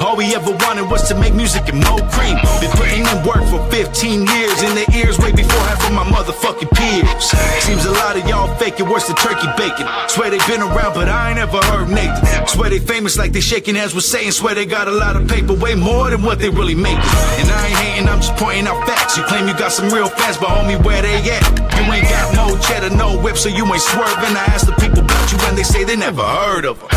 All 0.02 0.16
we 0.16 0.34
ever 0.34 0.50
wanted 0.66 0.90
was 0.90 1.06
to 1.08 1.14
make 1.14 1.32
music 1.32 1.68
and 1.68 1.78
more 1.78 2.02
cream. 2.10 2.36
Been 2.60 2.70
putting 2.74 3.06
in 3.06 3.18
work 3.22 3.44
for 3.46 3.62
15 3.70 4.26
years 4.26 4.62
in 4.62 4.74
their 4.74 4.90
ears 4.92 5.16
way 5.18 5.30
before 5.30 5.62
half 5.70 5.78
of 5.86 5.94
my 5.94 6.02
motherfucking 6.04 6.70
peers. 6.74 7.30
Seems 7.62 7.84
a 7.84 7.92
lot 7.92 8.16
of 8.16 8.26
y'all 8.28 8.52
fake 8.56 8.80
it 8.80 8.82
worse 8.82 9.06
than 9.06 9.16
turkey 9.16 9.46
bacon. 9.56 9.86
Swear 10.08 10.30
they 10.30 10.38
been 10.50 10.60
around, 10.60 10.94
but 10.94 11.08
I 11.08 11.30
ain't 11.30 11.38
ever 11.38 11.58
heard 11.70 11.88
Nathan. 11.88 12.46
Swear 12.48 12.70
they 12.70 12.80
famous 12.80 13.16
like 13.16 13.32
they 13.32 13.40
shaking 13.40 13.76
hands 13.76 13.94
with 13.94 14.04
Satan. 14.04 14.32
Swear 14.32 14.54
they 14.54 14.66
got 14.66 14.88
a 14.88 14.90
lot 14.90 15.14
of 15.14 15.28
paper, 15.28 15.54
way 15.54 15.74
more 15.76 16.10
than 16.10 16.22
what 16.22 16.40
they 16.40 16.50
really 16.50 16.74
making. 16.74 16.98
And 17.40 17.48
I 17.50 17.68
ain't 17.68 17.78
hating, 17.78 18.08
I'm 18.08 18.20
just 18.20 18.36
pointing 18.36 18.66
out 18.66 18.82
facts. 18.86 19.16
You 19.16 19.24
claim 19.24 19.48
you 19.48 19.54
got 19.54 19.72
some 19.72 19.90
real 19.90 20.08
fans, 20.08 20.36
but 20.38 20.48
homie, 20.48 20.78
where 20.82 21.02
they 21.02 21.18
at? 21.30 21.42
You 21.76 21.84
ain't 21.92 22.08
got 22.08 22.34
no 22.34 22.58
cheddar, 22.58 22.94
no 22.94 23.18
whip, 23.20 23.36
so 23.36 23.48
you 23.48 23.64
ain't 23.66 23.82
swerving. 23.82 24.34
I 24.36 24.44
ask 24.54 24.66
the 24.66 24.76
people 24.78 25.00
about 25.00 25.26
you 25.32 25.38
and 25.48 25.56
they 25.56 25.62
say 25.62 25.84
they 25.84 25.96
never 25.96 26.22
heard 26.22 26.64
of 26.64 26.80
them. 26.80 26.88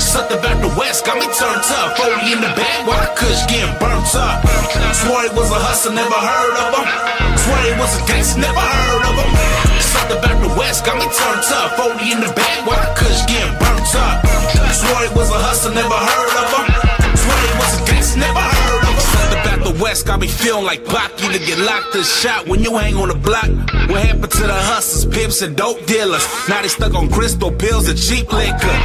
Something 0.00 0.40
back 0.42 0.60
the 0.60 0.72
west 0.78 1.06
got 1.06 1.16
me 1.16 1.26
turned 1.32 1.64
up. 1.80 1.96
40 1.96 2.32
in 2.32 2.40
the 2.40 2.52
back, 2.54 2.86
while 2.86 3.00
the 3.00 3.10
kush 3.16 3.42
getting 3.46 3.72
burnt 3.78 4.14
up. 4.14 4.44
Swore 4.94 5.24
it 5.24 5.34
was 5.34 5.50
a 5.50 5.58
hustler, 5.58 5.94
never 5.94 6.14
heard 6.16 6.56
of 6.60 6.70
him. 6.76 6.86
Swore 7.38 7.62
he 7.64 7.72
was 7.80 7.92
a 7.96 8.02
gangster, 8.06 8.40
never 8.40 8.60
heard 8.60 9.04
of 9.08 9.14
him. 9.16 9.30
Something 9.80 10.20
back 10.22 10.36
the 10.42 10.52
west 10.58 10.84
got 10.84 10.96
me 10.96 11.06
turned 11.10 11.46
up. 11.50 11.76
40 11.76 12.12
in 12.12 12.20
the 12.20 12.30
back, 12.32 12.66
while 12.66 12.78
the 12.78 12.90
kush 12.94 13.20
getting 13.26 13.54
burnt 13.58 13.94
up. 13.96 14.24
Swore 14.72 15.04
it 15.04 15.12
was 15.16 15.30
a 15.30 15.38
hustler, 15.38 15.74
never 15.74 15.98
heard 15.98 16.80
of. 16.80 16.83
The 19.64 19.82
west 19.82 20.06
got 20.06 20.20
me 20.20 20.28
feeling 20.28 20.64
like 20.64 20.84
Baki 20.84 21.32
to 21.32 21.40
get 21.40 21.58
locked 21.58 21.96
or 21.96 22.04
shot 22.04 22.46
when 22.46 22.62
you 22.62 22.76
hang 22.76 22.96
on 22.96 23.08
the 23.08 23.14
block. 23.14 23.48
What 23.88 24.04
happened 24.04 24.30
to 24.30 24.44
the 24.46 24.60
hustlers, 24.70 25.06
pimps, 25.06 25.42
and 25.42 25.56
dope 25.56 25.84
dealers? 25.86 26.24
Now 26.48 26.60
they 26.62 26.68
stuck 26.68 26.94
on 26.94 27.08
crystal 27.10 27.50
pills 27.50 27.88
and 27.88 27.98
cheap 27.98 28.32
liquor. 28.32 28.78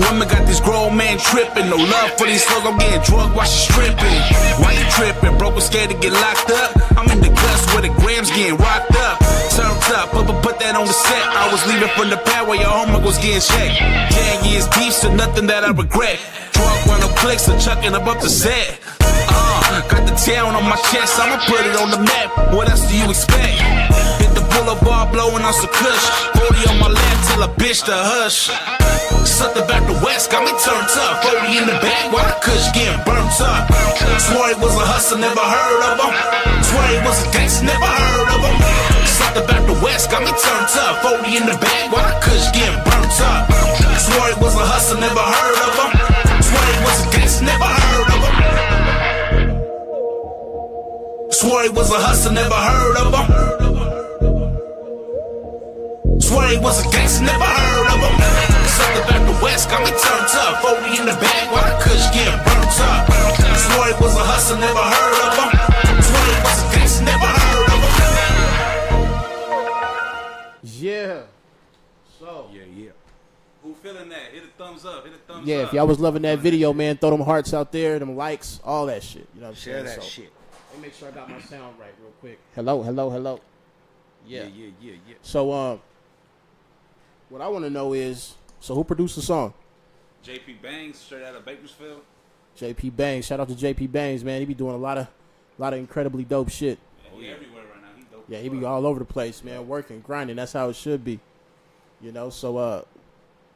Women 0.00 0.28
got 0.28 0.46
this 0.46 0.60
grown 0.60 0.96
man 0.96 1.18
tripping. 1.18 1.68
No 1.68 1.76
love 1.76 2.10
for 2.16 2.26
these 2.26 2.44
hoes, 2.44 2.64
I'm 2.64 2.78
getting 2.78 3.00
drugged 3.02 3.34
while 3.36 3.48
she 3.48 3.72
stripping. 3.72 4.18
Why 4.60 4.76
you 4.76 4.84
tripping? 4.92 5.36
Broke 5.38 5.56
was 5.56 5.66
scared 5.66 5.90
to 5.90 5.96
get 5.96 6.12
locked 6.12 6.50
up. 6.50 6.70
I'm 6.96 7.08
in 7.10 7.20
the 7.20 7.32
guts 7.32 7.64
where 7.72 7.82
the 7.82 7.92
grams 8.00 8.30
getting 8.30 8.56
rocked 8.56 8.92
up. 8.96 9.18
Turned 9.56 9.80
up, 9.96 10.12
Bubba 10.12 10.36
put 10.42 10.60
that 10.60 10.76
on 10.76 10.86
the 10.86 10.92
set. 10.92 11.24
I 11.32 11.48
was 11.52 11.64
leaving 11.66 11.88
from 11.96 12.10
the 12.10 12.20
pad 12.20 12.48
where 12.48 12.60
your 12.60 12.68
homework 12.68 13.04
was 13.04 13.18
getting 13.18 13.40
checked. 13.40 13.80
Ten 14.12 14.44
years 14.44 14.68
deep, 14.76 14.92
so 14.92 15.12
nothing 15.14 15.46
that 15.48 15.64
I 15.64 15.70
regret. 15.72 16.20
Drunk 16.52 16.86
run 16.86 17.00
no 17.00 17.08
clicks 17.16 17.48
and 17.48 17.60
chucking 17.60 17.94
up 17.94 18.06
up 18.06 18.20
the 18.20 18.28
set. 18.28 18.80
Got 19.88 20.04
the 20.04 20.14
town 20.16 20.54
on 20.54 20.64
my 20.68 20.76
chest, 20.92 21.18
I'ma 21.18 21.40
put 21.48 21.64
it 21.64 21.76
on 21.80 21.90
the 21.90 22.00
map. 22.00 22.52
What 22.52 22.68
else 22.68 22.84
do 22.88 22.94
you 22.96 23.08
expect? 23.08 23.56
Hit 24.20 24.32
the 24.34 24.44
boulevard, 24.52 25.12
blowing 25.12 25.42
on 25.42 25.54
some 25.54 25.72
kush. 25.72 26.04
40 26.36 26.70
on 26.70 26.76
my 26.80 26.88
lap, 26.92 27.16
tell 27.28 27.42
a 27.42 27.50
bitch 27.56 27.84
to 27.86 27.94
hush. 27.94 28.50
Something 29.24 29.66
back 29.66 29.82
the 29.86 29.96
west 30.04 30.30
got 30.30 30.44
me 30.44 30.52
turned 30.60 30.92
up. 31.02 31.24
40 31.24 31.56
in 31.56 31.66
the 31.66 31.76
bag 31.80 32.12
while 32.12 32.26
the 32.26 32.36
kush 32.44 32.68
getting 32.74 33.00
burnt 33.06 33.32
up. 33.40 33.70
Swore 34.20 34.48
he 34.52 34.56
was 34.60 34.74
a 34.76 34.84
hustler, 34.84 35.18
never 35.18 35.40
heard 35.40 35.82
of 35.88 35.98
him. 35.98 36.14
Swore 36.62 36.88
he 36.92 36.98
was 37.06 37.18
a 37.24 37.28
gangster, 37.32 37.64
never 37.64 37.86
heard 37.86 38.28
of 38.28 38.42
him. 38.44 38.56
Something 39.08 39.44
about 39.44 39.62
the 39.66 39.76
West 39.82 40.10
got 40.10 40.22
me 40.22 40.32
turned 40.36 40.72
up. 40.84 41.00
40 41.00 41.36
in 41.36 41.44
the 41.48 41.56
bag 41.56 41.92
while 41.92 42.04
the 42.06 42.16
kush 42.20 42.46
getting 42.52 42.76
burnt 42.84 43.18
up. 43.24 43.48
Swore 43.98 44.28
he 44.30 44.36
was 44.36 44.54
a 44.54 44.64
hustler, 44.68 45.00
never 45.00 45.24
heard 45.24 45.58
of 45.64 45.72
him. 45.80 46.11
Swore 51.42 51.62
he 51.64 51.70
was 51.70 51.90
a 51.90 51.98
hustler, 51.98 52.32
never 52.38 52.54
heard 52.54 52.96
of 53.02 53.10
him. 53.18 53.26
Swore 56.20 56.46
he 56.46 56.58
was 56.58 56.78
a 56.86 56.88
gangster, 56.94 57.24
never 57.26 57.42
heard 57.42 57.86
of 57.90 57.98
him. 57.98 58.14
Something 58.70 59.02
about 59.02 59.26
the 59.26 59.34
West 59.42 59.66
got 59.68 59.82
me 59.82 59.90
turned 59.90 60.30
up. 60.38 60.62
40 60.62 61.02
in 61.02 61.06
the 61.10 61.16
bag 61.18 61.50
while 61.50 61.66
the 61.66 61.74
kush 61.82 62.06
getting 62.14 62.38
burnt 62.46 62.78
up. 62.86 63.10
Swore 63.58 63.90
he 63.90 63.94
was 63.98 64.14
a 64.14 64.22
hustler, 64.22 64.58
never 64.62 64.86
heard 64.86 65.18
of 65.26 65.34
him. 65.34 65.50
Swore 66.06 66.30
he 66.30 66.38
was 66.46 66.62
a 66.62 66.66
gangster, 66.78 67.04
never 67.10 67.26
heard 67.26 67.66
of 67.74 67.82
him. 67.82 68.22
Yeah. 70.78 71.26
So 72.20 72.46
Yeah, 72.54 72.62
yeah. 72.74 72.90
Who 73.64 73.74
feeling 73.74 74.08
that? 74.10 74.30
Hit 74.32 74.44
a 74.44 74.46
thumbs 74.62 74.84
up. 74.86 75.04
Hit 75.04 75.14
a 75.14 75.18
thumbs 75.32 75.46
yeah, 75.46 75.58
up. 75.58 75.68
if 75.68 75.72
y'all 75.74 75.86
was 75.86 75.98
loving 76.00 76.22
that 76.22 76.38
video, 76.38 76.72
man, 76.72 76.96
throw 76.98 77.10
them 77.10 77.20
hearts 77.20 77.52
out 77.52 77.70
there, 77.72 77.98
them 77.98 78.16
likes, 78.16 78.60
all 78.64 78.86
that 78.86 79.02
shit. 79.02 79.26
You 79.34 79.40
know 79.40 79.46
what 79.48 79.50
I'm 79.50 79.54
Share 79.56 79.74
saying? 79.74 79.86
that 79.86 80.02
So, 80.02 80.08
shit. 80.08 80.31
Let 80.72 80.80
me 80.80 80.86
make 80.86 80.94
sure 80.94 81.08
I 81.08 81.10
got 81.10 81.28
my 81.28 81.38
sound 81.38 81.78
right 81.78 81.92
real 82.00 82.12
quick. 82.20 82.38
Hello, 82.54 82.82
hello, 82.82 83.10
hello. 83.10 83.40
Yeah, 84.26 84.44
yeah, 84.44 84.68
yeah, 84.80 84.94
yeah. 85.06 85.14
So 85.20 85.52
um, 85.52 85.82
what 87.28 87.42
I 87.42 87.48
want 87.48 87.64
to 87.66 87.70
know 87.70 87.92
is, 87.92 88.36
so 88.58 88.74
who 88.74 88.82
produced 88.82 89.16
the 89.16 89.22
song? 89.22 89.52
JP 90.24 90.62
Bangs, 90.62 90.96
straight 90.96 91.24
out 91.24 91.34
of 91.34 91.44
Bakersfield. 91.44 92.00
JP 92.58 92.96
Bangs. 92.96 93.26
Shout 93.26 93.38
out 93.38 93.50
to 93.50 93.54
JP 93.54 93.92
Bangs, 93.92 94.24
man. 94.24 94.40
He 94.40 94.46
be 94.46 94.54
doing 94.54 94.74
a 94.74 94.78
lot 94.78 94.96
of, 94.96 95.08
a 95.58 95.62
lot 95.62 95.74
of 95.74 95.78
incredibly 95.78 96.24
dope 96.24 96.48
shit. 96.48 96.78
Yeah, 97.04 97.20
he 97.20 97.28
everywhere 97.28 97.64
right 97.70 97.82
now. 97.82 97.88
He 97.94 98.04
dope. 98.10 98.24
Yeah, 98.28 98.38
he 98.38 98.48
be 98.48 98.64
all 98.64 98.86
over 98.86 98.98
the 98.98 99.04
place, 99.04 99.44
man, 99.44 99.68
working, 99.68 100.00
grinding. 100.00 100.36
That's 100.36 100.54
how 100.54 100.70
it 100.70 100.76
should 100.76 101.04
be. 101.04 101.20
You 102.00 102.12
know, 102.12 102.30
so 102.30 102.56
uh 102.56 102.82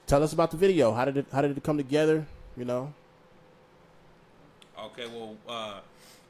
tell 0.07 0.23
us 0.23 0.35
about 0.35 0.51
the 0.51 0.59
video. 0.59 0.93
How 0.93 1.07
did 1.07 1.17
it 1.17 1.27
how 1.33 1.41
did 1.41 1.57
it 1.57 1.63
come 1.65 1.79
together? 1.79 2.27
You 2.59 2.67
know? 2.67 2.93
Okay, 4.79 5.07
well, 5.07 5.37
uh, 5.49 5.81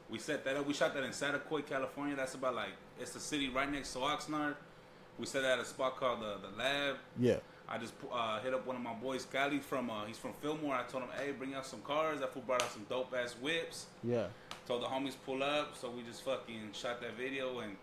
we 0.09 0.19
set 0.19 0.43
that 0.45 0.55
up. 0.55 0.65
We 0.65 0.73
shot 0.73 0.93
that 0.93 1.03
in 1.03 1.11
Saticoy, 1.11 1.65
California. 1.65 2.15
That's 2.15 2.35
about 2.35 2.55
like 2.55 2.73
it's 2.99 3.15
a 3.15 3.19
city 3.19 3.49
right 3.49 3.71
next 3.71 3.93
to 3.93 3.99
Oxnard. 3.99 4.55
We 5.19 5.25
set 5.25 5.41
that 5.41 5.59
at 5.59 5.59
a 5.59 5.65
spot 5.65 5.97
called 5.97 6.21
the 6.21 6.37
the 6.41 6.57
Lab. 6.57 6.97
Yeah. 7.19 7.37
I 7.69 7.77
just 7.77 7.93
uh, 8.13 8.39
hit 8.39 8.53
up 8.53 8.65
one 8.65 8.77
of 8.77 8.81
my 8.81 8.93
boys, 8.93 9.25
Cali 9.25 9.59
from 9.59 9.89
uh, 9.89 10.05
he's 10.05 10.17
from 10.17 10.31
Fillmore. 10.41 10.73
I 10.75 10.83
told 10.83 11.03
him, 11.03 11.09
hey, 11.17 11.31
bring 11.33 11.53
out 11.53 11.65
some 11.65 11.81
cars. 11.81 12.21
That 12.21 12.33
fool 12.33 12.43
brought 12.43 12.61
out 12.61 12.71
some 12.71 12.85
dope 12.89 13.13
ass 13.13 13.35
whips. 13.41 13.87
Yeah. 14.03 14.27
Told 14.65 14.83
the 14.83 14.87
homies 14.87 15.15
pull 15.25 15.43
up, 15.43 15.75
so 15.75 15.89
we 15.89 16.01
just 16.03 16.23
fucking 16.23 16.69
shot 16.73 17.01
that 17.01 17.17
video 17.17 17.59
and 17.59 17.75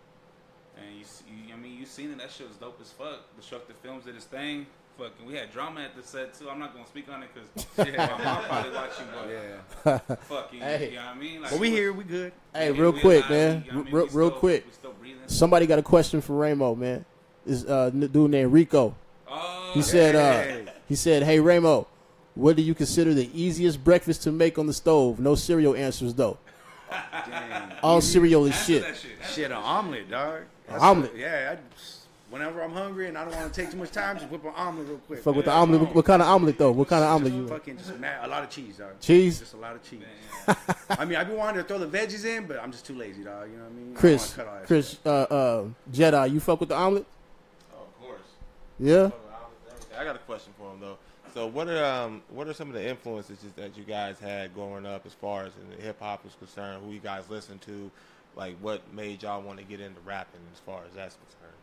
and 0.76 0.99
you, 0.99 1.04
see, 1.04 1.25
I 1.52 1.57
mean 1.57 1.78
you 1.78 1.87
seen 1.87 2.11
it. 2.11 2.19
That 2.19 2.31
shit 2.31 2.49
was 2.49 2.57
dope 2.57 2.78
as 2.81 2.90
fuck. 2.90 3.37
Destructive 3.37 3.76
Films 3.76 4.04
did 4.04 4.14
his 4.14 4.25
thing. 4.25 4.66
Fucking, 4.98 5.26
we 5.26 5.34
had 5.34 5.50
drama 5.52 5.80
at 5.80 5.96
the 5.96 6.02
set 6.02 6.34
too. 6.38 6.48
I'm 6.48 6.60
not 6.60 6.72
gonna 6.72 6.86
speak 6.86 7.06
on 7.08 7.22
it 7.24 7.28
because 7.34 7.66
my 7.96 8.24
mom 8.24 8.44
probably 8.44 8.70
watching, 8.72 9.06
but 9.12 9.28
Yeah. 9.28 9.98
fucking, 10.28 10.60
Hey. 10.60 10.90
you 10.90 10.96
know 10.96 11.02
what 11.06 11.08
I 11.16 11.18
mean? 11.18 11.42
Like, 11.42 11.50
But 11.50 11.60
we 11.60 11.70
here, 11.70 11.92
we 11.92 12.04
good. 12.04 12.32
Hey, 12.54 12.72
yeah, 12.72 12.80
real 12.80 12.92
quick, 12.92 13.28
alive, 13.28 13.30
man. 13.30 13.64
we- 13.66 13.70
I 13.70 13.74
mean, 13.74 13.84
real, 13.86 14.06
we 14.06 14.12
real 14.12 14.28
still- 14.28 14.30
quick. 14.38 14.66
We 14.66 14.72
still 14.72 14.92
breathing. 14.92 15.20
Somebody 15.26 15.66
got 15.66 15.80
a 15.80 15.82
question 15.82 16.20
for 16.20 16.34
Ramo, 16.34 16.74
man. 16.76 17.04
Is 17.44 17.66
uh 17.66 17.90
dude 17.90 18.30
named 18.30 18.52
Rico. 18.52 18.94
Oh, 19.28 19.70
He 19.74 19.82
said 19.82 20.14
Hey. 20.14 20.64
uh 20.66 20.70
he 20.88 20.94
said, 20.94 21.24
"Hey 21.24 21.40
Ramo, 21.40 21.86
what 22.36 22.54
do 22.56 22.62
you 22.62 22.74
consider 22.74 23.12
the 23.14 23.28
easiest 23.38 23.82
breakfast 23.82 24.22
to 24.22 24.32
make 24.32 24.58
on 24.58 24.66
the 24.66 24.72
stove? 24.72 25.18
No 25.18 25.34
cereal 25.34 25.74
answers 25.74 26.14
though. 26.14 26.38
Dang. 26.90 27.72
All 27.82 28.00
cereal 28.00 28.46
is 28.46 28.54
shit. 28.64 28.82
that 28.82 28.96
shit. 28.96 29.10
Shit, 29.34 29.50
an 29.50 29.56
omelet, 29.56 30.08
dog. 30.10 30.42
That's 30.68 30.82
omelet. 30.82 31.10
what- 31.12 31.20
yeah, 31.20 31.56
I, 31.56 31.58
whenever 32.34 32.64
I'm 32.64 32.72
hungry 32.72 33.06
and 33.06 33.16
I 33.16 33.24
don't 33.24 33.36
want 33.36 33.54
to 33.54 33.60
take 33.62 33.70
too 33.70 33.76
much 33.76 33.92
time, 33.92 34.18
just 34.18 34.28
whip 34.28 34.44
an 34.44 34.50
omelet 34.56 34.88
real 34.88 34.98
quick. 34.98 35.22
Fuck 35.22 35.36
with 35.36 35.44
the 35.44 35.52
omelet. 35.52 35.82
What, 35.82 35.94
what 35.94 36.04
kind 36.04 36.20
of 36.20 36.26
omelet 36.26 36.58
though? 36.58 36.72
What 36.72 36.88
kind 36.88 37.04
of 37.04 37.10
omelet 37.10 37.32
Just 37.32 37.42
you? 37.42 37.48
fucking 37.48 37.76
just 37.78 37.98
mad, 38.00 38.24
a 38.24 38.28
lot 38.28 38.42
of 38.42 38.50
cheese, 38.50 38.76
dog. 38.76 39.00
Cheese? 39.00 39.38
Just 39.38 39.54
a 39.54 39.56
lot 39.56 39.76
of 39.76 39.88
cheese. 39.88 40.02
I 40.90 41.04
mean, 41.04 41.16
I 41.16 41.22
be 41.22 41.32
wanting 41.32 41.62
to 41.62 41.68
throw 41.68 41.78
the 41.78 41.86
veggies 41.86 42.24
in, 42.24 42.46
but 42.46 42.60
I'm 42.60 42.72
just 42.72 42.84
too 42.84 42.96
lazy, 42.96 43.22
dog. 43.22 43.48
You 43.52 43.58
know 43.58 43.62
what 43.62 43.70
I 43.70 43.75
mean? 43.75 43.94
Chris, 43.94 44.36
wanna 44.36 44.50
cut 44.50 44.58
all 44.58 44.66
Chris, 44.66 44.99
uh, 45.06 45.08
uh, 45.10 45.64
Jedi, 45.92 46.32
you 46.32 46.40
fuck 46.40 46.58
with 46.58 46.70
the 46.70 46.75
omelet? 46.75 47.06
Oh, 47.73 47.82
of 47.82 48.00
course. 48.00 48.20
Yeah. 48.80 49.10
I 49.97 50.02
got 50.02 50.16
a 50.16 50.20
question 50.20 50.52
for 50.58 50.73
him 50.73 50.80
though. 50.80 50.99
So 51.34 51.47
what 51.47 51.68
are 51.68 51.84
um 51.84 52.23
what 52.30 52.49
are 52.49 52.52
some 52.52 52.66
of 52.66 52.75
the 52.75 52.88
influences 52.88 53.38
that 53.54 53.76
you 53.76 53.84
guys 53.84 54.18
had 54.18 54.52
growing 54.54 54.86
up 54.86 55.06
as 55.06 55.12
far 55.12 55.44
as 55.44 55.52
in 55.56 55.84
hip 55.84 56.00
hop 56.00 56.26
is 56.26 56.34
concerned? 56.34 56.82
Who 56.84 56.90
you 56.90 56.99
guys 56.99 57.30
listened 57.30 57.60
to? 57.62 57.92
Like 58.34 58.56
what 58.60 58.92
made 58.92 59.23
y'all 59.23 59.40
want 59.40 59.60
to 59.60 59.64
get 59.64 59.78
into 59.80 60.00
rapping 60.00 60.40
as 60.52 60.58
far 60.58 60.80
as 60.84 60.94
that's 60.97 61.14
concerned? 61.14 61.53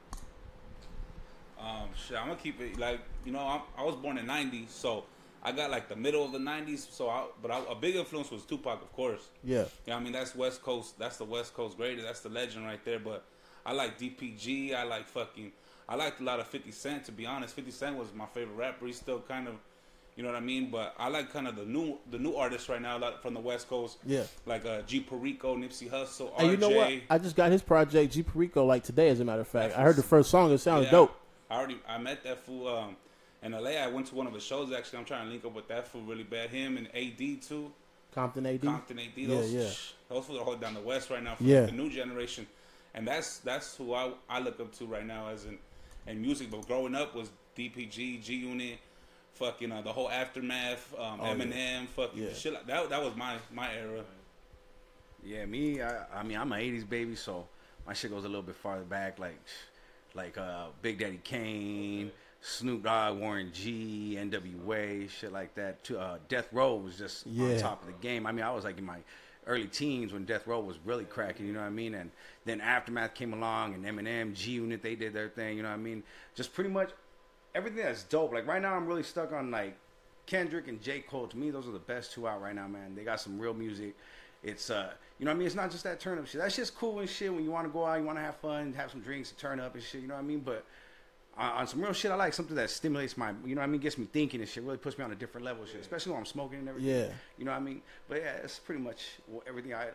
Um, 1.61 1.89
shit, 2.07 2.17
I'm 2.17 2.27
gonna 2.27 2.39
keep 2.39 2.59
it 2.59 2.77
like 2.79 2.99
you 3.25 3.31
know. 3.31 3.39
I'm, 3.39 3.61
I 3.77 3.83
was 3.83 3.95
born 3.95 4.17
in 4.17 4.25
'90s, 4.25 4.69
so 4.69 5.03
I 5.43 5.51
got 5.51 5.69
like 5.69 5.87
the 5.89 5.95
middle 5.95 6.25
of 6.25 6.31
the 6.31 6.39
'90s. 6.39 6.91
So, 6.91 7.09
I, 7.09 7.25
but 7.41 7.51
I, 7.51 7.61
a 7.69 7.75
big 7.75 7.95
influence 7.95 8.31
was 8.31 8.43
Tupac, 8.43 8.81
of 8.81 8.91
course. 8.93 9.29
Yeah. 9.43 9.65
Yeah, 9.85 9.95
I 9.97 9.99
mean 9.99 10.13
that's 10.13 10.35
West 10.35 10.63
Coast. 10.63 10.97
That's 10.97 11.17
the 11.17 11.25
West 11.25 11.53
Coast 11.53 11.77
greatest. 11.77 12.05
That's 12.05 12.21
the 12.21 12.29
legend 12.29 12.65
right 12.65 12.83
there. 12.83 12.99
But 12.99 13.23
I 13.65 13.73
like 13.73 13.99
DPG. 13.99 14.73
I 14.73 14.83
like 14.83 15.07
fucking. 15.07 15.51
I 15.87 15.95
liked 15.95 16.21
a 16.21 16.23
lot 16.23 16.39
of 16.39 16.47
50 16.47 16.71
Cent. 16.71 17.05
To 17.05 17.11
be 17.11 17.25
honest, 17.25 17.53
50 17.53 17.71
Cent 17.71 17.97
was 17.97 18.07
my 18.15 18.25
favorite 18.27 18.55
rapper. 18.55 18.85
He's 18.87 18.95
still 18.95 19.19
kind 19.19 19.47
of, 19.47 19.55
you 20.15 20.23
know 20.23 20.29
what 20.29 20.37
I 20.37 20.39
mean. 20.39 20.71
But 20.71 20.95
I 20.97 21.09
like 21.09 21.33
kind 21.33 21.47
of 21.47 21.55
the 21.57 21.65
new 21.65 21.97
the 22.09 22.17
new 22.17 22.33
artists 22.35 22.69
right 22.69 22.81
now, 22.81 22.97
like 22.97 23.21
from 23.21 23.33
the 23.33 23.39
West 23.39 23.67
Coast. 23.67 23.97
Yeah. 24.05 24.23
Like 24.45 24.65
uh, 24.65 24.81
G 24.83 25.01
Perico, 25.01 25.55
Nipsey 25.55 25.89
Hussle, 25.91 26.33
RJ. 26.35 26.51
you 26.51 26.57
know 26.57 26.69
what? 26.69 26.91
I 27.09 27.17
just 27.19 27.35
got 27.35 27.51
his 27.51 27.61
project 27.61 28.13
G 28.13 28.23
Perico 28.23 28.65
like 28.65 28.83
today, 28.83 29.09
as 29.09 29.19
a 29.19 29.25
matter 29.25 29.41
of 29.41 29.47
fact. 29.47 29.77
I 29.77 29.81
heard 29.83 29.95
the 29.97 30.03
first 30.03 30.31
song. 30.31 30.51
It 30.51 30.57
sounded 30.59 30.85
Yeah, 30.85 30.91
dope. 30.91 31.17
I 31.51 31.57
already 31.57 31.77
I 31.87 31.97
met 31.97 32.23
that 32.23 32.39
fool 32.39 32.67
um, 32.67 32.95
in 33.43 33.51
LA. 33.51 33.71
I 33.71 33.87
went 33.87 34.07
to 34.07 34.15
one 34.15 34.25
of 34.27 34.33
his 34.33 34.43
shows 34.43 34.71
actually. 34.71 34.99
I'm 34.99 35.05
trying 35.05 35.25
to 35.25 35.31
link 35.31 35.43
up 35.45 35.53
with 35.53 35.67
that 35.67 35.87
fool 35.87 36.01
really 36.03 36.23
bad. 36.23 36.49
Him 36.49 36.77
and 36.77 36.87
AD 36.95 37.41
too. 37.41 37.71
Compton 38.15 38.45
AD. 38.45 38.61
Compton 38.61 38.99
AD. 38.99 39.05
Yeah, 39.15 39.27
Those, 39.27 39.53
yeah. 39.53 39.69
those 40.09 40.25
fools 40.25 40.39
are 40.39 40.43
holding 40.43 40.61
down 40.61 40.73
the 40.73 40.79
West 40.81 41.09
right 41.09 41.21
now 41.23 41.35
for 41.35 41.43
Yeah. 41.43 41.61
the 41.65 41.71
new 41.73 41.89
generation, 41.89 42.47
and 42.93 43.05
that's 43.07 43.39
that's 43.39 43.75
who 43.75 43.93
I, 43.93 44.11
I 44.29 44.39
look 44.39 44.59
up 44.61 44.71
to 44.77 44.85
right 44.85 45.05
now 45.05 45.27
as 45.27 45.45
in 45.45 45.57
in 46.07 46.21
music. 46.21 46.49
But 46.49 46.65
growing 46.67 46.95
up 46.95 47.13
was 47.15 47.29
DPG, 47.57 48.23
G 48.23 48.35
Unit, 48.35 48.79
fucking 49.33 49.71
uh, 49.71 49.81
the 49.81 49.91
whole 49.91 50.09
aftermath, 50.09 50.93
um, 50.97 51.19
Oh, 51.21 51.25
yeah. 51.25 51.33
Eminem, 51.35 51.87
fucking 51.89 52.23
Yeah. 52.23 52.33
shit. 52.33 52.53
Like, 52.53 52.65
that 52.67 52.89
that 52.89 53.03
was 53.03 53.15
my 53.15 53.37
my 53.53 53.73
era. 53.75 54.03
Yeah, 55.23 55.45
me. 55.45 55.81
I, 55.81 56.05
I 56.19 56.23
mean, 56.23 56.37
I'm 56.37 56.51
an 56.51 56.59
'80s 56.61 56.87
baby, 56.89 57.15
so 57.15 57.47
my 57.85 57.93
shit 57.93 58.09
goes 58.11 58.23
a 58.23 58.27
little 58.27 58.41
bit 58.41 58.55
farther 58.55 58.83
back, 58.83 59.19
like 59.19 59.37
like 60.13 60.37
uh, 60.37 60.67
Big 60.81 60.99
Daddy 60.99 61.19
Kane, 61.23 62.11
Snoop 62.41 62.83
Dogg, 62.83 63.17
Warren 63.19 63.51
G, 63.53 64.17
N.W.A., 64.17 65.07
shit 65.07 65.31
like 65.31 65.53
that. 65.55 65.83
To, 65.85 65.99
uh, 65.99 66.17
Death 66.27 66.47
Row 66.51 66.75
was 66.75 66.97
just 66.97 67.25
Yeah. 67.27 67.53
on 67.55 67.59
top 67.59 67.81
of 67.81 67.87
the 67.87 67.93
game. 67.93 68.25
I 68.25 68.31
mean, 68.31 68.43
I 68.45 68.51
was 68.51 68.63
like 68.63 68.77
in 68.77 68.85
my 68.85 68.97
early 69.47 69.67
teens 69.67 70.13
when 70.13 70.25
Death 70.25 70.45
Row 70.47 70.59
was 70.59 70.77
really 70.85 71.05
cracking. 71.05 71.45
You 71.47 71.53
know 71.53 71.59
what 71.61 71.65
I 71.67 71.71
mean? 71.71 71.95
And 71.95 72.11
then 72.45 72.61
Aftermath 72.61 73.13
came 73.13 73.33
along, 73.33 73.73
and 73.73 73.85
Eminem, 73.85 74.33
G 74.33 74.51
Unit, 74.51 74.81
they 74.81 74.95
did 74.95 75.13
their 75.13 75.29
thing. 75.29 75.57
You 75.57 75.63
know 75.63 75.69
what 75.69 75.75
I 75.75 75.77
mean? 75.77 76.03
Just 76.35 76.53
pretty 76.53 76.69
much 76.69 76.91
everything 77.55 77.83
that's 77.83 78.03
dope. 78.03 78.33
Like 78.33 78.47
right 78.47 78.61
now, 78.61 78.75
I'm 78.75 78.87
really 78.87 79.03
stuck 79.03 79.31
on 79.33 79.51
like 79.51 79.77
Kendrick 80.25 80.67
and 80.67 80.81
J. 80.81 80.99
Cole. 81.01 81.27
To 81.27 81.37
me, 81.37 81.49
those 81.51 81.67
are 81.67 81.71
the 81.71 81.79
best 81.79 82.13
two 82.13 82.27
out 82.27 82.41
right 82.41 82.55
now, 82.55 82.67
man. 82.67 82.95
They 82.95 83.03
got 83.03 83.19
some 83.19 83.39
real 83.39 83.53
music. 83.53 83.95
It's 84.43 84.69
uh, 84.71 84.91
you 85.21 85.25
know 85.25 85.31
what 85.31 85.35
I 85.35 85.37
mean. 85.37 85.45
It's 85.45 85.55
not 85.55 85.69
just 85.69 85.83
that 85.83 85.99
turn 85.99 86.17
up 86.17 86.25
shit. 86.25 86.41
That's 86.41 86.55
just 86.55 86.75
cool 86.75 86.97
and 86.99 87.07
shit. 87.07 87.31
When 87.31 87.43
you 87.43 87.51
want 87.51 87.67
to 87.67 87.71
go 87.71 87.85
out, 87.85 87.99
you 87.99 88.03
want 88.05 88.17
to 88.17 88.23
have 88.23 88.37
fun, 88.37 88.73
have 88.73 88.89
some 88.89 89.01
drinks, 89.01 89.29
and 89.29 89.37
turn 89.37 89.59
up 89.59 89.75
and 89.75 89.83
shit. 89.83 90.01
You 90.01 90.07
know 90.07 90.15
what 90.15 90.21
I 90.21 90.23
mean? 90.23 90.39
But 90.39 90.65
on, 91.37 91.51
on 91.51 91.67
some 91.67 91.79
real 91.79 91.93
shit, 91.93 92.09
I 92.09 92.15
like 92.15 92.33
something 92.33 92.55
that 92.55 92.71
stimulates 92.71 93.15
my, 93.15 93.29
you 93.45 93.53
know 93.53 93.61
what 93.61 93.67
I 93.67 93.71
mean, 93.71 93.79
gets 93.81 93.99
me 93.99 94.07
thinking 94.11 94.39
and 94.41 94.49
shit. 94.49 94.63
Really 94.63 94.77
puts 94.77 94.97
me 94.97 95.03
on 95.03 95.11
a 95.11 95.15
different 95.15 95.45
level, 95.45 95.61
of 95.61 95.69
shit. 95.69 95.79
Especially 95.79 96.11
when 96.13 96.19
I'm 96.21 96.25
smoking 96.25 96.57
and 96.57 96.69
everything. 96.69 96.89
Yeah. 96.89 97.09
You 97.37 97.45
know 97.45 97.51
what 97.51 97.57
I 97.57 97.63
mean? 97.63 97.83
But 98.09 98.17
yeah, 98.23 98.33
it's 98.43 98.57
pretty 98.57 98.81
much 98.81 99.03
everything 99.47 99.75
I, 99.75 99.89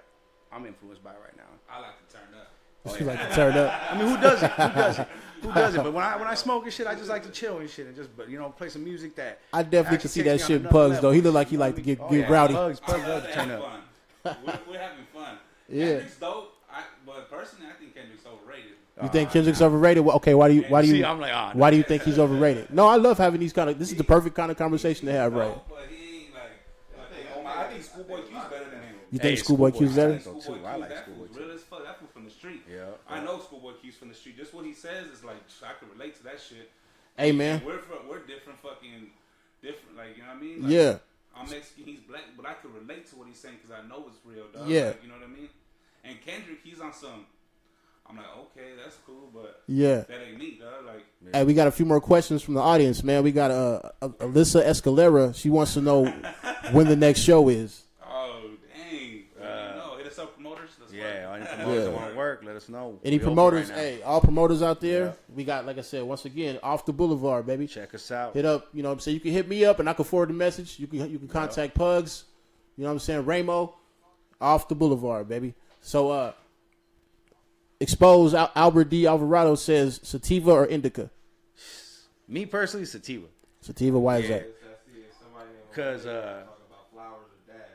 I'm 0.53 0.65
influenced 0.65 1.03
by 1.03 1.11
right 1.11 1.37
now. 1.37 1.43
I 1.69 1.81
like 1.81 2.09
to 2.09 2.15
turn 2.15 2.29
up. 2.41 2.51
Oh, 2.89 2.97
she 2.97 3.03
like 3.03 3.19
to 3.29 3.35
turn 3.35 3.57
up. 3.59 3.75
I 3.91 3.99
mean, 3.99 4.07
who 4.07 4.17
does 4.17 4.41
it? 4.45 4.51
Who 4.53 4.69
does 4.69 4.99
it? 5.01 5.09
Who 5.43 5.53
doesn't? 5.53 5.83
But 5.83 5.93
when 5.93 6.05
I 6.05 6.17
when 6.17 6.29
I 6.29 6.35
smoke 6.35 6.63
and 6.63 6.73
shit, 6.73 6.87
I 6.87 6.95
just 6.95 7.09
like 7.09 7.25
to 7.25 7.31
chill 7.31 7.59
and 7.59 7.69
shit 7.69 7.89
and 7.89 7.97
just, 7.97 8.17
but 8.17 8.29
you 8.31 8.39
know, 8.39 8.49
play 8.51 8.69
some 8.69 8.85
music 8.85 9.17
that. 9.17 9.41
I 9.53 9.65
definitely 9.65 9.99
can 9.99 10.09
see 10.09 10.23
that 10.23 10.41
shit 10.41 10.63
in 10.63 10.69
Pugs 10.69 10.95
level. 10.95 11.11
though. 11.11 11.11
He 11.11 11.21
look 11.21 11.35
like 11.35 11.49
he 11.49 11.55
You 11.55 11.59
know 11.59 11.65
like 11.65 11.75
to 11.75 11.83
get 11.83 11.99
mean? 11.99 12.09
get 12.11 12.27
Oh, 12.27 12.29
yeah. 12.29 12.33
rowdy. 12.33 12.55
Pugs, 12.55 12.79
Pugs 12.79 12.99
love 13.01 13.09
love 13.09 13.23
to 13.25 13.29
to 13.29 13.35
turn 13.35 13.49
have 13.49 13.61
up. 13.63 13.81
Fun. 14.35 14.37
we're, 14.47 14.73
we're 14.73 14.79
having 14.81 15.05
fun. 15.15 15.37
Yeah. 15.69 15.87
Kendrick's 15.87 16.17
dope. 16.19 16.53
I, 16.73 16.83
but 17.05 17.29
personally, 17.29 17.67
I 17.69 17.73
think 17.73 17.95
Kendrick's 17.95 18.25
overrated. 18.25 18.73
You 19.03 19.09
think 19.09 19.31
Kendrick's 19.33 19.61
overrated? 19.61 20.05
Well, 20.05 20.15
Okay, 20.17 20.33
why 20.35 20.47
do 20.49 20.55
you 20.55 20.63
why 20.69 20.81
do 20.83 20.87
you 20.89 20.95
See, 20.95 21.05
I'm 21.05 21.21
like, 21.21 21.33
ah, 21.35 21.51
why 21.55 21.71
do 21.73 21.77
you 21.77 21.83
think 21.83 22.03
he's 22.05 22.19
overrated? 22.21 22.71
No, 22.73 22.87
I 22.87 22.97
love 22.97 23.19
having 23.19 23.41
these 23.41 23.53
kind 23.53 23.69
of. 23.71 23.77
This 23.79 23.91
is 23.91 23.97
the 23.99 24.05
perfect 24.05 24.37
kind 24.37 24.51
of 24.53 24.57
conversation 24.57 25.07
to 25.07 25.13
have, 25.13 25.33
right? 25.35 25.49
No, 25.51 25.63
but 25.69 25.87
he 25.91 26.23
ain't 26.27 26.35
like. 26.35 26.43
I 26.97 27.13
think, 27.15 27.27
oh 27.37 27.43
my, 27.43 27.51
I 27.51 27.65
think 27.69 27.83
Schoolboy 27.83 28.21
Q's 28.23 28.45
better 28.49 28.65
than 28.71 28.81
him. 28.81 28.95
You 29.11 29.19
think 29.19 29.39
Hey, 29.39 29.43
Schoolboy 29.43 29.71
Schoolboy 29.71 29.87
Q's 29.87 29.97
better? 29.97 30.15
Q's 30.15 30.25
So, 30.25 30.55
too. 30.55 30.61
I 30.65 30.77
like 30.77 30.89
that 30.91 31.03
Schoolboy, 31.03 31.27
fool's 31.27 31.37
too. 31.37 31.43
real 31.45 31.51
as 31.55 31.61
fuck. 31.63 31.85
That 31.85 31.99
fool 31.99 32.09
from 32.15 32.25
the 32.25 32.31
street. 32.31 32.63
Yeah, 32.73 32.85
I 33.09 33.25
know 33.25 33.41
Schoolboy 33.41 33.73
Q's 33.83 33.97
from 33.97 34.09
the 34.09 34.15
street. 34.15 34.37
Just 34.37 34.55
what 34.55 34.65
he 34.65 34.73
says 34.73 35.07
is 35.09 35.25
like 35.25 35.37
I 35.65 35.73
can 35.81 35.89
relate 35.99 36.17
to 36.19 36.23
that 36.25 36.41
shit. 36.41 36.71
Hey 37.19 37.33
man, 37.33 37.61
We're 37.67 37.79
from, 37.79 38.09
we're 38.09 38.21
different, 38.21 38.61
fucking 38.61 39.11
different. 39.63 39.97
Like 39.97 40.17
you 40.17 40.23
know 40.23 40.29
what 40.29 40.37
I 40.37 40.41
mean? 40.41 40.63
Like, 40.63 40.71
yeah, 40.71 40.99
I'm 41.39 41.51
Mexican, 41.51 41.85
he's 41.85 42.01
black, 42.01 42.23
but 42.37 42.47
I 42.47 42.55
can 42.55 42.73
relate 42.73 43.07
to 43.11 43.17
what 43.17 43.29
he's 43.29 43.39
saying 43.39 43.57
because 43.63 43.71
I 43.77 43.87
know 43.87 44.05
it's 44.09 44.19
real, 44.25 44.47
dog. 44.53 44.69
Yeah. 44.69 44.87
Like, 44.87 45.03
you 45.03 45.09
know 45.09 45.15
what 45.15 45.25
I 45.25 45.29
mean? 45.29 45.49
And 46.05 46.21
Kendrick, 46.25 46.61
he's 46.65 46.81
on 46.81 46.93
some 46.93 47.27
I'm 48.09 48.17
like, 48.17 48.27
okay, 48.39 48.71
that's 48.83 48.97
cool, 49.05 49.31
but 49.35 49.63
Yeah. 49.67 50.03
that 50.09 50.21
ain't 50.29 50.39
me, 50.39 50.59
dog. 50.61 50.87
Like, 50.87 51.05
Hey, 51.35 51.43
we 51.45 51.55
got 51.55 51.67
a 51.67 51.73
few 51.73 51.85
more 51.85 52.01
questions 52.01 52.41
from 52.43 52.55
the 52.55 52.61
audience, 52.61 53.03
man. 53.03 53.25
We 53.25 53.33
got 53.33 53.51
uh, 53.51 53.81
uh, 54.01 54.09
Alyssa 54.21 54.65
Escalera. 54.65 55.35
She 55.35 55.51
wants 55.51 55.75
to 55.75 55.81
know 55.81 56.05
when 56.73 56.87
the 56.87 56.95
next 56.97 57.21
show 57.21 57.49
is. 57.49 57.83
oh 58.09 58.51
dang, 58.73 59.25
uh, 59.43 59.75
no, 59.77 59.97
hit 59.99 60.07
us 60.07 60.19
up, 60.21 60.35
promoters. 60.35 60.71
Let's 60.79 60.86
Yeah, 60.97 61.31
work. 61.31 61.41
any 61.41 61.47
promoters 61.57 61.85
that 61.85 61.91
Yeah. 61.91 61.97
want 61.97 62.11
to 62.11 62.17
work, 62.17 62.43
let 62.45 62.57
us 62.57 62.69
know. 62.69 62.99
Any 63.05 63.19
We 63.19 63.25
promoters? 63.25 63.71
right 63.71 63.79
hey, 63.79 64.03
all 64.03 64.21
promoters 64.21 64.63
out 64.63 64.81
there. 64.81 65.05
Yeah. 65.07 65.13
We 65.35 65.45
got, 65.45 65.67
like 65.67 65.79
I 65.79 65.83
said, 65.83 66.03
once 66.05 66.25
again, 66.25 66.59
off 66.63 66.85
the 66.87 66.93
boulevard, 66.93 67.47
baby. 67.47 67.67
check 67.67 67.95
us 67.95 68.11
out. 68.11 68.35
Hit 68.35 68.45
up, 68.45 68.69
you 68.73 68.83
know 68.83 68.89
what 68.89 68.95
I'm 68.95 69.01
saying? 69.01 69.15
You 69.17 69.21
can 69.21 69.33
hit 69.33 69.49
me 69.49 69.65
up 69.65 69.79
and 69.81 69.89
I 69.89 69.93
can 69.93 70.05
forward 70.05 70.31
the 70.31 70.35
message. 70.35 70.79
You 70.79 70.87
can 70.87 71.11
you 71.11 71.19
can 71.19 71.29
contact 71.29 71.75
Pugs. 71.75 72.25
You 72.77 72.83
know 72.85 72.89
what 72.91 72.95
I'm 72.95 72.99
saying? 73.01 73.25
Ramo, 73.25 73.75
off 74.41 74.69
the 74.69 74.75
boulevard, 74.75 75.29
baby. 75.29 75.55
So 75.81 76.11
uh 76.11 76.33
Expose 77.81 78.35
Al- 78.35 78.53
Albert 78.55 78.85
D. 78.89 79.07
Alvarado 79.07 79.55
says 79.55 80.01
sativa 80.03 80.51
or 80.51 80.67
indica? 80.67 81.11
Me 82.29 82.47
personally, 82.47 82.87
sativa, 82.87 83.27
Sativa, 83.61 83.99
why 83.99 84.19
is 84.19 84.29
that? 84.29 84.49
because 85.71 86.07
uh, 86.07 86.43
Talk 86.47 86.59
about 86.69 86.91
flowers 86.93 87.27
or 87.49 87.53
dad. 87.53 87.67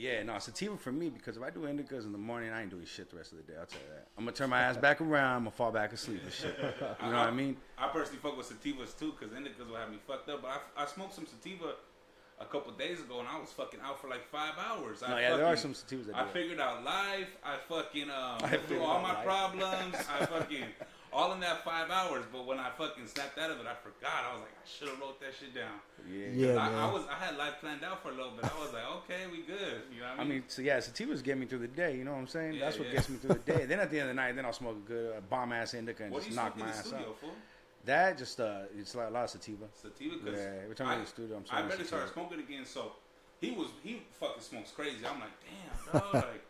Yeah, 0.00 0.22
no, 0.22 0.38
sativa 0.38 0.76
for 0.76 0.92
me 0.92 1.10
because 1.10 1.36
if 1.36 1.42
I 1.42 1.50
do 1.50 1.60
indicas 1.60 2.04
in 2.04 2.12
the 2.12 2.18
morning, 2.18 2.50
I 2.50 2.62
ain't 2.62 2.70
doing 2.70 2.86
shit 2.86 3.10
the 3.10 3.16
rest 3.16 3.32
of 3.32 3.38
the 3.38 3.44
day. 3.44 3.58
I'll 3.58 3.66
tell 3.66 3.80
you 3.80 3.88
that. 3.94 4.06
I'm 4.16 4.24
gonna 4.24 4.36
turn 4.36 4.48
my 4.48 4.60
ass 4.60 4.76
back 4.76 5.00
around. 5.00 5.36
I'm 5.36 5.40
gonna 5.42 5.50
fall 5.50 5.70
back 5.70 5.92
asleep 5.92 6.22
and 6.24 6.32
shit. 6.32 6.56
You 6.58 7.10
know 7.10 7.18
what 7.18 7.28
I 7.28 7.30
mean? 7.30 7.56
I 7.76 7.88
personally 7.88 8.18
fuck 8.22 8.36
with 8.36 8.48
sativas 8.48 8.98
too, 8.98 9.12
because 9.18 9.34
indicas 9.36 9.68
will 9.68 9.76
have 9.76 9.90
me 9.90 9.98
fucked 10.06 10.28
up. 10.30 10.42
But 10.42 10.62
I, 10.76 10.84
I 10.84 10.86
smoked 10.86 11.14
some 11.14 11.26
sativa 11.26 11.74
a 12.40 12.46
couple 12.46 12.72
days 12.72 13.00
ago, 13.00 13.20
and 13.20 13.28
I 13.28 13.38
was 13.38 13.50
fucking 13.50 13.80
out 13.84 14.00
for 14.00 14.08
like 14.08 14.26
five 14.30 14.54
hours. 14.58 15.02
I 15.02 15.10
No, 15.10 15.18
yeah, 15.18 15.36
there 15.36 15.46
are 15.46 15.56
some 15.56 15.74
sativas 15.74 16.06
that 16.06 16.16
I 16.16 16.26
figured 16.26 16.58
out 16.58 16.82
life. 16.82 17.36
I 17.44 17.56
fucking 17.68 18.10
um, 18.10 18.38
I 18.40 18.50
went 18.50 18.66
through 18.66 18.82
all 18.82 19.02
my 19.02 19.12
life. 19.12 19.24
problems. 19.24 19.94
I 19.94 20.24
fucking 20.24 20.64
all 21.12 21.32
in 21.32 21.40
that 21.40 21.64
five 21.64 21.90
hours. 21.90 22.24
But 22.32 22.46
when 22.46 22.58
I 22.58 22.70
fucking 22.70 23.06
snapped 23.06 23.38
out 23.38 23.50
of 23.50 23.58
it, 23.58 23.66
I 23.66 23.74
forgot. 23.74 24.24
I 24.28 24.32
was 24.32 24.40
like, 24.42 24.50
I 24.54 24.66
should 24.66 24.88
have 24.88 25.00
wrote 25.00 25.20
that 25.20 25.32
shit 25.38 25.54
down. 25.54 25.80
Yeah. 26.08 26.52
Yeah, 26.54 26.56
I. 26.56 26.88
I 26.88 26.92
was 26.92 27.02
I 27.10 27.24
had 27.24 27.36
life 27.36 27.54
planned 27.60 27.82
out 27.84 28.02
for 28.02 28.08
a 28.10 28.14
little 28.14 28.32
bit. 28.32 28.44
I 28.44 28.60
was 28.62 28.72
like, 28.72 28.84
okay, 29.04 29.26
we 29.30 29.42
good. 29.42 29.82
You 29.92 30.00
know 30.00 30.08
what 30.10 30.12
I 30.12 30.16
mean? 30.16 30.20
I 30.20 30.24
mean? 30.24 30.28
mean, 30.28 30.42
so 30.48 30.62
yeah, 30.62 30.78
sativas 30.78 31.22
get 31.22 31.38
me 31.38 31.46
through 31.46 31.60
the 31.60 31.68
day. 31.68 31.96
You 31.96 32.04
know 32.04 32.12
what 32.12 32.18
I'm 32.18 32.26
saying? 32.28 32.54
Yeah, 32.54 32.66
That's 32.66 32.78
what 32.78 32.88
yeah. 32.88 32.94
gets 32.94 33.08
me 33.08 33.16
through 33.16 33.40
the 33.44 33.52
day. 33.52 33.64
then 33.68 33.80
at 33.80 33.90
the 33.90 33.98
end 34.00 34.10
of 34.10 34.16
the 34.16 34.20
night, 34.22 34.36
then 34.36 34.44
I'll 34.44 34.52
smoke 34.52 34.76
a 34.76 34.88
good 34.88 35.16
uh, 35.16 35.20
bomb 35.28 35.52
ass 35.52 35.74
indica 35.74 36.04
and 36.04 36.12
what 36.12 36.20
just 36.20 36.30
you 36.30 36.36
knock 36.36 36.56
my 36.56 36.66
in 36.66 36.70
the 36.72 36.76
ass 36.78 36.86
studio, 36.86 37.08
out. 37.08 37.18
fool? 37.20 37.30
That 37.84 38.18
just 38.18 38.38
uh, 38.40 38.60
it's 38.78 38.94
like 38.94 39.08
a 39.08 39.10
lot 39.10 39.24
of 39.24 39.30
sativa. 39.30 39.64
Sativa, 39.74 40.16
cause 40.18 40.34
Yeah, 40.36 40.52
every 40.64 40.74
time 40.74 40.88
I'm 40.88 40.94
in 40.98 41.00
the 41.04 41.06
studio, 41.10 41.36
I'm 41.36 41.42
I 41.44 41.46
smoking 41.46 41.68
barely 41.68 41.84
started 41.84 42.08
sativa. 42.08 42.28
smoking 42.28 42.40
again, 42.44 42.64
so 42.66 42.92
he 43.40 43.50
was 43.52 43.68
he 43.82 44.02
fucking 44.20 44.42
smokes 44.42 44.70
crazy. 44.70 44.98
I'm 45.06 45.18
like, 45.18 45.30
damn, 45.92 46.00
dog, 46.00 46.14
like, 46.14 46.42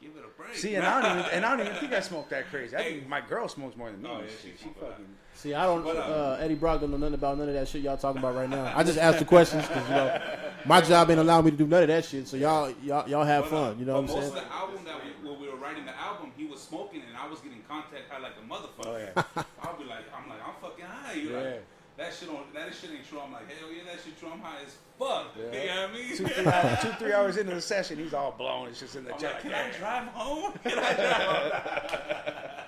give 0.00 0.10
it 0.16 0.24
a 0.24 0.40
break. 0.42 0.54
See, 0.56 0.74
and 0.74 0.84
I 0.86 1.00
don't 1.02 1.18
even 1.18 1.30
and 1.32 1.44
I 1.46 1.56
don't 1.56 1.66
even 1.66 1.78
think 1.80 1.92
I 1.92 2.00
smoke 2.00 2.28
that 2.30 2.48
crazy. 2.50 2.76
I 2.76 2.82
think 2.82 3.08
my 3.08 3.20
girl 3.20 3.48
smokes 3.48 3.76
more 3.76 3.90
than 3.90 4.02
me. 4.02 4.08
Oh, 4.12 4.18
yeah, 4.20 4.26
shit. 4.26 4.38
she 4.42 4.50
she 4.50 4.62
smoke 4.64 4.76
a 4.80 4.84
lot. 4.84 4.90
fucking. 4.92 5.06
See, 5.34 5.54
I 5.54 5.64
don't. 5.66 5.86
Uh, 5.86 5.90
Uh, 5.90 6.38
Eddie 6.40 6.54
Brock 6.54 6.80
don't 6.80 6.90
know 6.90 6.96
nothing 6.96 7.14
about 7.14 7.36
none 7.38 7.48
of 7.48 7.54
that 7.54 7.68
shit 7.68 7.82
y'all 7.82 7.96
talking 7.96 8.18
about 8.20 8.34
right 8.34 8.48
now. 8.48 8.72
I 8.74 8.82
just 8.84 8.98
ask 8.98 9.18
the 9.18 9.24
questions 9.24 9.66
because 9.68 9.86
you 9.88 9.94
know 9.94 10.20
my 10.64 10.80
job 10.80 11.10
ain't 11.10 11.20
allowing 11.20 11.44
me 11.44 11.50
to 11.50 11.56
do 11.56 11.66
none 11.66 11.82
of 11.82 11.88
that 11.88 12.04
shit. 12.04 12.26
So 12.28 12.36
y'all, 12.36 12.72
y'all, 12.82 13.08
y'all 13.08 13.24
have 13.24 13.44
But, 13.50 13.56
uh, 13.56 13.68
fun. 13.70 13.78
You 13.78 13.84
know 13.84 14.00
but 14.00 14.02
what 14.02 14.10
I'm 14.10 14.16
most 14.16 14.32
saying? 14.34 14.44
of 14.44 14.50
the 14.50 14.54
album 14.54 14.84
that 14.86 14.96
we, 15.04 15.28
when 15.30 15.40
we 15.40 15.48
were 15.48 15.56
writing 15.56 15.84
the 15.84 15.96
album, 15.98 16.32
he 16.36 16.46
was 16.46 16.60
smoking, 16.62 17.02
and 17.06 17.16
I 17.16 17.28
was 17.28 17.40
getting 17.40 17.62
contact 17.68 18.08
high 18.10 18.18
like 18.20 18.32
a 18.42 18.46
motherfucker. 18.50 18.86
Oh, 18.86 18.96
yeah. 19.36 19.44
I'll 19.62 19.76
be 19.76 19.84
like, 19.84 20.04
I'm 20.16 20.28
like, 20.28 20.38
I'm 20.46 20.54
fucking 20.62 20.84
high. 20.84 21.12
You 21.14 21.30
Yeah. 21.30 21.38
like, 21.40 21.64
that 21.96 22.12
shit 22.12 22.28
on 22.28 22.36
that 22.54 22.74
shit 22.74 22.90
ain't 22.90 23.08
true. 23.08 23.20
I'm 23.20 23.32
like, 23.32 23.50
hell 23.58 23.68
yeah, 23.72 23.84
that 23.90 24.00
shit 24.04 24.18
true. 24.18 24.28
I'm 24.32 24.40
high 24.40 24.58
as 24.66 24.76
fuck. 24.98 25.26
Yeah. 25.36 25.60
You 25.60 25.66
know 25.68 25.80
what 25.82 25.90
I 25.90 25.94
mean? 25.94 26.16
Two 26.16 26.26
three, 26.26 26.46
hours, 26.46 26.78
two, 26.82 26.90
three 26.98 27.12
hours 27.12 27.36
into 27.36 27.54
the 27.54 27.60
session, 27.60 27.98
he's 27.98 28.14
all 28.14 28.32
blown. 28.32 28.68
It's 28.68 28.80
just 28.80 28.96
in 28.96 29.04
the 29.04 29.14
I'm 29.14 29.20
like, 29.22 29.40
can 29.40 29.54
I 29.54 29.70
drive 29.72 30.08
home? 30.08 30.52
Can 30.64 30.78
I 30.78 30.92
drive 30.94 31.22
home? 31.22 32.66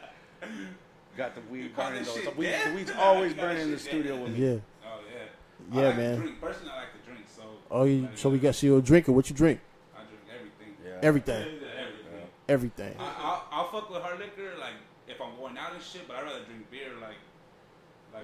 Got 1.16 1.34
the 1.34 1.40
weed 1.50 1.74
call 1.74 1.88
burning 1.90 2.04
though. 2.04 2.14
shit 2.14 2.24
The, 2.24 2.30
weed, 2.30 2.54
the 2.64 2.72
weed's 2.74 2.90
always 2.98 3.34
burning 3.34 3.62
in 3.62 3.70
the 3.72 3.78
studio 3.78 4.14
dead. 4.14 4.22
with 4.22 4.38
me. 4.38 4.46
Yeah. 4.46 4.54
Oh 4.86 5.00
yeah. 5.12 5.80
Yeah, 5.80 5.80
I 5.80 5.86
like 5.88 5.96
man. 5.96 6.14
To 6.14 6.20
drink. 6.22 6.40
Personally, 6.40 6.70
I 6.72 6.76
like 6.76 6.92
to 6.92 6.98
drink. 7.10 7.24
So. 7.36 7.42
Oh, 7.70 7.84
you, 7.84 8.08
so 8.14 8.28
we 8.30 8.38
got 8.38 8.62
you 8.62 8.76
a 8.76 8.82
drinker. 8.82 9.10
What 9.12 9.28
you 9.28 9.34
drink? 9.34 9.58
I 9.96 10.02
drink 10.04 10.22
everything. 10.32 10.74
Yeah. 10.84 10.98
Everything. 11.02 11.42
Everything. 11.42 11.68
Everything. 12.48 12.94
I, 13.00 13.12
I'll, 13.18 13.44
I'll 13.50 13.68
fuck 13.72 13.90
with 13.90 14.00
hard 14.00 14.20
liquor, 14.20 14.52
like 14.60 14.74
if 15.08 15.20
I'm 15.20 15.34
going 15.36 15.58
out 15.58 15.72
and 15.74 15.82
shit, 15.82 16.06
but 16.06 16.18
I'd 16.18 16.22
rather 16.24 16.44
drink 16.44 16.67
beer, 16.67 16.67
like, 16.67 16.67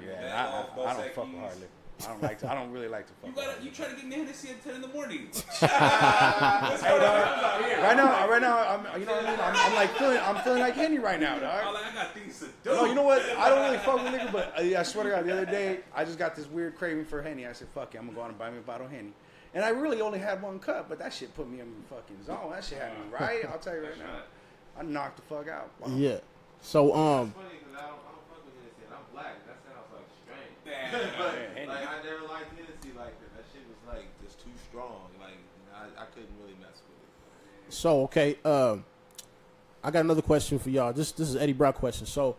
like 0.01 0.07
Yeah, 0.07 0.21
that 0.23 0.35
I, 0.35 0.45
I, 0.45 0.91
I 0.91 0.93
don't 0.97 1.15
fuck 1.15 1.27
with 1.27 1.35
Equis. 1.35 1.41
hard 1.41 1.55
liquor. 1.61 1.71
I 2.03 2.07
don't 2.09 2.23
like. 2.25 2.39
To, 2.41 2.51
I 2.51 2.55
don't 2.57 2.73
really 2.73 2.89
like 2.89 3.07
to 3.07 3.13
fuck. 3.15 3.27
You 3.31 3.35
with 3.37 3.45
hard 3.45 3.55
gotta, 3.57 3.65
you 3.65 3.71
liquor. 3.71 3.83
try 3.85 3.93
to 3.95 3.97
get 3.97 4.07
me 4.07 4.17
Hennessy 4.17 4.49
at 4.51 4.65
ten 4.65 4.75
in 4.75 4.81
the 4.83 4.89
morning. 4.89 5.29
Hey, 5.61 6.99
dog, 6.99 7.61
right 7.83 7.97
now, 7.97 8.29
right 8.29 8.43
now, 8.43 8.59
I'm, 8.59 9.01
you 9.01 9.07
know 9.07 9.15
what 9.15 9.25
I 9.27 9.31
mean. 9.31 9.41
I'm, 9.41 9.55
I'm 9.57 9.75
like 9.75 9.97
feeling, 9.97 10.19
I'm 10.23 10.37
feeling 10.43 10.61
like 10.61 10.75
Henny 10.75 10.99
right 10.99 11.21
now, 11.21 11.35
I'm 11.35 11.41
dog. 11.41 11.75
like, 11.75 11.85
I 11.87 11.95
got 11.95 12.15
things 12.15 12.39
to 12.41 12.47
do. 12.47 12.71
No, 12.75 12.85
you 12.87 12.95
know 12.95 13.03
what? 13.03 13.23
I 13.39 13.49
don't 13.49 13.65
really 13.65 13.79
fuck 13.79 14.03
with 14.03 14.13
liquor, 14.13 14.31
but 14.33 14.55
uh, 14.59 14.79
I 14.81 14.83
swear 14.83 15.05
to 15.05 15.11
God, 15.11 15.25
the 15.25 15.33
other 15.33 15.47
day 15.47 15.81
I 15.95 16.05
just 16.05 16.19
got 16.19 16.35
this 16.35 16.47
weird 16.47 16.75
craving 16.77 17.05
for 17.05 17.23
Henny. 17.23 17.47
I 17.47 17.53
said, 17.53 17.69
"Fuck 17.75 17.95
it, 17.95 17.99
I'm 17.99 18.07
gonna 18.07 18.17
go 18.17 18.23
out 18.23 18.31
and 18.31 18.39
buy 18.39 18.51
me 18.51 18.59
a 18.59 18.63
bottle 18.63 18.87
of 18.87 18.93
Henny." 18.93 19.13
And 19.55 19.65
I 19.65 19.69
really 19.69 20.01
only 20.01 20.19
had 20.19 20.43
one 20.43 20.59
cup, 20.59 20.89
but 20.89 20.99
that 20.99 21.13
shit 21.13 21.33
put 21.37 21.49
me 21.49 21.61
in 21.61 21.67
the 21.69 21.95
fucking 21.95 22.25
zone. 22.27 22.51
That 22.51 22.65
shit 22.65 22.79
had 22.79 22.91
me 22.93 23.05
right. 23.13 23.45
I'll 23.49 23.59
tell 23.61 23.75
you 23.77 23.83
right 23.85 23.99
now. 23.99 24.23
I 24.79 24.83
knocked 24.83 25.17
the 25.17 25.23
fuck 25.23 25.47
out. 25.49 25.71
Yeah. 25.91 26.17
So 26.61 26.93
um, 26.95 27.29
It's 27.29 27.37
funny 27.37 27.49
because 27.61 27.75
I 27.79 27.87
don't, 27.87 28.03
I 28.03 28.11
don't 28.11 28.27
fuck 28.29 28.45
with 28.45 28.55
Hennessy. 28.59 28.83
and 28.87 28.95
I'm 28.99 29.07
black. 29.15 29.47
That 29.47 29.59
sounds 29.63 29.87
like 29.95 30.09
strange. 30.27 30.59
Damn. 30.67 30.84
but 31.19 31.35
like 31.67 31.89
I 31.89 32.03
never 32.05 32.23
liked 32.29 32.55
Hennessy 32.57 32.93
like 32.97 33.19
that. 33.21 33.37
That 33.37 33.45
shit 33.53 33.63
was 33.67 33.95
like 33.95 34.07
just 34.23 34.41
too 34.41 34.51
strong. 34.69 35.11
Like 35.21 35.39
I, 35.75 36.03
I 36.03 36.07
couldn't 36.07 36.31
really 36.41 36.55
mess 36.61 36.83
with 36.87 37.69
it. 37.69 37.73
so 37.73 38.03
okay. 38.05 38.37
Um, 38.45 38.85
I 39.83 39.91
got 39.91 40.01
another 40.01 40.23
question 40.23 40.59
for 40.59 40.71
y'all. 40.71 40.93
This 40.93 41.13
this 41.13 41.29
is 41.29 41.37
Eddie 41.37 41.53
Brock 41.53 41.77
question. 41.77 42.07
So, 42.07 42.37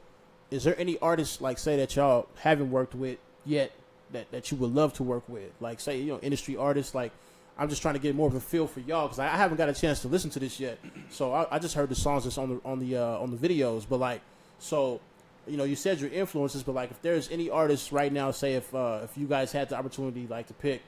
is 0.52 0.64
there 0.64 0.80
any 0.80 0.98
artists 1.00 1.42
like 1.42 1.58
say 1.58 1.78
that 1.78 1.96
y'all 1.96 2.28
haven't 2.38 2.72
worked 2.72 2.96
with 2.96 3.18
yet 3.46 3.72
that 4.12 4.32
that 4.32 4.52
you 4.52 4.58
would 4.58 4.74
love 4.74 4.94
to 4.94 5.04
work 5.04 5.28
with? 5.28 5.52
Like 5.60 5.80
say 5.80 6.00
you 6.00 6.14
know 6.14 6.20
industry 6.20 6.56
artists. 6.56 6.96
Like 6.96 7.12
I'm 7.58 7.70
just 7.70 7.82
trying 7.82 7.96
to 7.96 8.00
get 8.00 8.16
more 8.16 8.28
of 8.28 8.36
a 8.36 8.40
feel 8.40 8.68
for 8.68 8.80
y'all 8.80 9.08
because 9.08 9.20
I, 9.20 9.26
I 9.26 9.38
haven't 9.38 9.58
got 9.58 9.70
a 9.70 9.74
chance 9.74 10.02
to 10.02 10.08
listen 10.08 10.30
to 10.32 10.40
this 10.40 10.60
yet. 10.60 10.80
So 11.10 11.34
I, 11.34 11.48
I 11.52 11.60
just 11.60 11.76
heard 11.76 11.90
the 11.90 11.96
songs 11.96 12.24
that's 12.24 12.38
on 12.38 12.50
the 12.50 12.62
on 12.64 12.80
the 12.80 12.98
uh, 12.98 13.20
on 13.20 13.36
the 13.36 13.38
videos. 13.38 13.86
But 13.88 14.00
like 14.00 14.22
so. 14.60 15.02
You 15.48 15.58
know, 15.58 15.64
you 15.64 15.76
said 15.76 16.00
your 16.00 16.10
influences, 16.10 16.64
but 16.64 16.74
like, 16.74 16.92
if 16.92 17.02
there's 17.02 17.30
any 17.30 17.50
artists 17.50 17.92
right 17.92 18.12
now, 18.12 18.32
say 18.32 18.54
if 18.54 18.74
uh, 18.74 19.02
if 19.04 19.18
you 19.18 19.28
guys 19.28 19.52
had 19.52 19.70
the 19.70 19.78
opportunity, 19.78 20.28
like, 20.28 20.48
to 20.48 20.54
pick 20.54 20.82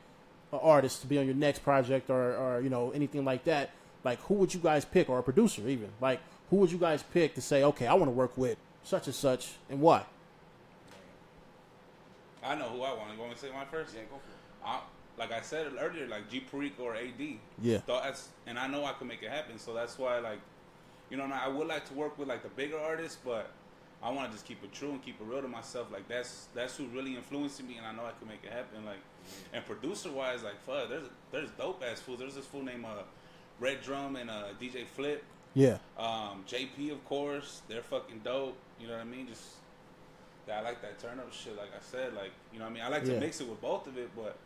an 0.52 0.60
artist 0.62 1.02
to 1.02 1.08
be 1.08 1.18
on 1.18 1.26
your 1.26 1.36
next 1.36 1.60
project 1.60 2.10
or, 2.10 2.36
or 2.36 2.62
you 2.62 2.70
know 2.70 2.92
anything 2.92 3.26
like 3.26 3.44
that 3.44 3.72
like 4.06 4.18
who 4.22 4.34
would 4.36 4.54
you 4.54 4.62
guys 4.62 4.86
pick 4.86 5.10
or 5.10 5.20
a 5.20 5.24
producer 5.24 5.68
even 5.68 5.90
like 6.00 6.22
who 6.50 6.56
would 6.56 6.72
you 6.72 6.78
guys 6.78 7.04
pick 7.12 7.36
to 7.36 7.42
say 7.42 7.64
okay 7.64 7.86
i 7.86 7.94
want 7.94 8.06
to 8.06 8.12
work 8.12 8.32
with 8.38 8.58
such 8.82 9.08
and 9.08 9.14
such 9.16 9.56
and 9.70 9.82
why 9.82 10.06
I 12.48 12.56
know 12.56 12.70
who 12.70 12.82
I 12.82 12.94
want. 12.94 13.14
You 13.14 13.20
want 13.20 13.32
me 13.32 13.36
to 13.36 13.42
say 13.42 13.52
mine 13.52 13.66
first? 13.70 13.94
Yeah, 13.94 14.02
go 14.10 14.18
for 14.18 14.32
it. 14.32 14.66
I, 14.66 14.80
like 15.18 15.32
I 15.32 15.42
said 15.42 15.68
earlier, 15.80 16.08
like 16.08 16.30
G 16.30 16.40
Perico 16.40 16.84
or 16.84 16.96
AD. 16.96 17.20
Yeah. 17.62 17.80
So 17.86 18.00
that's, 18.02 18.30
and 18.46 18.58
I 18.58 18.68
know 18.68 18.86
I 18.86 18.94
can 18.94 19.08
make 19.08 19.22
it 19.22 19.30
happen. 19.30 19.58
So 19.60 19.74
that's 19.74 19.98
why, 19.98 20.20
like, 20.20 20.40
you 21.10 21.18
know, 21.18 21.26
I 21.26 21.48
would 21.48 21.68
like 21.68 21.86
to 21.90 21.94
work 21.94 22.18
with 22.18 22.28
like 22.28 22.44
the 22.44 22.50
bigger 22.50 22.80
artists, 22.80 23.18
but 23.24 23.52
I 24.08 24.12
want 24.12 24.28
to 24.30 24.32
just 24.34 24.46
keep 24.46 24.64
it 24.64 24.72
true 24.72 24.92
and 24.92 25.04
keep 25.04 25.20
it 25.20 25.26
real 25.28 25.42
to 25.42 25.48
myself. 25.50 25.92
Like 25.92 26.08
that's 26.08 26.48
that's 26.56 26.78
who 26.78 26.86
really 26.88 27.16
influencing 27.16 27.68
me, 27.68 27.76
and 27.78 27.86
I 27.86 27.92
know 27.92 28.04
I 28.06 28.14
can 28.18 28.28
make 28.28 28.40
it 28.44 28.52
happen. 28.54 28.86
Like, 28.86 29.02
and 29.54 29.66
producer 29.66 30.12
wise, 30.12 30.44
like, 30.44 30.60
fuck, 30.66 30.88
there's 30.90 31.08
there's 31.32 31.50
dope 31.52 31.84
ass 31.84 32.00
fools. 32.00 32.20
There's 32.20 32.36
this 32.36 32.46
fool 32.46 32.64
named 32.64 32.86
uh, 32.86 33.04
Red 33.60 33.82
Drum 33.82 34.16
and 34.16 34.30
uh, 34.30 34.44
DJ 34.62 34.86
Flip. 34.86 35.24
yeah 35.56 35.78
Um, 35.98 36.46
JP, 36.48 36.92
of 36.94 37.04
course, 37.06 37.62
they're 37.68 37.82
fucking 37.82 38.22
dope. 38.24 38.56
You 38.80 38.88
know 38.88 38.94
what 38.94 39.02
I 39.02 39.06
mean? 39.06 39.28
Just 39.28 39.44
yeah, 40.48 40.60
I 40.60 40.62
like 40.62 40.82
that 40.84 41.00
turn 41.00 41.20
up 41.20 41.34
shit. 41.34 41.58
Like 41.58 41.72
I 41.76 41.82
said, 41.92 42.14
like 42.14 42.32
you 42.54 42.60
know 42.60 42.66
what 42.66 42.72
I 42.72 42.74
mean. 42.76 42.84
I 42.84 42.88
like 42.90 43.06
Yeah. 43.06 43.16
to 43.16 43.20
mix 43.20 43.42
it 43.42 43.50
with 43.50 43.60
both 43.62 43.88
of 43.88 43.98
it, 43.98 44.10
but 44.16 44.38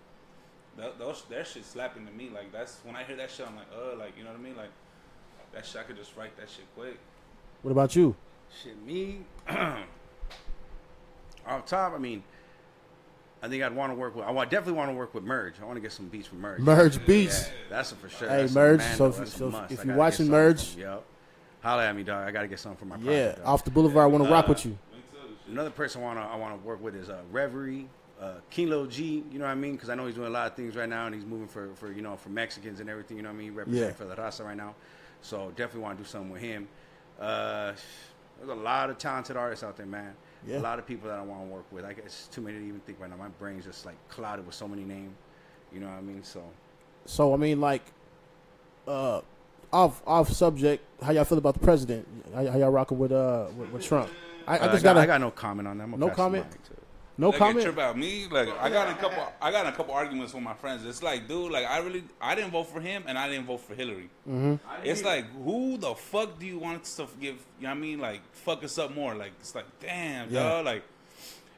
th- 0.78 0.94
those 0.98 1.24
their 1.30 1.46
shit 1.46 1.66
slapping 1.66 2.08
to 2.08 2.12
me. 2.12 2.32
Like 2.34 2.52
that's 2.52 2.80
when 2.84 2.96
I 2.96 3.04
hear 3.04 3.16
that 3.18 3.30
shit, 3.30 3.46
I'm 3.48 3.56
like, 3.56 3.68
uh, 3.76 3.96
like 3.98 4.18
you 4.18 4.24
know 4.24 4.32
what 4.32 4.40
I 4.40 4.44
mean? 4.44 4.58
Like 4.58 4.72
that 5.54 5.66
shit, 5.68 5.82
I 5.82 5.84
could 5.84 5.98
just 5.98 6.16
write 6.18 6.36
that 6.38 6.50
shit 6.50 6.66
quick. 6.76 6.98
what 7.62 7.72
about 7.72 7.96
you 7.96 8.16
Shit, 8.64 8.82
me. 8.86 9.22
Off 11.48 11.66
top, 11.66 11.94
I 11.94 11.98
mean, 11.98 12.24
I 13.42 13.48
think 13.48 13.64
I'd 13.64 13.74
want 13.76 13.92
to 13.92 13.96
work 13.96 14.16
with. 14.16 14.26
I 14.26 14.46
definitely 14.46 14.74
want 14.74 14.92
to 14.92 14.96
work 14.96 15.14
with 15.14 15.24
Merge. 15.24 15.56
I 15.62 15.66
want 15.66 15.76
to 15.78 15.82
get 15.82 15.92
some 15.92 16.08
beats 16.08 16.28
from 16.28 16.40
Merge. 16.42 16.60
merge 16.62 17.04
beats 17.06 17.50
That's 17.70 17.92
a 17.92 17.96
for 17.96 18.10
sure. 18.10 18.30
Hey, 18.30 18.42
That's 18.42 18.54
Merge, 18.54 18.82
so 18.82 19.08
if 19.08 19.18
That's 19.18 19.34
so 19.36 19.48
if- 19.48 19.52
must. 19.54 19.72
if 19.72 19.80
I 19.80 19.84
you 19.84 19.88
gotta 19.88 20.00
watching 20.00 20.28
Merge- 20.28 20.70
from- 20.74 20.82
Yep. 20.82 21.04
Holla 21.62 21.86
at 21.86 21.96
me, 21.96 22.04
dog. 22.04 22.28
I 22.28 22.32
gotta 22.32 22.48
get 22.48 22.60
something 22.60 22.78
for 22.80 22.86
my 22.86 22.98
yeah 23.04 23.34
dog. 23.34 23.42
off 23.46 23.64
the 23.64 23.70
boulevard 23.72 24.04
i 24.04 24.08
want 24.08 24.24
to 24.24 24.30
rock 24.32 24.48
with 24.48 24.66
you 24.66 24.72
Me 24.72 24.78
too. 25.12 25.18
shit. 25.46 25.54
Another 25.54 25.70
person 25.70 26.02
I 26.02 26.06
wanna 26.06 26.22
I 26.22 26.36
wanna 26.36 26.58
work 26.58 26.82
with 26.82 26.96
is 26.96 27.10
uh, 27.10 27.22
Reverie, 27.32 27.88
uh, 28.20 28.34
King 28.50 28.70
Lil 28.70 28.86
G. 28.88 29.24
You 29.32 29.38
know 29.40 29.46
what 29.46 29.52
I 29.52 29.56
mean? 29.56 29.74
Because 29.74 29.90
I 29.90 29.96
know 29.96 30.06
he's 30.08 30.16
doing 30.16 30.28
a 30.28 30.32
lot 30.32 30.48
of 30.48 30.56
things 30.56 30.76
right 30.76 30.90
now, 30.90 31.06
and 31.08 31.14
he's 31.16 31.26
moving 31.26 31.48
for, 31.48 31.70
for 31.76 31.92
you 31.92 32.02
know 32.02 32.16
for 32.18 32.30
Mexicans 32.30 32.80
and 32.80 32.90
everything. 32.90 33.18
You 33.18 33.24
know 33.24 33.30
what 33.30 33.36
I 33.36 33.40
mean? 33.40 33.54
Representing 33.56 33.90
Yeah. 33.90 33.94
for 33.96 34.06
the 34.06 34.16
Raza 34.16 34.44
right 34.46 34.58
now. 34.58 34.74
So 35.22 35.50
definitely 35.56 35.82
want 35.82 35.98
to 35.98 36.04
do 36.04 36.10
something 36.10 36.32
with 36.32 36.42
him. 36.42 36.68
Uh, 37.20 37.74
there's 38.42 38.58
a 38.58 38.62
lot 38.62 38.90
of 38.90 38.98
talented 38.98 39.38
artists 39.38 39.64
out 39.64 39.78
there, 39.78 39.86
man. 39.86 40.14
Yeah. 40.48 40.58
A 40.58 40.62
lot 40.62 40.80
of 40.80 40.88
people 40.88 41.08
that 41.10 41.20
I 41.20 41.22
want 41.22 41.42
to 41.42 41.48
work 41.54 41.66
with. 41.72 41.86
I 41.86 41.94
guess 41.94 42.06
it's 42.06 42.28
too 42.28 42.42
many 42.42 42.58
to 42.58 42.66
even 42.66 42.80
think 42.82 43.00
right 43.00 43.10
now. 43.10 43.16
My 43.16 43.28
brain's 43.28 43.66
just 43.66 43.86
like 43.86 43.96
clouded 44.10 44.46
with 44.46 44.56
so 44.56 44.68
many 44.68 44.84
names. 44.84 45.16
You 45.72 45.80
know 45.80 45.88
what 45.88 45.98
I 45.98 46.02
mean? 46.02 46.24
So 46.24 46.42
so 47.06 47.34
i 47.34 47.38
mean 47.38 47.60
like 47.60 47.82
uh 48.88 49.22
off 49.74 50.04
off 50.06 50.32
subject 50.32 50.84
how 51.02 51.12
y'all 51.12 51.24
feel 51.24 51.40
about 51.40 51.56
the 51.56 51.60
president 51.60 52.08
How, 52.34 52.46
how 52.46 52.58
y'all 52.60 52.70
rocking 52.70 53.00
with 53.00 53.12
uh 53.12 53.48
with, 53.58 53.72
with 53.72 53.84
Trump? 53.86 54.10
I, 54.48 54.58
I 54.58 54.60
Uh, 54.68 54.72
just 54.72 54.84
got, 54.84 54.94
got 54.96 55.02
I 55.02 55.06
got 55.06 55.22
no 55.22 55.32
comment 55.32 55.68
on 55.68 55.78
that. 55.78 55.88
No 55.90 56.10
comment? 56.10 56.46
Mic 57.12 57.16
to- 57.18 57.22
no 57.22 57.30
like, 57.30 57.38
comment. 57.40 57.68
about 57.68 57.98
me. 57.98 58.28
Like 58.28 58.50
I 58.60 58.70
got 58.70 58.90
a 58.90 58.94
couple. 58.96 59.24
I 59.42 59.52
got 59.52 59.68
a 59.68 59.72
couple 59.72 59.94
arguments 59.94 60.34
with 60.34 60.44
my 60.44 60.54
friends. 60.54 60.86
It's 60.86 61.04
like, 61.04 61.28
dude, 61.28 61.52
like 61.52 61.66
I 61.66 61.80
really, 61.80 62.04
I 62.22 62.36
didn't 62.36 62.52
vote 62.52 62.66
for 62.72 62.80
him, 62.82 63.04
and 63.08 63.18
I 63.18 63.30
didn't 63.30 63.46
vote 63.46 63.62
for 63.62 63.76
Hillary. 63.76 64.10
Mm-hmm. 64.30 64.56
It's 64.84 65.04
like, 65.04 65.26
who 65.44 65.78
the 65.78 65.94
fuck 65.96 66.40
do 66.40 66.46
you 66.46 66.60
want 66.60 66.84
to 66.84 67.08
give? 67.20 67.36
You 67.60 67.64
know 67.64 67.70
what 67.70 67.78
I 67.78 67.80
mean? 67.80 68.00
Like, 68.00 68.22
fuck 68.34 68.64
us 68.64 68.78
up 68.78 68.94
more. 68.96 69.14
Like, 69.16 69.32
it's 69.40 69.54
like, 69.56 69.66
damn, 69.80 70.30
Yeah. 70.32 70.44
dog. 70.44 70.66
Like, 70.66 70.84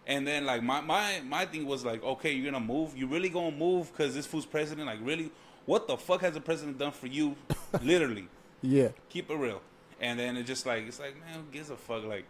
and 0.06 0.28
then 0.28 0.46
like 0.46 0.62
my 0.64 0.82
my 0.82 1.22
my 1.26 1.46
thing 1.46 1.66
was 1.66 1.86
like, 1.86 2.04
okay, 2.04 2.32
you're 2.34 2.52
gonna 2.52 2.64
move. 2.64 2.98
You 2.98 3.08
really 3.08 3.30
gonna 3.30 3.56
move 3.56 3.92
because 3.92 4.14
this 4.16 4.26
fool's 4.26 4.46
president? 4.46 4.88
Like, 4.88 5.00
really? 5.02 5.32
What 5.66 5.88
the 5.88 5.96
fuck 5.96 6.22
has 6.22 6.34
the 6.34 6.42
president 6.42 6.78
done 6.78 6.92
for 6.92 7.08
you? 7.08 7.38
Literally, 7.82 8.28
Yeah, 8.62 8.90
keep 9.10 9.30
it 9.32 9.36
real. 9.36 9.62
And 10.02 10.20
then 10.20 10.36
it's 10.36 10.48
just 10.48 10.66
like, 10.66 10.86
it's 10.86 11.00
like, 11.00 11.18
man, 11.22 11.36
who 11.36 11.44
gives 11.54 11.70
a 11.70 11.78
fuck? 11.78 12.04
Like, 12.04 12.26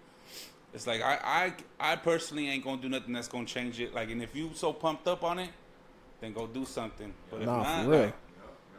it's 0.73 0.87
like 0.87 1.01
I 1.01 1.53
I 1.79 1.91
I 1.93 1.95
personally 1.95 2.49
ain't 2.49 2.63
gonna 2.63 2.81
do 2.81 2.89
nothing 2.89 3.13
that's 3.13 3.27
gonna 3.27 3.45
change 3.45 3.79
it. 3.79 3.93
Like, 3.93 4.09
and 4.09 4.21
if 4.21 4.35
you 4.35 4.51
so 4.53 4.73
pumped 4.73 5.07
up 5.07 5.23
on 5.23 5.39
it, 5.39 5.49
then 6.21 6.33
go 6.33 6.47
do 6.47 6.65
something. 6.65 7.13
But 7.29 7.41
if 7.41 7.45
Nah, 7.45 7.63
not, 7.63 7.83
for 7.85 7.89
real. 7.91 7.99
like, 8.01 8.13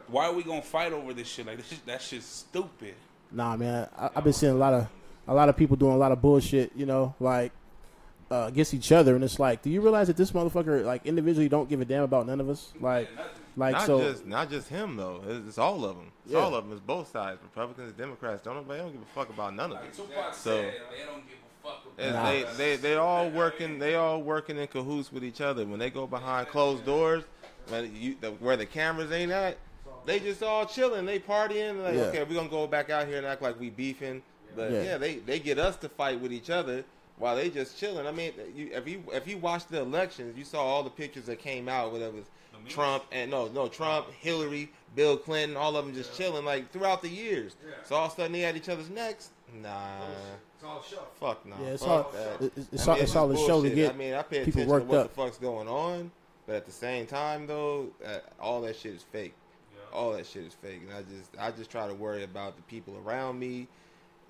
why 0.07 0.25
are 0.27 0.33
we 0.33 0.43
gonna 0.43 0.61
fight 0.61 0.93
over 0.93 1.13
this 1.13 1.27
shit? 1.27 1.45
Like, 1.47 1.57
this 1.57 1.67
shit, 1.67 1.85
that 1.85 2.01
shit's 2.01 2.25
stupid. 2.25 2.95
nah, 3.31 3.55
man. 3.55 3.87
I, 3.97 4.09
I've 4.15 4.23
been 4.23 4.33
seeing 4.33 4.53
a 4.53 4.57
lot 4.57 4.73
of 4.73 4.87
a 5.27 5.33
lot 5.33 5.49
of 5.49 5.57
people 5.57 5.75
doing 5.75 5.93
a 5.93 5.97
lot 5.97 6.11
of 6.11 6.21
bullshit. 6.21 6.71
You 6.75 6.85
know, 6.85 7.15
like 7.19 7.51
uh, 8.31 8.45
against 8.47 8.73
each 8.73 8.91
other, 8.91 9.15
and 9.15 9.23
it's 9.23 9.39
like, 9.39 9.61
do 9.61 9.69
you 9.69 9.81
realize 9.81 10.07
that 10.07 10.17
this 10.17 10.31
motherfucker 10.31 10.83
like 10.83 11.05
individually 11.05 11.49
don't 11.49 11.69
give 11.69 11.81
a 11.81 11.85
damn 11.85 12.03
about 12.03 12.25
none 12.27 12.39
of 12.41 12.49
us? 12.49 12.71
Like, 12.79 13.07
like 13.57 13.73
not 13.73 13.85
so. 13.85 14.01
just 14.01 14.25
not 14.25 14.49
just 14.49 14.67
him 14.69 14.95
though. 14.97 15.23
It's, 15.27 15.47
it's 15.49 15.57
all 15.57 15.85
of 15.85 15.95
them. 15.97 16.11
It's 16.25 16.33
Yeah. 16.33 16.39
all 16.39 16.53
of 16.55 16.63
them. 16.65 16.73
It's 16.73 16.81
both 16.85 17.09
sides. 17.11 17.39
Republicans, 17.41 17.93
Democrats. 17.93 18.41
Don't 18.43 18.55
nobody 18.55 18.79
don't 18.81 18.91
give 18.91 19.01
a 19.01 19.05
fuck 19.05 19.29
about 19.29 19.55
none 19.55 19.71
of 19.71 19.83
it. 19.83 19.95
So 20.33 20.51
they 20.51 20.73
don't 21.65 21.83
give 21.83 21.91
a 21.91 21.95
fuck 21.95 22.05
and 22.05 22.15
Nah. 22.15 22.25
they 22.57 22.57
they 22.57 22.75
they 22.77 22.95
all 22.95 23.29
working. 23.29 23.79
They 23.79 23.95
all 23.95 24.21
working 24.21 24.57
in 24.57 24.67
cahoots 24.67 25.11
with 25.11 25.23
each 25.23 25.41
other. 25.41 25.65
When 25.65 25.79
they 25.79 25.89
go 25.89 26.07
behind 26.07 26.47
closed 26.47 26.85
doors, 26.85 27.23
when 27.69 27.95
you 27.95 28.15
the, 28.19 28.31
where 28.31 28.57
the 28.57 28.65
cameras 28.65 29.11
ain't 29.11 29.31
at, 29.31 29.57
they 30.05 30.19
just 30.19 30.43
all 30.43 30.65
chilling. 30.65 31.05
They 31.05 31.19
partying. 31.19 31.83
Like 31.83 31.95
Yeah. 31.95 32.01
okay, 32.03 32.23
we're 32.23 32.35
gonna 32.35 32.49
go 32.49 32.67
back 32.67 32.89
out 32.89 33.07
here 33.07 33.17
and 33.17 33.25
act 33.25 33.41
like 33.41 33.59
we 33.59 33.69
beefing. 33.69 34.21
But 34.55 34.71
Yeah. 34.71 34.83
yeah, 34.83 34.97
they 34.97 35.15
they 35.15 35.39
get 35.39 35.59
us 35.59 35.75
to 35.77 35.89
fight 35.89 36.19
with 36.19 36.31
each 36.33 36.49
other. 36.49 36.83
While 37.17 37.37
they 37.37 37.49
just 37.49 37.79
chilling, 37.79 38.05
I 38.05 38.11
mean, 38.11 38.33
you, 38.53 38.71
if 38.73 38.87
you 38.87 39.01
if 39.13 39.25
you 39.25 39.37
watched 39.37 39.69
the 39.71 39.79
elections, 39.79 40.37
you 40.37 40.43
saw 40.43 40.61
all 40.61 40.83
the 40.83 40.89
pictures 40.89 41.25
that 41.27 41.39
came 41.39 41.69
out. 41.69 41.93
Whether 41.93 42.07
it 42.07 42.13
was 42.13 42.25
Trump 42.67 43.03
and 43.11 43.31
no, 43.31 43.47
no 43.47 43.67
Trump, 43.67 44.11
Hillary, 44.19 44.71
Bill 44.95 45.17
Clinton, 45.17 45.57
all 45.57 45.75
of 45.75 45.85
them 45.85 45.93
just 45.93 46.15
chilling 46.17 46.45
like 46.45 46.71
throughout 46.71 47.01
the 47.01 47.09
years. 47.09 47.55
So 47.83 47.95
all 47.95 48.07
of 48.07 48.13
a 48.13 48.15
sudden 48.15 48.31
they 48.31 48.41
had 48.41 48.55
each 48.57 48.69
other's 48.69 48.89
necks. 48.89 49.29
Nah, 49.61 50.01
fuck 51.19 51.45
no. 51.45 51.55
Yeah, 51.61 51.67
it's 51.67 51.83
fuck 51.83 52.05
all 52.05 52.11
that. 52.11 52.51
it's, 52.57 52.69
it's 52.71 52.87
I 52.87 52.91
all, 52.91 52.95
mean, 52.97 53.03
it's 53.03 53.15
all 53.15 53.31
a 53.31 53.37
show 53.37 53.61
to 53.61 53.69
get 53.69 53.93
I 53.93 53.97
mean, 53.97 54.13
I 54.13 54.21
pay 54.23 54.45
people 54.45 54.61
attention 54.61 54.69
worked 54.69 54.85
to 54.87 54.91
what 54.91 54.99
up. 55.05 55.15
the 55.15 55.21
fuck's 55.21 55.37
going 55.37 55.67
on, 55.67 56.11
but 56.47 56.55
at 56.55 56.65
the 56.65 56.71
same 56.71 57.05
time 57.05 57.47
though, 57.47 57.87
uh, 58.05 58.19
all 58.39 58.61
that 58.61 58.75
shit 58.75 58.93
is 58.93 59.03
fake. 59.03 59.33
All 59.93 60.11
that 60.13 60.25
shit 60.25 60.43
is 60.43 60.53
fake, 60.53 60.81
and 60.85 60.93
I 60.93 61.03
just 61.03 61.31
I 61.39 61.51
just 61.51 61.71
try 61.71 61.87
to 61.87 61.93
worry 61.93 62.23
about 62.23 62.57
the 62.57 62.63
people 62.63 63.01
around 63.05 63.39
me, 63.39 63.67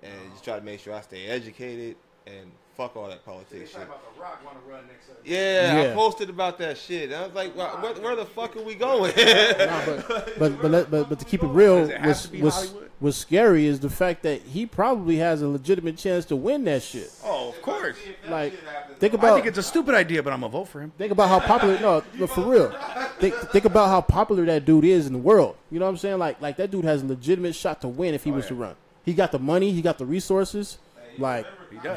and 0.03 0.13
just 0.31 0.43
try 0.43 0.59
to 0.59 0.63
make 0.63 0.79
sure 0.79 0.93
I 0.93 1.01
stay 1.01 1.25
educated 1.25 1.95
and 2.27 2.51
fuck 2.75 2.95
all 2.95 3.07
that 3.07 3.25
politics 3.25 3.71
shit. 3.71 3.79
the 3.79 4.21
Rock 4.21 4.43
want 4.45 4.87
next. 4.87 5.09
Yeah, 5.23 5.81
Yeah. 5.83 5.91
I 5.91 5.93
posted 5.93 6.29
about 6.29 6.57
that 6.59 6.77
shit. 6.77 7.05
And 7.11 7.15
I 7.15 7.25
was 7.25 7.35
like, 7.35 7.55
well, 7.55 7.77
where, 7.81 7.93
where 7.95 8.15
the 8.15 8.25
fuck 8.25 8.55
are 8.55 8.61
we 8.61 8.75
going? 8.87 9.13
Nah, 9.15 9.85
but, 9.85 10.07
but 10.39 10.61
but 10.61 10.71
let- 10.71 10.91
but 10.91 11.09
but 11.09 11.19
to 11.19 11.25
keep 11.25 11.43
it 11.43 11.47
real, 11.47 11.79
Does 11.79 11.89
it 11.89 11.97
have 11.97 12.07
what's 12.07 12.27
to 12.29 12.41
what's, 12.41 12.73
what's 12.99 13.17
scary 13.17 13.65
is 13.65 13.79
the 13.79 13.89
fact 13.89 14.23
that 14.23 14.41
he 14.41 14.65
probably 14.65 15.17
has 15.17 15.41
a 15.41 15.47
legitimate 15.47 15.97
chance 15.97 16.25
to 16.25 16.35
win 16.35 16.63
that 16.65 16.83
shit. 16.83 17.11
Oh, 17.23 17.49
of 17.49 17.61
course. 17.61 17.97
Like, 18.29 18.53
think 18.99 19.13
I 19.13 19.17
about 19.17 19.35
think 19.35 19.47
it's 19.47 19.57
a 19.57 19.63
stupid 19.63 19.95
idea, 19.95 20.21
but 20.23 20.33
I'm 20.33 20.41
gonna 20.41 20.51
vote 20.51 20.65
for 20.65 20.81
him. 20.81 20.91
think 20.97 21.11
about 21.11 21.29
how 21.29 21.39
popular. 21.39 21.79
No, 21.79 22.03
no, 22.15 22.27
for 22.27 22.41
real. 22.41 22.71
Think 23.19 23.35
think 23.51 23.65
about 23.65 23.87
how 23.87 24.01
popular 24.01 24.45
that 24.45 24.65
dude 24.65 24.85
is 24.85 25.07
in 25.07 25.13
the 25.13 25.19
world. 25.19 25.55
You 25.71 25.79
know 25.79 25.85
what 25.85 25.91
I'm 25.91 25.97
saying? 25.97 26.19
Like 26.19 26.41
like 26.41 26.57
that 26.57 26.71
dude 26.71 26.85
has 26.85 27.03
a 27.03 27.05
legitimate 27.05 27.55
shot 27.55 27.81
to 27.81 27.87
win 27.87 28.13
if 28.13 28.23
he 28.23 28.31
oh, 28.31 28.35
was 28.35 28.47
to 28.47 28.55
run. 28.55 28.75
He 29.05 29.13
got 29.13 29.31
the 29.31 29.39
money. 29.39 29.71
He 29.71 29.81
got 29.81 29.97
the 29.97 30.05
resources. 30.05 30.77
Like 31.17 31.45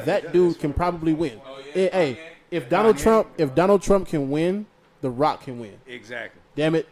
that 0.05 0.33
dude 0.33 0.59
can 0.59 0.73
probably 0.73 1.13
win. 1.15 1.41
Eh, 1.75 1.89
Hey, 1.93 2.19
if 2.51 2.69
Donald 2.69 2.99
Trump 2.99 3.29
if 3.39 3.55
Donald 3.55 3.83
Trump 3.83 4.09
can 4.09 4.31
win, 4.31 4.67
The 5.01 5.11
Rock 5.11 5.43
can 5.45 5.59
win. 5.59 5.75
Exactly. 5.87 6.41
Damn 6.57 6.75
it, 6.75 6.89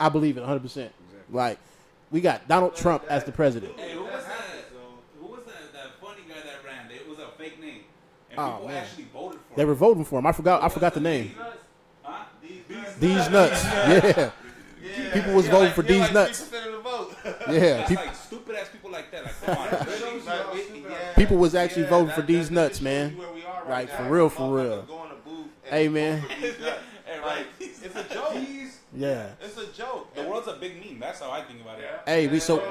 I 0.00 0.08
believe 0.08 0.36
it 0.36 0.40
100. 0.40 0.60
percent 0.60 0.92
Like 1.30 1.58
we 2.10 2.20
got 2.20 2.46
Donald 2.48 2.74
Trump 2.76 3.04
as 3.08 3.24
the 3.24 3.32
president. 3.32 3.72
Who 3.78 4.02
was 4.04 4.12
that? 4.24 4.32
Who 5.20 5.26
was 5.26 5.40
that? 5.46 5.72
That 5.72 6.00
funny 6.00 6.22
guy 6.28 6.34
that 6.44 6.64
ran? 6.64 6.90
It 6.90 7.08
was 7.08 7.18
a 7.18 7.28
fake 7.38 7.60
name, 7.60 7.80
Oh, 8.38 8.66
man. 8.66 8.84
voted 9.12 9.38
for 9.48 9.56
They 9.56 9.62
him. 9.62 9.68
were 9.68 9.74
voting 9.74 10.04
for 10.04 10.18
him. 10.18 10.26
I 10.26 10.32
forgot. 10.32 10.62
I 10.62 10.68
forgot 10.68 10.94
the 10.94 11.00
name. 11.00 11.32
These 13.00 13.28
nuts. 13.30 13.64
Yeah. 13.64 14.30
People 15.12 15.34
was 15.34 15.48
voting 15.48 15.72
for 15.72 15.82
these 15.82 16.10
nuts. 16.12 16.50
Yeah. 17.50 17.80
It's 17.80 17.88
People, 17.88 18.04
like 18.04 18.14
stupid 18.14 18.56
ass 18.56 18.68
people 18.70 18.90
like 18.90 19.10
that. 19.10 19.24
Like, 19.24 19.40
come 19.44 19.56
on, 19.58 19.86
really? 20.52 20.75
People 21.16 21.36
was 21.36 21.54
actually 21.54 21.86
voting 21.86 22.14
for 22.14 22.22
these 22.22 22.50
nuts, 22.50 22.80
man. 22.80 23.16
Like 23.68 23.88
for 23.90 24.04
real, 24.04 24.28
for 24.28 24.56
real. 24.56 24.86
Hey, 25.64 25.88
man. 25.88 26.22
Like, 27.24 27.46
it's 27.58 27.96
a 27.96 28.04
joke. 28.14 28.36
Yeah. 28.94 29.30
It's 29.42 29.58
a 29.58 29.66
joke. 29.72 30.14
The 30.14 30.22
world's 30.22 30.48
a 30.48 30.54
big 30.54 30.84
meme. 30.84 31.00
That's 31.00 31.20
how 31.20 31.30
I 31.30 31.42
think 31.42 31.60
about 31.60 31.80
it. 31.80 31.86
Hey, 32.06 32.28
we 32.28 32.38
so 32.38 32.62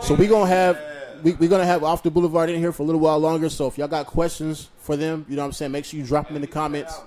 so 0.00 0.14
we 0.14 0.26
gonna 0.26 0.46
have 0.46 0.78
we 1.22 1.32
we 1.34 1.46
gonna 1.46 1.66
have 1.66 1.84
off 1.84 2.02
the 2.02 2.10
boulevard 2.10 2.50
in 2.50 2.58
here 2.58 2.72
for 2.72 2.82
a 2.82 2.86
little 2.86 3.00
while 3.00 3.18
longer. 3.18 3.48
So 3.48 3.66
if 3.66 3.78
y'all 3.78 3.86
got 3.86 4.06
questions 4.06 4.70
for 4.78 4.96
them, 4.96 5.26
you 5.28 5.36
know 5.36 5.42
what 5.42 5.46
I'm 5.46 5.52
saying, 5.52 5.72
make 5.72 5.84
sure 5.84 6.00
you 6.00 6.06
drop 6.06 6.26
them 6.28 6.36
in 6.36 6.42
the 6.42 6.48
comments. 6.48 6.98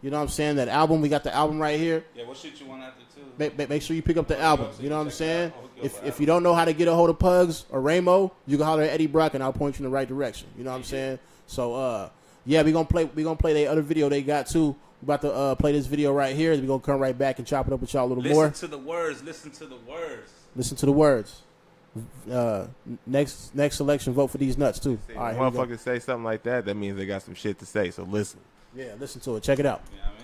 You 0.00 0.10
know 0.10 0.18
what 0.18 0.24
I'm 0.24 0.28
saying? 0.28 0.56
That 0.56 0.68
album, 0.68 1.00
we 1.00 1.08
got 1.08 1.24
the 1.24 1.34
album 1.34 1.58
right 1.58 1.78
here. 1.78 2.04
Yeah, 2.14 2.26
what 2.26 2.36
shit 2.36 2.60
you 2.60 2.66
want 2.66 2.82
after? 2.82 3.00
Make, 3.38 3.58
make, 3.58 3.68
make 3.68 3.82
sure 3.82 3.96
you 3.96 4.02
pick 4.02 4.16
up 4.16 4.28
the 4.28 4.40
album. 4.40 4.68
You 4.80 4.88
know 4.88 4.98
what 4.98 5.04
I'm 5.04 5.10
saying? 5.10 5.52
If 5.82 6.02
if 6.04 6.20
you 6.20 6.26
don't 6.26 6.42
know 6.42 6.54
how 6.54 6.64
to 6.64 6.72
get 6.72 6.88
a 6.88 6.94
hold 6.94 7.10
of 7.10 7.18
Pugs 7.18 7.66
or 7.70 7.80
Ramo, 7.80 8.32
you 8.46 8.56
can 8.56 8.66
holler 8.66 8.82
at 8.82 8.90
Eddie 8.90 9.06
Brock 9.06 9.34
and 9.34 9.42
I'll 9.42 9.52
point 9.52 9.78
you 9.78 9.84
in 9.84 9.90
the 9.90 9.94
right 9.94 10.06
direction. 10.08 10.48
You 10.56 10.64
know 10.64 10.70
what 10.70 10.78
I'm 10.78 10.84
saying? 10.84 11.18
So 11.46 11.74
uh 11.74 12.10
yeah, 12.46 12.62
we 12.62 12.72
gonna 12.72 12.84
play 12.86 13.04
we 13.04 13.22
gonna 13.22 13.36
play 13.36 13.54
the 13.54 13.66
other 13.66 13.82
video 13.82 14.08
they 14.08 14.22
got 14.22 14.46
too. 14.46 14.76
We 15.02 15.06
about 15.06 15.20
to 15.22 15.32
uh, 15.32 15.54
play 15.56 15.72
this 15.72 15.86
video 15.86 16.12
right 16.12 16.34
here. 16.34 16.52
we 16.52 16.66
gonna 16.66 16.80
come 16.80 16.98
right 16.98 17.16
back 17.16 17.38
and 17.38 17.46
chop 17.46 17.66
it 17.66 17.72
up 17.72 17.80
with 17.80 17.92
y'all 17.92 18.06
a 18.06 18.08
little 18.08 18.22
Listen 18.22 18.36
more. 18.36 18.46
Listen 18.46 18.70
to 18.70 18.76
the 18.76 18.82
words. 18.82 19.22
Listen 19.22 19.50
to 19.50 19.66
the 19.66 19.76
words. 19.76 20.32
Listen 20.56 20.76
to 20.78 20.86
the 20.86 20.92
words. 20.92 21.42
Uh, 22.30 22.66
next 23.06 23.54
next 23.54 23.80
election, 23.80 24.12
vote 24.12 24.28
for 24.28 24.38
these 24.38 24.58
nuts 24.58 24.78
too. 24.78 24.98
See, 25.06 25.14
All 25.14 25.22
right, 25.22 25.36
when 25.38 25.52
here 25.52 25.60
we 25.60 25.66
go. 25.66 25.74
motherfuckers 25.74 25.80
say 25.80 25.98
something 25.98 26.24
like 26.24 26.42
that, 26.44 26.64
that 26.64 26.74
means 26.74 26.96
they 26.96 27.06
got 27.06 27.22
some 27.22 27.34
shit 27.34 27.58
to 27.58 27.66
say. 27.66 27.90
So 27.90 28.04
listen. 28.04 28.40
Yeah, 28.74 28.94
listen 28.98 29.20
to 29.22 29.36
it. 29.36 29.42
Check 29.42 29.60
it 29.60 29.66
out. 29.66 29.82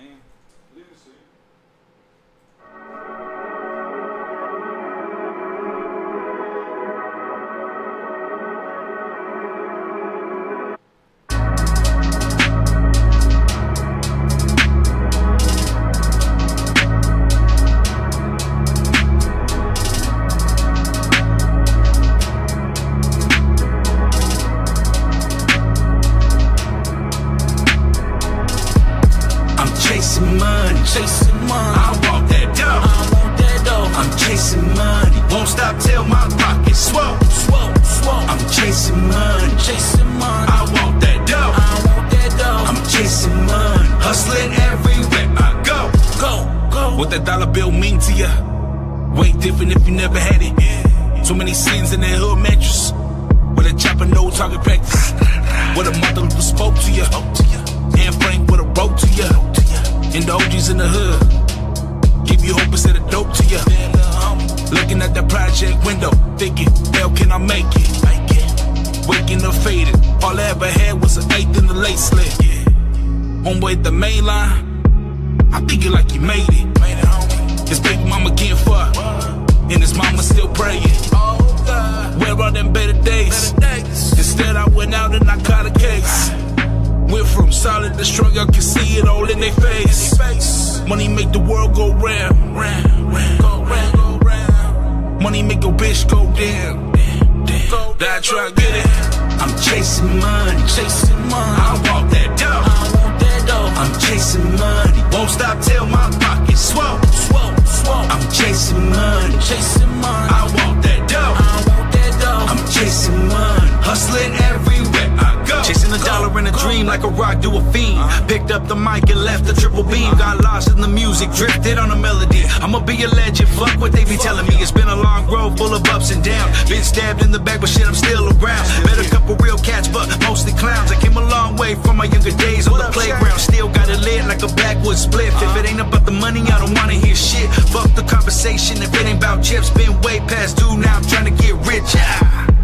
in 116.41 116.47
a 116.47 116.57
dream 116.57 116.85
like 116.87 117.03
a 117.03 117.07
rock 117.07 117.39
do 117.41 117.55
a 117.55 117.61
fiend. 117.71 118.01
Picked 118.27 118.51
up 118.51 118.67
the 118.67 118.75
mic 118.75 119.09
and 119.09 119.23
left 119.23 119.45
the 119.45 119.53
triple 119.53 119.83
beam. 119.83 120.09
Got 120.17 120.43
lost 120.43 120.69
in 120.69 120.81
the 120.81 120.87
music, 120.87 121.29
drifted 121.31 121.77
on 121.77 121.91
a 121.91 121.95
melody. 121.95 122.43
I'ma 122.63 122.79
be 122.79 122.97
a 123.03 123.09
legend, 123.09 123.49
fuck 123.49 123.79
what 123.79 123.91
they 123.91 124.05
be 124.05 124.17
telling 124.17 124.47
me. 124.47 124.55
It's 124.57 124.71
been 124.71 124.87
a 124.87 124.95
long 124.95 125.29
road 125.29 125.57
full 125.57 125.73
of 125.73 125.85
ups 125.93 126.09
and 126.11 126.23
downs. 126.23 126.69
Been 126.69 126.83
stabbed 126.83 127.21
in 127.21 127.31
the 127.31 127.39
back, 127.39 127.61
but 127.61 127.69
shit, 127.69 127.85
I'm 127.85 127.93
still 127.93 128.25
around. 128.25 128.65
Met 128.85 128.97
a 128.97 129.07
couple 129.09 129.35
real 129.37 129.57
cats, 129.57 129.87
but 129.87 130.07
mostly 130.21 130.53
clowns. 130.53 130.91
I 130.91 130.99
came 130.99 131.15
a 131.17 131.25
long 131.29 131.57
way 131.57 131.75
from 131.75 131.97
my 131.97 132.05
younger 132.05 132.35
days 132.35 132.67
on 132.67 132.79
the 132.79 132.89
playground. 132.91 133.39
Still 133.39 133.69
got 133.69 133.87
it 133.89 133.99
lit 134.01 134.25
like 134.25 134.41
a 134.41 134.51
backwoods 134.55 135.01
split. 135.01 135.29
If 135.45 135.55
it 135.57 135.69
ain't 135.69 135.81
about 135.81 136.05
the 136.05 136.15
money, 136.25 136.41
I 136.41 136.57
don't 136.57 136.73
wanna 136.73 136.97
hear 136.97 137.15
shit. 137.15 137.49
Fuck 137.69 137.93
the 137.93 138.03
conversation 138.03 138.81
if 138.81 138.93
it 138.95 139.05
ain't 139.05 139.17
about 139.17 139.43
chips. 139.43 139.69
Been 139.69 139.93
way 140.01 140.19
past 140.31 140.57
due, 140.57 140.77
now 140.77 140.97
I'm 140.97 141.05
trying 141.05 141.25
to 141.29 141.35
get 141.43 141.53
rich. 141.67 141.91
Ah. 141.95 142.60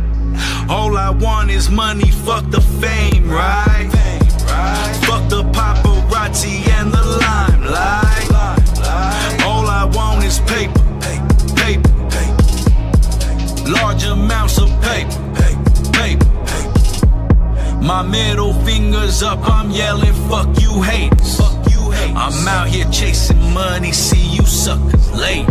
All 0.69 0.97
I 0.97 1.09
want 1.09 1.49
is 1.49 1.69
money, 1.69 2.11
fuck 2.11 2.49
the 2.49 2.61
fame, 2.61 3.29
right? 3.29 3.89
Fuck 5.05 5.29
the 5.29 5.43
paparazzi 5.51 6.67
and 6.69 6.91
the 6.91 7.03
limelight. 7.23 8.31
All 9.45 9.67
I 9.67 9.85
want 9.93 10.23
is 10.23 10.39
paper, 10.39 10.83
paper, 11.55 11.91
large 13.69 14.03
amounts 14.05 14.57
of 14.59 14.69
paper, 14.81 15.19
paper. 15.93 16.25
My 17.81 18.01
middle 18.01 18.53
fingers 18.65 19.23
up, 19.23 19.39
I'm 19.43 19.71
yelling, 19.71 20.13
fuck 20.29 20.59
you 20.61 20.81
haters. 20.81 21.39
I'm 22.15 22.47
out 22.47 22.67
here 22.67 22.85
chasing 22.91 23.53
money, 23.53 23.91
see 23.91 24.35
you 24.35 24.45
suckers 24.45 25.11
late. 25.11 25.45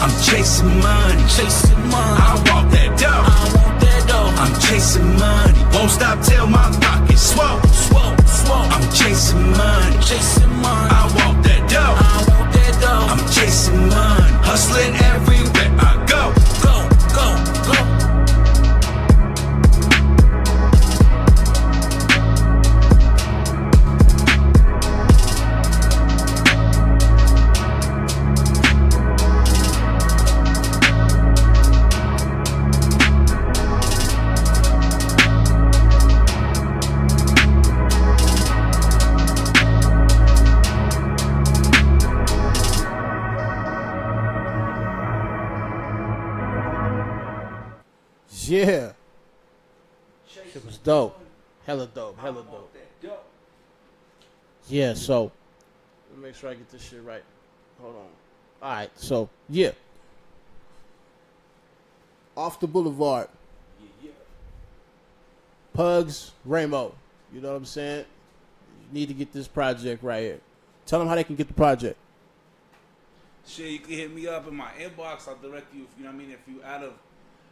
I'm 0.00 0.10
chasing 0.22 0.80
money, 0.80 1.22
chasing 1.28 1.80
money. 1.88 2.20
I 2.20 2.34
want 2.48 2.70
that 2.72 2.98
dough. 2.98 3.08
I 3.08 3.42
want 3.56 3.80
that 3.80 4.08
dough. 4.08 4.32
I'm 4.42 4.54
chasing 4.60 5.12
money, 5.18 5.60
won't 5.76 5.90
stop 5.90 6.22
till 6.24 6.46
my 6.46 6.70
pockets 6.80 7.22
swole, 7.32 7.60
swole, 7.68 8.16
swole. 8.24 8.68
I'm 8.74 8.86
chasing 8.92 9.52
money, 9.52 9.96
chasing 10.00 10.54
money. 10.64 10.90
I 10.90 11.04
want 11.16 11.44
that 11.44 11.62
dough. 11.68 11.96
I 12.00 12.16
want 12.28 12.52
that 12.52 12.74
dough. 12.80 13.12
I'm 13.12 13.22
chasing 13.28 13.88
money, 13.88 14.32
hustling 14.44 14.94
everywhere 15.12 15.59
dope. 50.90 51.20
Hella 51.66 51.86
dope. 51.86 52.18
Hella 52.18 52.42
dope. 52.42 52.76
Yeah, 54.68 54.94
so 54.94 55.30
let 56.10 56.18
me 56.18 56.24
make 56.24 56.34
sure 56.34 56.50
I 56.50 56.54
get 56.54 56.68
this 56.70 56.82
shit 56.82 57.02
right. 57.04 57.22
Hold 57.80 57.94
on. 57.94 58.02
All 58.62 58.74
right, 58.74 58.90
so 58.96 59.28
yeah. 59.48 59.70
Off 62.36 62.58
the 62.60 62.66
boulevard. 62.66 63.28
Pugs, 65.72 66.32
Ramo. 66.44 66.94
You 67.32 67.40
know 67.40 67.50
what 67.50 67.56
I'm 67.56 67.64
saying? 67.64 68.04
You 68.92 69.00
need 69.00 69.06
to 69.06 69.14
get 69.14 69.32
this 69.32 69.46
project 69.46 70.02
right 70.02 70.22
here. 70.22 70.40
Tell 70.86 70.98
them 70.98 71.08
how 71.08 71.14
they 71.14 71.24
can 71.24 71.36
get 71.36 71.46
the 71.46 71.54
project. 71.54 71.96
Shit, 73.46 73.70
you 73.70 73.78
can 73.78 73.92
hit 73.92 74.12
me 74.12 74.26
up 74.26 74.48
in 74.48 74.56
my 74.56 74.70
inbox. 74.78 75.28
I'll 75.28 75.36
direct 75.36 75.72
you. 75.74 75.82
If 75.82 75.88
you 75.96 76.04
know 76.04 76.10
what 76.10 76.16
I 76.16 76.18
mean. 76.18 76.30
If 76.32 76.40
you 76.48 76.62
out 76.64 76.82
of 76.82 76.92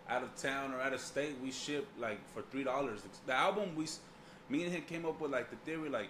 out 0.09 0.23
of 0.23 0.35
town 0.37 0.73
or 0.73 0.81
out 0.81 0.93
of 0.93 1.01
state, 1.01 1.37
we 1.43 1.51
ship 1.51 1.87
like 1.99 2.19
for 2.33 2.43
three 2.43 2.65
dollars. 2.65 3.03
The 3.27 3.35
album 3.35 3.75
we, 3.77 3.87
me 4.49 4.65
and 4.65 4.73
him 4.73 4.83
came 4.83 5.05
up 5.05 5.21
with 5.21 5.31
like 5.31 5.51
the 5.51 5.57
theory 5.57 5.89
like 5.89 6.09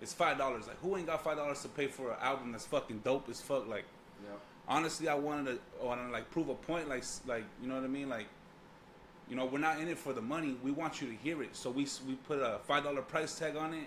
it's 0.00 0.12
five 0.12 0.38
dollars. 0.38 0.66
Like 0.66 0.80
who 0.80 0.96
ain't 0.96 1.06
got 1.06 1.22
five 1.22 1.36
dollars 1.36 1.62
to 1.62 1.68
pay 1.68 1.86
for 1.86 2.10
an 2.10 2.18
album 2.20 2.52
that's 2.52 2.66
fucking 2.66 3.00
dope 3.04 3.28
as 3.28 3.40
fuck? 3.40 3.68
Like 3.68 3.84
yeah. 4.22 4.30
honestly, 4.68 5.08
I 5.08 5.14
wanted 5.14 5.58
to 5.80 5.84
want 5.84 6.00
to 6.06 6.12
like 6.12 6.30
prove 6.30 6.48
a 6.48 6.54
point. 6.54 6.88
Like 6.88 7.04
like 7.26 7.44
you 7.60 7.68
know 7.68 7.76
what 7.76 7.84
I 7.84 7.88
mean? 7.88 8.08
Like 8.08 8.26
you 9.28 9.36
know 9.36 9.46
we're 9.46 9.58
not 9.58 9.80
in 9.80 9.88
it 9.88 9.98
for 9.98 10.12
the 10.12 10.22
money. 10.22 10.56
We 10.62 10.70
want 10.70 11.00
you 11.00 11.08
to 11.08 11.14
hear 11.14 11.42
it. 11.42 11.56
So 11.56 11.70
we 11.70 11.86
we 12.06 12.14
put 12.26 12.40
a 12.40 12.58
five 12.66 12.84
dollar 12.84 13.02
price 13.02 13.38
tag 13.38 13.56
on 13.56 13.74
it. 13.74 13.86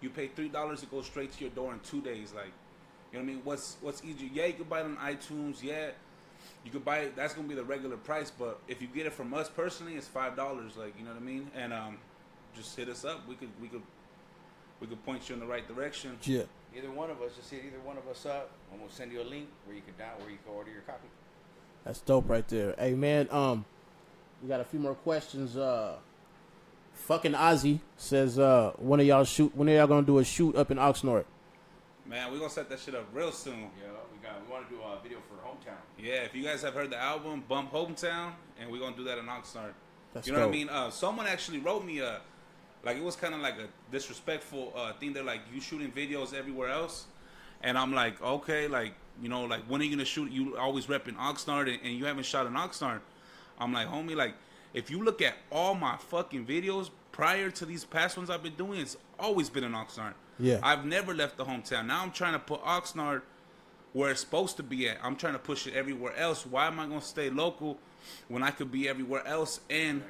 You 0.00 0.10
pay 0.10 0.28
three 0.28 0.48
dollars, 0.48 0.82
it 0.82 0.90
goes 0.90 1.06
straight 1.06 1.32
to 1.32 1.40
your 1.40 1.50
door 1.50 1.72
in 1.72 1.80
two 1.80 2.00
days. 2.00 2.32
Like 2.34 2.52
you 3.12 3.18
know 3.18 3.24
what 3.24 3.30
I 3.30 3.34
mean? 3.34 3.40
What's 3.44 3.76
what's 3.80 4.04
easier? 4.04 4.30
Yeah, 4.32 4.46
you 4.46 4.54
can 4.54 4.64
buy 4.64 4.80
it 4.80 4.84
on 4.84 4.96
iTunes. 4.96 5.62
Yeah, 5.62 5.90
you 6.64 6.70
could 6.70 6.84
buy 6.84 6.98
it. 6.98 7.16
That's 7.16 7.34
gonna 7.34 7.48
be 7.48 7.54
the 7.54 7.64
regular 7.64 7.96
price. 7.96 8.30
But 8.30 8.60
if 8.68 8.82
you 8.82 8.88
get 8.88 9.06
it 9.06 9.12
from 9.12 9.32
us 9.34 9.48
personally, 9.48 9.94
it's 9.94 10.08
five 10.08 10.36
dollars. 10.36 10.76
Like 10.76 10.94
you 10.98 11.04
know 11.04 11.12
what 11.12 11.20
I 11.20 11.24
mean? 11.24 11.50
And 11.54 11.72
um, 11.72 11.98
just 12.54 12.76
hit 12.76 12.88
us 12.88 13.04
up. 13.04 13.26
We 13.28 13.34
could 13.34 13.50
we 13.60 13.68
could 13.68 13.82
we 14.80 14.86
could 14.86 15.04
point 15.04 15.28
you 15.28 15.34
in 15.34 15.40
the 15.40 15.46
right 15.46 15.66
direction. 15.66 16.18
Yeah. 16.22 16.42
Either 16.76 16.90
one 16.90 17.10
of 17.10 17.20
us, 17.20 17.34
just 17.36 17.50
hit 17.50 17.64
either 17.66 17.80
one 17.80 17.96
of 17.98 18.06
us 18.08 18.26
up, 18.26 18.50
and 18.70 18.80
we'll 18.80 18.90
send 18.90 19.12
you 19.12 19.20
a 19.20 19.24
link 19.24 19.48
where 19.64 19.74
you 19.74 19.82
can 19.82 19.94
down 19.98 20.18
where 20.20 20.30
you 20.30 20.38
can 20.44 20.54
order 20.54 20.70
your 20.70 20.82
copy. 20.82 21.08
That's 21.84 22.00
dope 22.00 22.28
right 22.28 22.46
there. 22.48 22.74
Hey 22.78 22.94
man, 22.94 23.28
um, 23.30 23.64
we 24.42 24.48
got 24.48 24.60
a 24.60 24.64
few 24.64 24.78
more 24.78 24.94
questions. 24.94 25.56
Uh, 25.56 25.96
fucking 26.92 27.32
Ozzy 27.32 27.80
says, 27.96 28.38
uh, 28.38 28.72
when 28.78 29.00
are 29.00 29.04
y'all 29.04 29.24
shoot? 29.24 29.54
When 29.56 29.68
are 29.68 29.72
y'all 29.72 29.86
gonna 29.86 30.06
do 30.06 30.18
a 30.18 30.24
shoot 30.24 30.54
up 30.56 30.70
in 30.70 30.76
Oxnard? 30.76 31.24
Man, 32.10 32.32
we're 32.32 32.38
gonna 32.38 32.50
set 32.50 32.68
that 32.68 32.80
shit 32.80 32.96
up 32.96 33.06
real 33.12 33.30
soon. 33.30 33.70
Yeah, 33.80 33.92
we 34.12 34.18
got. 34.18 34.44
We 34.44 34.52
want 34.52 34.68
to 34.68 34.74
do 34.74 34.82
a 34.82 35.00
video 35.00 35.18
for 35.28 35.36
hometown. 35.46 35.78
Yeah, 35.96 36.24
if 36.24 36.34
you 36.34 36.42
guys 36.42 36.60
have 36.62 36.74
heard 36.74 36.90
the 36.90 37.00
album 37.00 37.44
Bump 37.48 37.70
Hometown, 37.70 38.32
and 38.58 38.68
we're 38.68 38.80
gonna 38.80 38.96
do 38.96 39.04
that 39.04 39.18
in 39.18 39.26
Oxnard. 39.26 39.74
That's 40.12 40.26
you 40.26 40.32
know 40.32 40.40
what. 40.40 40.48
I 40.48 40.50
mean? 40.50 40.68
Uh, 40.68 40.90
someone 40.90 41.28
actually 41.28 41.60
wrote 41.60 41.84
me 41.84 42.00
a, 42.00 42.20
like 42.82 42.96
it 42.96 43.04
was 43.04 43.14
kind 43.14 43.32
of 43.32 43.40
like 43.40 43.54
a 43.60 43.68
disrespectful 43.92 44.72
uh, 44.74 44.92
thing. 44.94 45.12
They're 45.12 45.22
like, 45.22 45.42
you 45.54 45.60
shooting 45.60 45.92
videos 45.92 46.34
everywhere 46.34 46.70
else, 46.70 47.06
and 47.62 47.78
I'm 47.78 47.94
like, 47.94 48.20
okay, 48.20 48.66
like 48.66 48.94
you 49.22 49.28
know, 49.28 49.44
like 49.44 49.62
when 49.66 49.80
are 49.80 49.84
you 49.84 49.90
gonna 49.90 50.04
shoot? 50.04 50.32
You 50.32 50.56
always 50.56 50.86
repping 50.86 51.14
Oxnard, 51.14 51.72
and, 51.72 51.80
and 51.84 51.96
you 51.96 52.06
haven't 52.06 52.26
shot 52.26 52.44
in 52.44 52.54
Oxnard. 52.54 53.02
I'm 53.56 53.72
like, 53.72 53.86
homie, 53.86 54.16
like 54.16 54.34
if 54.74 54.90
you 54.90 55.04
look 55.04 55.22
at 55.22 55.34
all 55.52 55.76
my 55.76 55.96
fucking 55.96 56.44
videos 56.44 56.90
prior 57.12 57.52
to 57.52 57.64
these 57.64 57.84
past 57.84 58.16
ones 58.16 58.30
I've 58.30 58.42
been 58.42 58.56
doing, 58.56 58.80
it's 58.80 58.96
always 59.16 59.48
been 59.48 59.62
in 59.62 59.72
Oxnard. 59.74 60.14
Yeah. 60.40 60.58
I've 60.62 60.84
never 60.84 61.14
left 61.14 61.36
the 61.36 61.44
hometown. 61.44 61.86
Now 61.86 62.02
I'm 62.02 62.10
trying 62.12 62.32
to 62.34 62.38
put 62.38 62.62
Oxnard 62.64 63.22
where 63.92 64.10
it's 64.10 64.20
supposed 64.20 64.56
to 64.56 64.62
be 64.62 64.88
at. 64.88 64.98
I'm 65.02 65.16
trying 65.16 65.32
to 65.32 65.38
push 65.38 65.66
it 65.66 65.74
everywhere 65.74 66.14
else. 66.16 66.46
Why 66.46 66.66
am 66.66 66.78
I 66.78 66.86
going 66.86 67.00
to 67.00 67.06
stay 67.06 67.28
local 67.30 67.78
when 68.28 68.42
I 68.42 68.50
could 68.50 68.70
be 68.70 68.88
everywhere 68.88 69.26
else 69.26 69.60
and 69.68 70.02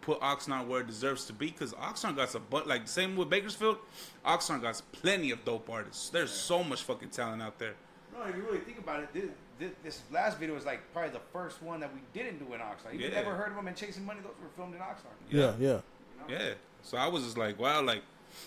put 0.00 0.20
Oxnard 0.20 0.66
where 0.66 0.80
it 0.80 0.86
deserves 0.86 1.26
to 1.26 1.32
be? 1.32 1.46
Because 1.46 1.72
Oxnard 1.74 2.16
got 2.16 2.34
a 2.34 2.38
but 2.40 2.66
like 2.66 2.88
same 2.88 3.14
with 3.16 3.28
Bakersfield. 3.28 3.78
Oxnard 4.24 4.62
got 4.62 4.80
plenty 4.92 5.30
of 5.32 5.44
dope 5.44 5.68
artists. 5.68 6.08
There's 6.10 6.30
so 6.30 6.64
much 6.64 6.82
fucking 6.82 7.10
talent 7.10 7.42
out 7.42 7.58
there. 7.58 7.74
No, 8.16 8.24
if 8.24 8.34
you 8.36 8.42
really 8.42 8.60
think 8.60 8.78
about 8.78 9.00
it, 9.02 9.12
this, 9.12 9.24
this, 9.58 9.70
this 9.84 10.02
last 10.10 10.38
video 10.38 10.54
was 10.54 10.64
like 10.64 10.80
probably 10.94 11.10
the 11.10 11.20
first 11.32 11.62
one 11.62 11.80
that 11.80 11.92
we 11.92 12.00
didn't 12.14 12.38
do 12.38 12.54
in 12.54 12.60
Oxnard. 12.60 12.94
You 12.94 13.00
Yeah. 13.00 13.08
never 13.10 13.34
heard 13.34 13.50
of 13.50 13.56
them 13.56 13.68
and 13.68 13.76
Chasing 13.76 14.06
Money? 14.06 14.20
Those 14.22 14.32
were 14.42 14.48
filmed 14.56 14.74
in 14.74 14.80
Oxnard. 14.80 15.12
Yeah, 15.30 15.52
yeah. 15.58 15.80
Yeah. 16.28 16.54
So 16.82 16.96
I 16.96 17.08
was 17.08 17.24
just 17.24 17.36
like, 17.36 17.58
wow, 17.58 17.82
like 17.82 18.00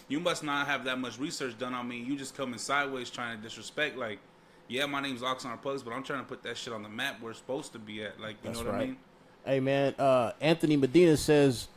you 0.07 0.19
must 0.19 0.43
not 0.43 0.67
have 0.67 0.83
that 0.85 0.99
much 0.99 1.19
research 1.19 1.57
done 1.57 1.73
on 1.73 1.87
me. 1.87 1.97
You 1.99 2.15
just 2.17 2.35
coming 2.35 2.59
sideways 2.59 3.09
trying 3.09 3.37
to 3.37 3.43
disrespect. 3.43 3.97
Like, 3.97 4.19
yeah, 4.67 4.85
my 4.85 5.01
name's 5.01 5.21
Oxnard 5.21 5.61
Pugs, 5.61 5.83
but 5.83 5.93
I'm 5.93 6.03
trying 6.03 6.19
to 6.19 6.25
put 6.25 6.43
that 6.43 6.57
shit 6.57 6.73
on 6.73 6.83
the 6.83 6.89
map 6.89 7.21
where 7.21 7.31
it's 7.31 7.39
supposed 7.39 7.71
to 7.73 7.79
be 7.79 8.03
at. 8.03 8.19
Like, 8.19 8.37
you 8.43 8.49
That's 8.49 8.59
know 8.59 8.65
what 8.65 8.75
I 8.75 8.77
right. 8.77 8.87
mean? 8.89 8.97
Hey 9.45 9.59
man, 9.59 9.95
uh, 9.97 10.33
Anthony 10.41 10.75
Medina 10.75 11.15
says, 11.17 11.69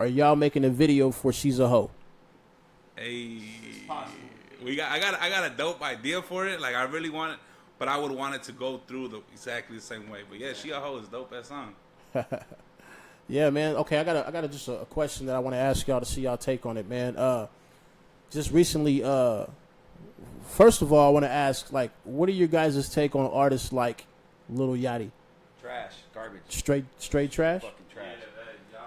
"Are 0.00 0.06
y'all 0.06 0.36
making 0.36 0.64
a 0.64 0.68
video 0.68 1.10
for 1.10 1.32
She's 1.32 1.60
a 1.60 1.68
Hoe?" 1.68 1.90
Hey, 2.96 3.40
we 4.62 4.74
got 4.74 4.90
I 4.90 4.98
got 4.98 5.20
I 5.20 5.30
got 5.30 5.50
a 5.50 5.54
dope 5.54 5.80
idea 5.82 6.20
for 6.20 6.46
it. 6.46 6.60
Like 6.60 6.74
I 6.74 6.82
really 6.82 7.08
want 7.10 7.34
it, 7.34 7.38
but 7.78 7.88
I 7.88 7.96
would 7.96 8.10
want 8.10 8.34
it 8.34 8.42
to 8.44 8.52
go 8.52 8.80
through 8.88 9.08
the 9.08 9.22
exactly 9.32 9.76
the 9.76 9.82
same 9.82 10.10
way. 10.10 10.22
But 10.28 10.40
yeah, 10.40 10.52
she 10.52 10.70
a 10.70 10.80
hoe 10.80 10.98
is 10.98 11.08
dope 11.08 11.30
that 11.30 11.46
song. 11.46 11.74
Yeah, 13.28 13.50
man. 13.50 13.76
Okay, 13.76 13.98
I 13.98 14.04
got 14.04 14.16
a, 14.16 14.28
I 14.28 14.30
got 14.30 14.44
a, 14.44 14.48
just 14.48 14.68
a, 14.68 14.80
a 14.80 14.84
question 14.86 15.26
that 15.26 15.36
I 15.36 15.38
want 15.40 15.54
to 15.54 15.58
ask 15.58 15.86
y'all 15.88 16.00
to 16.00 16.06
see 16.06 16.22
y'all 16.22 16.36
take 16.36 16.64
on 16.64 16.76
it, 16.76 16.88
man. 16.88 17.16
Uh, 17.16 17.48
just 18.30 18.52
recently, 18.52 19.02
uh, 19.02 19.46
first 20.48 20.82
of 20.82 20.92
all, 20.92 21.08
I 21.08 21.10
want 21.10 21.24
to 21.24 21.30
ask, 21.30 21.72
like, 21.72 21.90
what 22.04 22.28
are 22.28 22.32
your 22.32 22.48
guys' 22.48 22.88
take 22.88 23.16
on 23.16 23.30
artists 23.30 23.72
like 23.72 24.06
Lil 24.48 24.70
Yachty? 24.70 25.10
Trash, 25.60 25.92
garbage, 26.14 26.42
Straight, 26.48 26.84
straight 26.98 27.32
trash. 27.32 27.62
fucking 27.62 27.86
trash. 27.92 28.16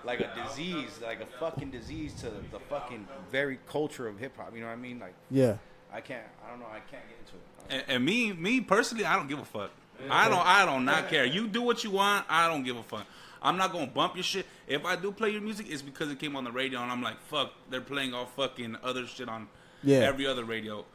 Like 0.06 0.22
a 0.22 0.32
disease, 0.48 1.00
like 1.04 1.20
a 1.22 1.26
fucking 1.26 1.72
disease 1.72 2.14
to 2.22 2.30
the 2.52 2.60
fucking 2.70 3.06
very 3.32 3.60
culture 3.68 4.08
of 4.08 4.18
hip 4.18 4.38
hop. 4.38 4.56
You 4.56 4.62
know 4.62 4.68
what 4.68 4.74
I 4.74 4.78
mean? 4.78 4.98
Like 5.00 5.14
Yeah, 5.30 5.58
I 5.94 6.00
can't, 6.00 6.24
I 6.46 6.50
don't 6.50 6.62
know, 6.62 6.68
I 6.68 6.80
can't 6.90 7.04
get 7.10 7.18
into 7.20 7.34
it. 7.36 7.84
And, 7.90 7.96
and 7.96 8.06
me, 8.06 8.32
me 8.32 8.62
personally, 8.62 9.04
I 9.06 9.18
don't 9.18 9.28
give 9.28 9.40
a 9.40 9.46
fuck. 9.46 9.72
I 10.10 10.30
don't, 10.30 10.44
I 10.44 10.66
don't 10.66 10.86
not 10.86 11.10
care. 11.10 11.26
You 11.26 11.48
do 11.48 11.62
what 11.62 11.84
you 11.84 11.92
want. 11.92 12.26
I 12.30 12.48
don't 12.48 12.64
give 12.64 12.78
a 12.78 12.84
fuck. 12.84 13.06
I'm 13.42 13.58
not 13.58 13.72
gonna 13.72 13.88
bump 13.88 14.16
your 14.16 14.24
shit. 14.24 14.46
If 14.68 14.86
I 14.86 14.96
do 14.96 15.12
play 15.12 15.30
your 15.30 15.42
music, 15.42 15.68
it's 15.70 15.82
because 15.82 16.12
it 16.12 16.20
came 16.20 16.36
on 16.36 16.44
the 16.44 16.52
radio, 16.52 16.82
and 16.82 16.92
I'm 16.92 17.02
like, 17.02 17.22
fuck, 17.22 17.54
they're 17.70 17.82
playing 17.82 18.14
all 18.14 18.26
fucking 18.26 18.78
other 18.84 19.08
shit 19.08 19.30
on 19.30 19.48
Yeah. 19.84 20.00
every 20.00 20.28
other 20.28 20.44
radio. 20.44 20.86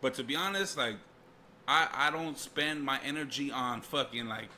But 0.00 0.14
to 0.14 0.24
be 0.24 0.36
honest, 0.36 0.76
like, 0.76 0.96
I, 1.66 1.88
I 1.92 2.10
don't 2.10 2.38
spend 2.38 2.82
my 2.84 3.00
energy 3.04 3.50
on 3.50 3.80
fucking 3.80 4.26
like, 4.26 4.48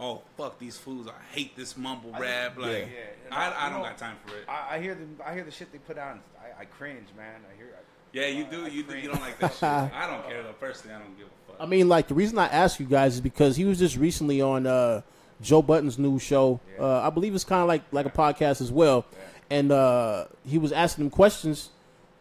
oh 0.00 0.22
fuck 0.36 0.58
these 0.58 0.76
fools. 0.76 1.06
I 1.06 1.12
hate 1.32 1.54
this 1.56 1.76
mumble 1.76 2.10
rap. 2.18 2.58
Like, 2.58 2.70
Yeah, 2.70 2.86
and 3.26 3.34
I, 3.34 3.66
I 3.66 3.70
don't 3.70 3.78
know, 3.78 3.84
got 3.84 3.98
time 3.98 4.16
for 4.26 4.34
it. 4.36 4.44
I, 4.48 4.76
I 4.76 4.80
hear 4.80 4.96
the, 4.96 5.24
I 5.24 5.32
hear 5.34 5.44
the 5.44 5.50
shit 5.52 5.70
they 5.72 5.78
put 5.78 5.96
out. 5.98 6.12
And 6.12 6.20
I, 6.40 6.62
I 6.62 6.64
cringe, 6.64 7.06
man. 7.16 7.40
I 7.52 7.56
hear. 7.56 7.68
I, 7.72 7.82
yeah, 8.12 8.26
you 8.26 8.44
do, 8.50 8.66
you 8.66 8.82
do. 8.82 8.96
You 8.98 9.08
don't 9.10 9.20
like 9.20 9.38
that 9.38 9.52
shit. 9.52 9.62
I 9.62 10.08
don't 10.08 10.26
care 10.26 10.42
though. 10.42 10.54
Personally, 10.54 10.96
I 10.96 10.98
don't 10.98 11.16
give 11.16 11.28
a 11.28 11.52
fuck. 11.52 11.56
I 11.60 11.66
mean, 11.66 11.88
like 11.88 12.08
the 12.08 12.14
reason 12.14 12.38
I 12.38 12.48
ask 12.48 12.80
you 12.80 12.86
guys 12.86 13.14
is 13.14 13.20
because 13.20 13.54
he 13.56 13.64
was 13.64 13.78
just 13.78 13.96
recently 13.96 14.40
on 14.40 14.66
uh, 14.66 15.02
Joe 15.42 15.62
Budden's 15.62 15.98
new 15.98 16.18
show. 16.18 16.60
Uh, 16.78 17.00
I 17.00 17.10
believe 17.10 17.34
it's 17.34 17.44
kind 17.44 17.62
of 17.62 17.68
like 17.68 17.82
like 17.92 18.06
a 18.06 18.10
podcast 18.10 18.60
as 18.60 18.70
well, 18.70 19.04
and 19.50 19.72
uh, 19.72 20.26
he 20.46 20.58
was 20.58 20.72
asking 20.72 21.06
him 21.06 21.10
questions. 21.10 21.70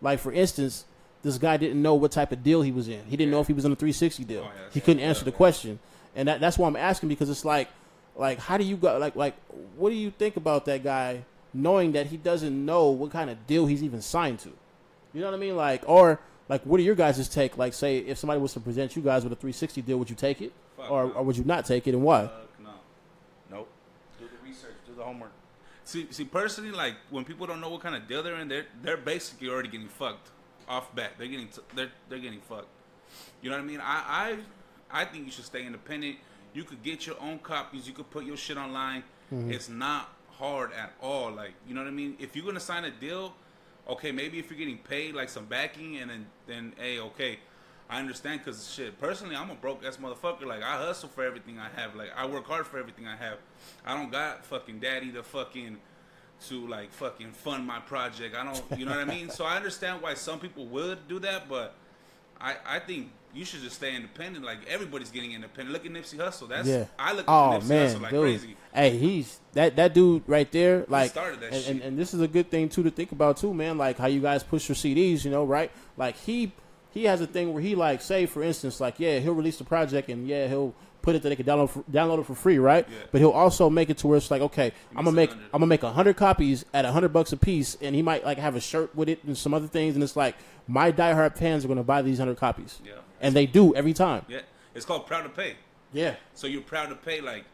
Like 0.01 0.19
for 0.19 0.31
instance, 0.31 0.85
this 1.23 1.37
guy 1.37 1.57
didn't 1.57 1.81
know 1.81 1.95
what 1.95 2.11
type 2.11 2.31
of 2.31 2.43
deal 2.43 2.61
he 2.61 2.71
was 2.71 2.87
in. 2.87 3.03
He 3.05 3.17
didn't 3.17 3.31
know 3.31 3.41
if 3.41 3.47
he 3.47 3.53
was 3.53 3.65
in 3.65 3.71
a 3.71 3.75
360 3.75 4.23
deal. 4.23 4.41
Oh, 4.41 4.43
yeah, 4.43 4.69
he 4.71 4.79
couldn't 4.79 5.03
answer 5.03 5.25
the 5.25 5.31
question, 5.31 5.79
and 6.15 6.27
that, 6.27 6.39
that's 6.39 6.57
why 6.57 6.67
I'm 6.67 6.75
asking 6.75 7.09
because 7.09 7.29
it's 7.29 7.45
like, 7.45 7.69
like 8.15 8.39
how 8.39 8.57
do 8.57 8.63
you 8.63 8.77
go 8.77 8.97
like 8.97 9.15
like 9.15 9.35
what 9.77 9.89
do 9.89 9.95
you 9.95 10.11
think 10.11 10.37
about 10.37 10.65
that 10.65 10.83
guy 10.83 11.23
knowing 11.53 11.93
that 11.93 12.07
he 12.07 12.17
doesn't 12.17 12.65
know 12.65 12.89
what 12.89 13.11
kind 13.11 13.29
of 13.29 13.47
deal 13.47 13.65
he's 13.65 13.83
even 13.83 14.01
signed 14.01 14.39
to? 14.39 14.49
You 15.13 15.21
know 15.21 15.27
what 15.27 15.35
I 15.35 15.39
mean? 15.39 15.55
Like, 15.55 15.83
or 15.87 16.19
like, 16.47 16.63
what 16.63 16.79
are 16.79 16.83
your 16.83 16.95
guys' 16.95 17.27
take? 17.29 17.57
Like, 17.57 17.73
say 17.73 17.99
if 17.99 18.17
somebody 18.17 18.39
was 18.41 18.53
to 18.53 18.59
present 18.59 18.95
you 18.95 19.01
guys 19.01 19.23
with 19.23 19.33
a 19.33 19.35
360 19.35 19.81
deal, 19.83 19.97
would 19.97 20.09
you 20.09 20.15
take 20.15 20.41
it, 20.41 20.51
Fuck 20.77 20.91
or, 20.91 21.11
or 21.11 21.23
would 21.23 21.37
you 21.37 21.43
not 21.43 21.65
take 21.65 21.87
it, 21.87 21.93
and 21.93 22.03
why? 22.03 22.23
Fuck 22.23 22.49
no. 22.63 22.69
nope. 23.51 23.69
Do 24.19 24.25
the 24.25 24.47
research. 24.47 24.73
Do 24.87 24.95
the 24.95 24.98
homework. 25.09 25.31
See, 25.83 26.07
see, 26.11 26.25
personally, 26.25 26.71
like 26.71 26.95
when 27.09 27.25
people 27.25 27.47
don't 27.47 27.61
know 27.61 27.69
what 27.69 27.81
kind 27.81 27.95
of 27.95 28.07
deal 28.07 28.21
they're 28.21 28.35
in, 28.35 28.47
they're 28.47 28.67
they're 28.83 28.97
basically 28.97 29.49
already 29.49 29.69
getting 29.69 29.87
fucked 29.87 30.29
off 30.67 30.93
bat. 30.95 31.13
They're 31.17 31.27
getting 31.27 31.47
t- 31.47 31.61
they're 31.75 31.91
they're 32.07 32.19
getting 32.19 32.41
fucked. 32.41 32.67
You 33.41 33.49
know 33.49 33.57
what 33.57 33.63
I 33.63 33.67
mean? 33.67 33.81
I 33.81 34.37
I 34.91 35.01
I 35.01 35.05
think 35.05 35.25
you 35.25 35.31
should 35.31 35.45
stay 35.45 35.65
independent. 35.65 36.17
You 36.53 36.63
could 36.63 36.83
get 36.83 37.07
your 37.07 37.15
own 37.19 37.39
copies. 37.39 37.87
You 37.87 37.93
could 37.93 38.09
put 38.11 38.23
your 38.25 38.37
shit 38.37 38.57
online. 38.57 39.03
Mm-hmm. 39.33 39.51
It's 39.51 39.69
not 39.69 40.09
hard 40.37 40.71
at 40.73 40.93
all. 41.01 41.31
Like 41.31 41.53
you 41.67 41.73
know 41.73 41.81
what 41.81 41.87
I 41.87 41.91
mean? 42.01 42.15
If 42.19 42.35
you're 42.35 42.45
gonna 42.45 42.59
sign 42.59 42.85
a 42.85 42.91
deal, 42.91 43.33
okay, 43.87 44.11
maybe 44.11 44.37
if 44.37 44.49
you're 44.49 44.59
getting 44.59 44.77
paid 44.77 45.15
like 45.15 45.29
some 45.29 45.45
backing, 45.45 45.97
and 45.97 46.11
then 46.11 46.25
then 46.45 46.73
hey, 46.77 46.99
okay. 46.99 47.39
I 47.89 47.99
understand 47.99 48.41
because 48.43 48.71
shit. 48.71 48.99
Personally, 48.99 49.35
I'm 49.35 49.49
a 49.49 49.55
broke 49.55 49.83
ass 49.83 49.97
motherfucker. 49.97 50.45
Like 50.45 50.61
I 50.61 50.77
hustle 50.77 51.09
for 51.09 51.23
everything 51.23 51.57
I 51.59 51.69
have. 51.79 51.95
Like 51.95 52.09
I 52.15 52.25
work 52.27 52.45
hard 52.45 52.67
for 52.67 52.77
everything 52.77 53.07
I 53.07 53.15
have. 53.15 53.37
I 53.85 53.95
don't 53.95 54.11
got 54.11 54.45
fucking 54.45 54.79
daddy 54.79 55.11
to 55.13 55.23
fucking 55.23 55.77
to 56.47 56.67
like 56.67 56.91
fucking 56.93 57.31
fund 57.31 57.65
my 57.65 57.79
project. 57.79 58.35
I 58.35 58.43
don't. 58.43 58.79
You 58.79 58.85
know 58.85 58.91
what 58.91 58.99
I 58.99 59.05
mean? 59.05 59.29
So 59.29 59.43
I 59.43 59.55
understand 59.55 60.01
why 60.01 60.13
some 60.13 60.39
people 60.39 60.67
would 60.67 61.07
do 61.07 61.19
that, 61.19 61.49
but 61.49 61.73
I 62.39 62.55
I 62.65 62.79
think 62.79 63.09
you 63.33 63.43
should 63.45 63.61
just 63.61 63.75
stay 63.77 63.95
independent. 63.95 64.45
Like 64.45 64.59
everybody's 64.67 65.09
getting 65.09 65.33
independent. 65.33 65.73
Look 65.73 65.85
at 65.85 65.91
Nipsey 65.91 66.17
Hussle. 66.17 66.47
That's 66.47 66.67
Yeah. 66.67 66.85
I 66.97 67.13
look 67.13 67.27
at 67.27 67.31
Oh 67.31 67.59
Nipsey 67.59 67.69
man, 67.69 67.87
Hussle 67.95 68.01
like 68.01 68.11
dude. 68.11 68.21
crazy. 68.21 68.55
Hey, 68.73 68.97
he's 68.97 69.39
that 69.53 69.75
that 69.77 69.93
dude 69.95 70.23
right 70.27 70.51
there. 70.51 70.85
Like, 70.87 71.09
started 71.09 71.39
that 71.41 71.53
and, 71.53 71.61
shit. 71.63 71.69
and 71.71 71.81
and 71.81 71.97
this 71.99 72.13
is 72.13 72.21
a 72.21 72.27
good 72.27 72.51
thing 72.51 72.69
too 72.69 72.83
to 72.83 72.91
think 72.91 73.11
about 73.11 73.37
too, 73.37 73.51
man. 73.53 73.77
Like 73.79 73.97
how 73.97 74.05
you 74.07 74.21
guys 74.21 74.43
push 74.43 74.69
your 74.69 74.75
CDs, 74.75 75.25
you 75.25 75.31
know, 75.31 75.43
right? 75.43 75.71
Like 75.97 76.15
he 76.17 76.51
he 76.91 77.05
has 77.05 77.21
a 77.21 77.27
thing 77.27 77.53
where 77.53 77.61
he 77.61 77.75
like 77.75 78.01
say 78.01 78.25
for 78.25 78.43
instance, 78.43 78.79
like 78.79 78.99
yeah, 78.99 79.19
he'll 79.19 79.33
release 79.33 79.57
the 79.57 79.63
project 79.63 80.09
and 80.09 80.27
yeah, 80.27 80.47
he'll 80.47 80.73
put 81.01 81.15
it 81.15 81.21
that 81.23 81.29
they 81.29 81.35
can 81.37 81.45
download 81.45 81.69
for, 81.69 81.81
download 81.83 82.19
it 82.19 82.25
for 82.25 82.35
free, 82.35 82.59
right? 82.59 82.85
Yeah. 82.89 82.95
But 83.11 83.21
he'll 83.21 83.29
also 83.31 83.69
make 83.69 83.89
it 83.89 83.97
to 83.99 84.07
where 84.07 84.17
it's 84.17 84.29
like, 84.29 84.41
okay, 84.41 84.73
I'm 84.95 85.05
gonna 85.05 85.11
make 85.13 85.29
100. 85.29 85.45
I'm 85.53 85.59
gonna 85.59 85.67
make 85.67 85.83
a 85.83 85.91
hundred 85.91 86.17
copies 86.17 86.65
at 86.73 86.83
a 86.85 86.91
hundred 86.91 87.13
bucks 87.13 87.31
a 87.31 87.37
piece, 87.37 87.77
and 87.81 87.95
he 87.95 88.01
might 88.01 88.25
like 88.25 88.37
have 88.37 88.55
a 88.55 88.59
shirt 88.61 88.93
with 88.95 89.07
it 89.09 89.23
and 89.23 89.37
some 89.37 89.53
other 89.53 89.67
things, 89.67 89.95
and 89.95 90.03
it's 90.03 90.15
like 90.15 90.35
my 90.67 90.91
diehard 90.91 91.37
fans 91.37 91.63
are 91.63 91.67
gonna 91.67 91.83
buy 91.83 92.01
these 92.01 92.17
hundred 92.19 92.37
copies, 92.37 92.79
Yeah. 92.85 92.93
and 93.21 93.33
they 93.35 93.45
do 93.45 93.73
every 93.75 93.93
time. 93.93 94.25
Yeah, 94.27 94.41
it's 94.75 94.85
called 94.85 95.05
proud 95.07 95.21
to 95.23 95.29
pay. 95.29 95.55
Yeah, 95.93 96.15
So 96.35 96.45
you're 96.47 96.61
proud 96.61 96.89
to 96.89 96.95
pay 96.95 97.19
like, 97.21 97.45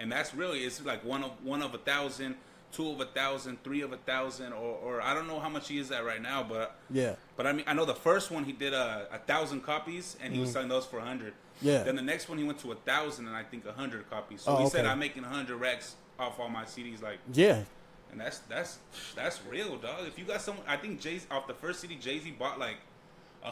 and 0.00 0.10
that's 0.10 0.34
really 0.34 0.60
it's 0.64 0.84
like 0.84 1.04
one 1.04 1.22
of 1.22 1.30
one 1.44 1.62
of 1.62 1.74
a 1.74 1.78
thousand, 1.78 2.36
two 2.74 2.90
of 2.90 3.00
a 3.00 3.06
thousand, 3.06 3.62
three 3.64 3.82
of 3.82 3.92
a 3.92 3.96
thousand, 3.96 4.52
or 4.52 4.74
or 4.82 5.00
I 5.02 5.14
don't 5.14 5.26
know 5.26 5.40
how 5.40 5.48
much 5.48 5.68
he 5.68 5.78
is 5.78 5.90
at 5.90 6.04
right 6.04 6.20
now, 6.20 6.42
but 6.42 6.76
yeah. 6.90 7.14
But 7.36 7.46
I 7.46 7.52
mean, 7.52 7.64
I 7.66 7.74
know 7.74 7.84
the 7.84 7.94
first 7.94 8.30
one 8.30 8.44
he 8.44 8.52
did 8.52 8.72
a, 8.74 9.06
a 9.12 9.18
thousand 9.18 9.62
copies, 9.62 10.16
and 10.22 10.34
he 10.34 10.40
was 10.40 10.52
selling 10.52 10.68
those 10.68 10.84
for 10.86 10.98
a 10.98 11.04
hundred. 11.04 11.32
Mm-hmm. 11.32 11.68
Yeah. 11.68 11.82
Then 11.84 11.96
the 11.96 12.02
next 12.02 12.28
one 12.28 12.38
he 12.38 12.44
went 12.44 12.58
to 12.60 12.72
a 12.72 12.76
thousand, 12.76 13.26
and 13.28 13.36
I 13.36 13.42
think 13.44 13.64
a 13.66 13.72
hundred 13.72 14.08
copies. 14.10 14.42
So 14.42 14.52
Oh, 14.56 14.62
he 14.62 14.68
said. 14.68 14.86
I'm 14.86 14.98
making 14.98 15.24
a 15.24 15.28
hundred 15.28 15.56
racks 15.58 15.96
off 16.18 16.38
all 16.40 16.48
my 16.48 16.64
CDs, 16.64 17.02
like, 17.02 17.18
Yeah, 17.32 17.62
and 18.10 18.20
that's 18.20 18.38
that's 18.40 18.78
that's 19.14 19.40
real, 19.48 19.76
dog. 19.76 20.06
If 20.06 20.18
you 20.18 20.24
got 20.24 20.40
someone, 20.42 20.64
I 20.68 20.76
think 20.76 21.00
Jay 21.00 21.20
off 21.30 21.46
the 21.46 21.54
first 21.54 21.80
CD, 21.80 21.96
Jay 21.96 22.18
Z 22.18 22.30
bought 22.38 22.58
like 22.58 22.76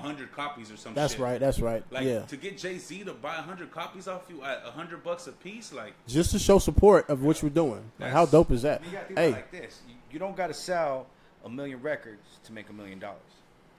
hundred 0.00 0.32
copies 0.32 0.70
or 0.70 0.76
something. 0.76 0.94
that's 0.94 1.18
right. 1.18 1.38
That's 1.38 1.60
right. 1.60 1.84
Like 1.90 2.06
yeah. 2.06 2.20
to 2.20 2.36
get 2.36 2.58
Jay 2.58 2.78
Z 2.78 3.04
to 3.04 3.12
buy 3.12 3.36
a 3.36 3.42
hundred 3.42 3.70
copies 3.70 4.08
off 4.08 4.22
you 4.28 4.42
at 4.42 4.62
a 4.66 4.70
hundred 4.70 5.04
bucks 5.04 5.26
a 5.26 5.32
piece, 5.32 5.72
like 5.72 5.94
just 6.06 6.30
to 6.32 6.38
show 6.38 6.58
support 6.58 7.08
of 7.08 7.22
what 7.22 7.42
you're 7.42 7.50
doing. 7.50 7.82
Like, 7.98 8.12
how 8.12 8.26
dope 8.26 8.50
is 8.50 8.62
that? 8.62 8.84
You 8.84 8.92
got 8.92 9.08
to 9.08 9.14
Hey, 9.14 9.32
like 9.32 9.50
this. 9.50 9.80
You, 9.88 9.94
you 10.12 10.18
don't 10.18 10.36
got 10.36 10.48
to 10.48 10.54
sell 10.54 11.06
a 11.44 11.48
million 11.48 11.80
records 11.82 12.38
to 12.44 12.52
make 12.52 12.68
a 12.70 12.72
million 12.72 12.98
dollars. 12.98 13.18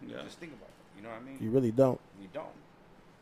yeah. 0.05 0.21
Just 0.23 0.39
think 0.39 0.53
about 0.53 0.67
it. 0.67 0.97
You 0.97 1.03
know 1.03 1.09
what 1.09 1.21
I 1.21 1.25
mean? 1.25 1.37
you 1.41 1.49
really 1.49 1.71
don't. 1.71 1.99
You 2.21 2.27
don't. 2.33 2.47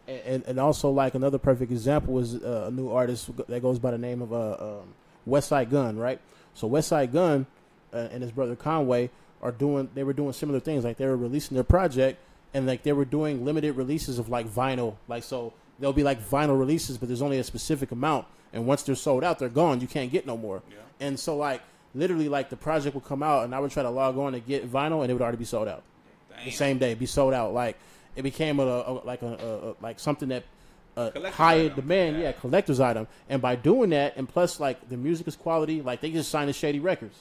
And, 0.08 0.22
and, 0.26 0.44
and 0.46 0.60
also, 0.60 0.90
like 0.90 1.16
another 1.16 1.38
perfect 1.38 1.72
example 1.72 2.20
is 2.20 2.36
uh, 2.36 2.66
a 2.68 2.72
new 2.72 2.92
artist 2.92 3.30
that 3.48 3.62
goes 3.62 3.80
by 3.80 3.92
the 3.92 3.98
name 3.98 4.22
of 4.22 4.34
uh, 4.34 4.58
um, 4.60 4.94
Westside 5.28 5.70
Gunn, 5.70 5.98
right? 5.98 6.20
So 6.54 6.70
Westside 6.70 7.14
Gunn 7.14 7.46
uh, 7.94 8.10
and 8.12 8.22
his 8.22 8.32
brother 8.32 8.56
Conway 8.56 9.10
are 9.42 9.52
doing. 9.52 9.90
They 9.94 10.04
were 10.04 10.14
doing 10.14 10.34
similar 10.34 10.60
things. 10.60 10.84
Like 10.84 10.98
they 10.98 11.06
were 11.06 11.18
releasing 11.18 11.56
their 11.56 11.64
project, 11.64 12.20
and 12.54 12.66
like 12.68 12.84
they 12.84 12.94
were 12.94 13.06
doing 13.06 13.46
limited 13.46 13.76
releases 13.76 14.20
of 14.20 14.30
like 14.30 14.48
vinyl. 14.48 14.96
Like 15.08 15.24
so, 15.24 15.54
there'll 15.80 15.94
be 15.94 16.04
like 16.04 16.22
vinyl 16.22 16.58
releases, 16.60 16.98
but 16.98 17.08
there's 17.10 17.22
only 17.22 17.40
a 17.40 17.44
specific 17.44 17.92
amount. 17.92 18.26
And 18.54 18.66
once 18.66 18.84
they're 18.84 18.96
sold 18.96 19.24
out, 19.24 19.40
they're 19.40 19.50
gone. 19.50 19.80
You 19.82 19.88
can't 19.88 20.12
get 20.12 20.26
no 20.28 20.36
more. 20.38 20.62
Yeah. 20.70 20.78
And 21.00 21.20
so, 21.20 21.38
like 21.38 21.62
literally, 21.96 22.30
like 22.30 22.50
the 22.50 22.58
project 22.58 22.96
would 22.96 23.06
come 23.06 23.24
out, 23.24 23.46
and 23.46 23.56
I 23.56 23.60
would 23.60 23.72
try 23.72 23.84
to 23.84 23.90
log 23.90 24.18
on 24.18 24.34
to 24.34 24.40
get 24.40 24.70
vinyl, 24.70 25.02
and 25.02 25.10
it 25.10 25.14
would 25.14 25.22
already 25.22 25.38
be 25.38 25.46
sold 25.46 25.68
out 25.68 25.84
Damn. 26.30 26.46
the 26.46 26.52
same 26.52 26.78
day, 26.78 26.94
be 26.94 27.06
sold 27.06 27.34
out. 27.34 27.54
Like 27.54 27.78
it 28.16 28.24
became 28.24 28.60
a, 28.60 28.64
a 28.64 28.92
like 29.06 29.22
a, 29.22 29.28
a, 29.28 29.70
a 29.70 29.76
like 29.82 30.00
something 30.00 30.30
that 30.30 30.44
uh, 30.98 31.10
Collector's 31.12 31.36
higher 31.38 31.66
item. 31.66 31.76
demand, 31.76 32.18
yeah. 32.18 32.24
Yeah. 32.24 32.32
collector's 32.34 32.80
item. 32.82 33.08
And 33.30 33.42
by 33.42 33.56
doing 33.56 33.92
that, 33.92 34.18
and 34.18 34.28
plus 34.28 34.60
like 34.60 34.90
the 34.90 34.98
music 34.98 35.28
is 35.28 35.36
quality, 35.38 35.82
like 35.82 36.02
they 36.02 36.12
just 36.12 36.30
signed 36.30 36.50
to 36.50 36.54
Shady 36.54 36.80
Records. 36.80 37.18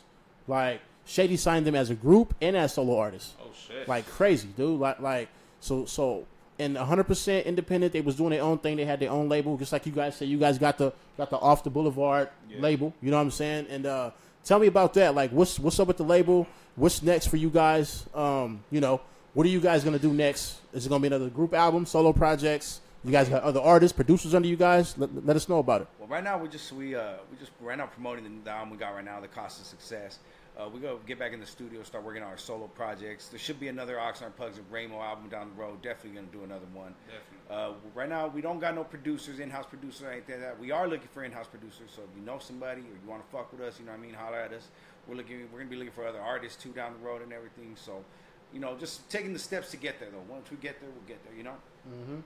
Like 0.48 0.80
Shady 1.06 1.36
signed 1.36 1.66
them 1.66 1.74
as 1.74 1.90
a 1.90 1.94
group 1.94 2.34
and 2.40 2.56
as 2.56 2.74
solo 2.74 2.98
artists. 2.98 3.34
Oh 3.42 3.48
shit. 3.66 3.88
Like 3.88 4.08
crazy, 4.08 4.48
dude. 4.56 4.78
Like 4.80 5.00
like 5.00 5.28
so 5.60 5.84
so. 5.86 6.26
And 6.58 6.76
100% 6.76 7.46
independent. 7.46 7.94
They 7.94 8.02
was 8.02 8.16
doing 8.16 8.30
their 8.30 8.42
own 8.42 8.58
thing. 8.58 8.76
They 8.76 8.84
had 8.84 9.00
their 9.00 9.10
own 9.10 9.30
label, 9.30 9.56
just 9.56 9.72
like 9.72 9.86
you 9.86 9.92
guys 9.92 10.16
said. 10.16 10.28
You 10.28 10.36
guys 10.38 10.58
got 10.58 10.76
the 10.76 10.92
got 11.16 11.30
the 11.30 11.38
off 11.38 11.64
the 11.64 11.70
boulevard 11.70 12.28
Yeah. 12.50 12.60
label. 12.60 12.92
You 13.00 13.10
know 13.10 13.16
what 13.16 13.22
I'm 13.22 13.30
saying? 13.30 13.66
And 13.70 13.86
uh, 13.86 14.10
tell 14.44 14.58
me 14.58 14.66
about 14.66 14.92
that. 14.94 15.14
Like, 15.14 15.30
what's 15.30 15.58
what's 15.58 15.80
up 15.80 15.88
with 15.88 15.96
the 15.96 16.04
label? 16.04 16.46
What's 16.76 17.02
next 17.02 17.28
for 17.28 17.38
you 17.38 17.48
guys? 17.48 18.04
Um, 18.14 18.62
you 18.70 18.80
know, 18.82 19.00
what 19.32 19.46
are 19.46 19.48
you 19.48 19.58
guys 19.60 19.82
gonna 19.84 19.98
do 19.98 20.12
next? 20.12 20.60
Is 20.74 20.84
it 20.84 20.90
gonna 20.90 21.00
be 21.00 21.06
another 21.06 21.30
group 21.30 21.54
album, 21.54 21.86
solo 21.86 22.12
projects? 22.12 22.80
You 23.04 23.10
guys 23.10 23.30
got 23.30 23.42
other 23.42 23.60
artists, 23.60 23.96
producers 23.96 24.34
under 24.34 24.46
you 24.46 24.56
guys? 24.56 24.98
Let, 24.98 25.24
let 25.24 25.34
us 25.36 25.48
know 25.48 25.60
about 25.60 25.80
it. 25.80 25.86
Well, 25.98 26.08
right 26.08 26.22
now 26.22 26.36
we 26.36 26.46
just 26.48 26.70
we 26.72 26.94
uh 26.94 27.14
we 27.30 27.38
just 27.38 27.52
right 27.62 27.78
now 27.78 27.86
promoting 27.86 28.24
the, 28.24 28.30
the 28.44 28.50
album 28.50 28.68
we 28.70 28.76
got 28.76 28.94
right 28.94 29.04
now, 29.04 29.18
the 29.20 29.28
cost 29.28 29.60
of 29.62 29.66
success. 29.66 30.18
Uh, 30.60 30.68
we 30.68 30.78
go 30.78 31.00
get 31.06 31.18
back 31.18 31.32
in 31.32 31.40
the 31.40 31.46
studio, 31.46 31.82
start 31.82 32.04
working 32.04 32.22
on 32.22 32.28
our 32.28 32.36
solo 32.36 32.66
projects. 32.66 33.28
There 33.28 33.38
should 33.38 33.58
be 33.58 33.68
another 33.68 33.96
Oxnard 33.96 34.36
Pugs 34.36 34.58
and 34.58 34.66
Ramo 34.70 35.00
album 35.00 35.30
down 35.30 35.50
the 35.54 35.62
road. 35.62 35.80
Definitely 35.80 36.20
gonna 36.20 36.32
do 36.32 36.44
another 36.44 36.66
one. 36.74 36.94
Definitely. 37.06 37.74
Uh, 37.74 37.90
right 37.94 38.08
now 38.08 38.26
we 38.26 38.42
don't 38.42 38.58
got 38.58 38.74
no 38.74 38.84
producers, 38.84 39.40
in-house 39.40 39.66
producers, 39.66 40.02
or 40.02 40.10
anything 40.10 40.36
like 40.36 40.44
that. 40.44 40.60
We 40.60 40.70
are 40.70 40.86
looking 40.86 41.08
for 41.08 41.24
in-house 41.24 41.46
producers. 41.46 41.90
So 41.94 42.02
if 42.02 42.08
you 42.14 42.24
know 42.26 42.38
somebody 42.38 42.82
or 42.82 42.84
you 43.02 43.08
want 43.08 43.24
to 43.24 43.36
fuck 43.36 43.50
with 43.52 43.62
us, 43.62 43.78
you 43.78 43.86
know 43.86 43.92
what 43.92 43.98
I 43.98 44.02
mean, 44.02 44.14
holler 44.14 44.38
at 44.38 44.52
us. 44.52 44.68
We're 45.08 45.14
looking. 45.14 45.48
We're 45.50 45.60
gonna 45.60 45.70
be 45.70 45.76
looking 45.76 45.92
for 45.92 46.06
other 46.06 46.20
artists 46.20 46.62
too 46.62 46.70
down 46.70 46.92
the 46.92 47.06
road 47.06 47.22
and 47.22 47.32
everything. 47.32 47.74
So, 47.76 48.04
you 48.52 48.60
know, 48.60 48.76
just 48.76 49.08
taking 49.08 49.32
the 49.32 49.38
steps 49.38 49.70
to 49.70 49.78
get 49.78 49.98
there 49.98 50.10
though. 50.10 50.32
Once 50.32 50.50
we 50.50 50.58
get 50.58 50.78
there, 50.80 50.90
we'll 50.90 51.08
get 51.08 51.24
there. 51.24 51.34
You 51.34 51.44
know. 51.44 51.56
Mhm 51.88 52.22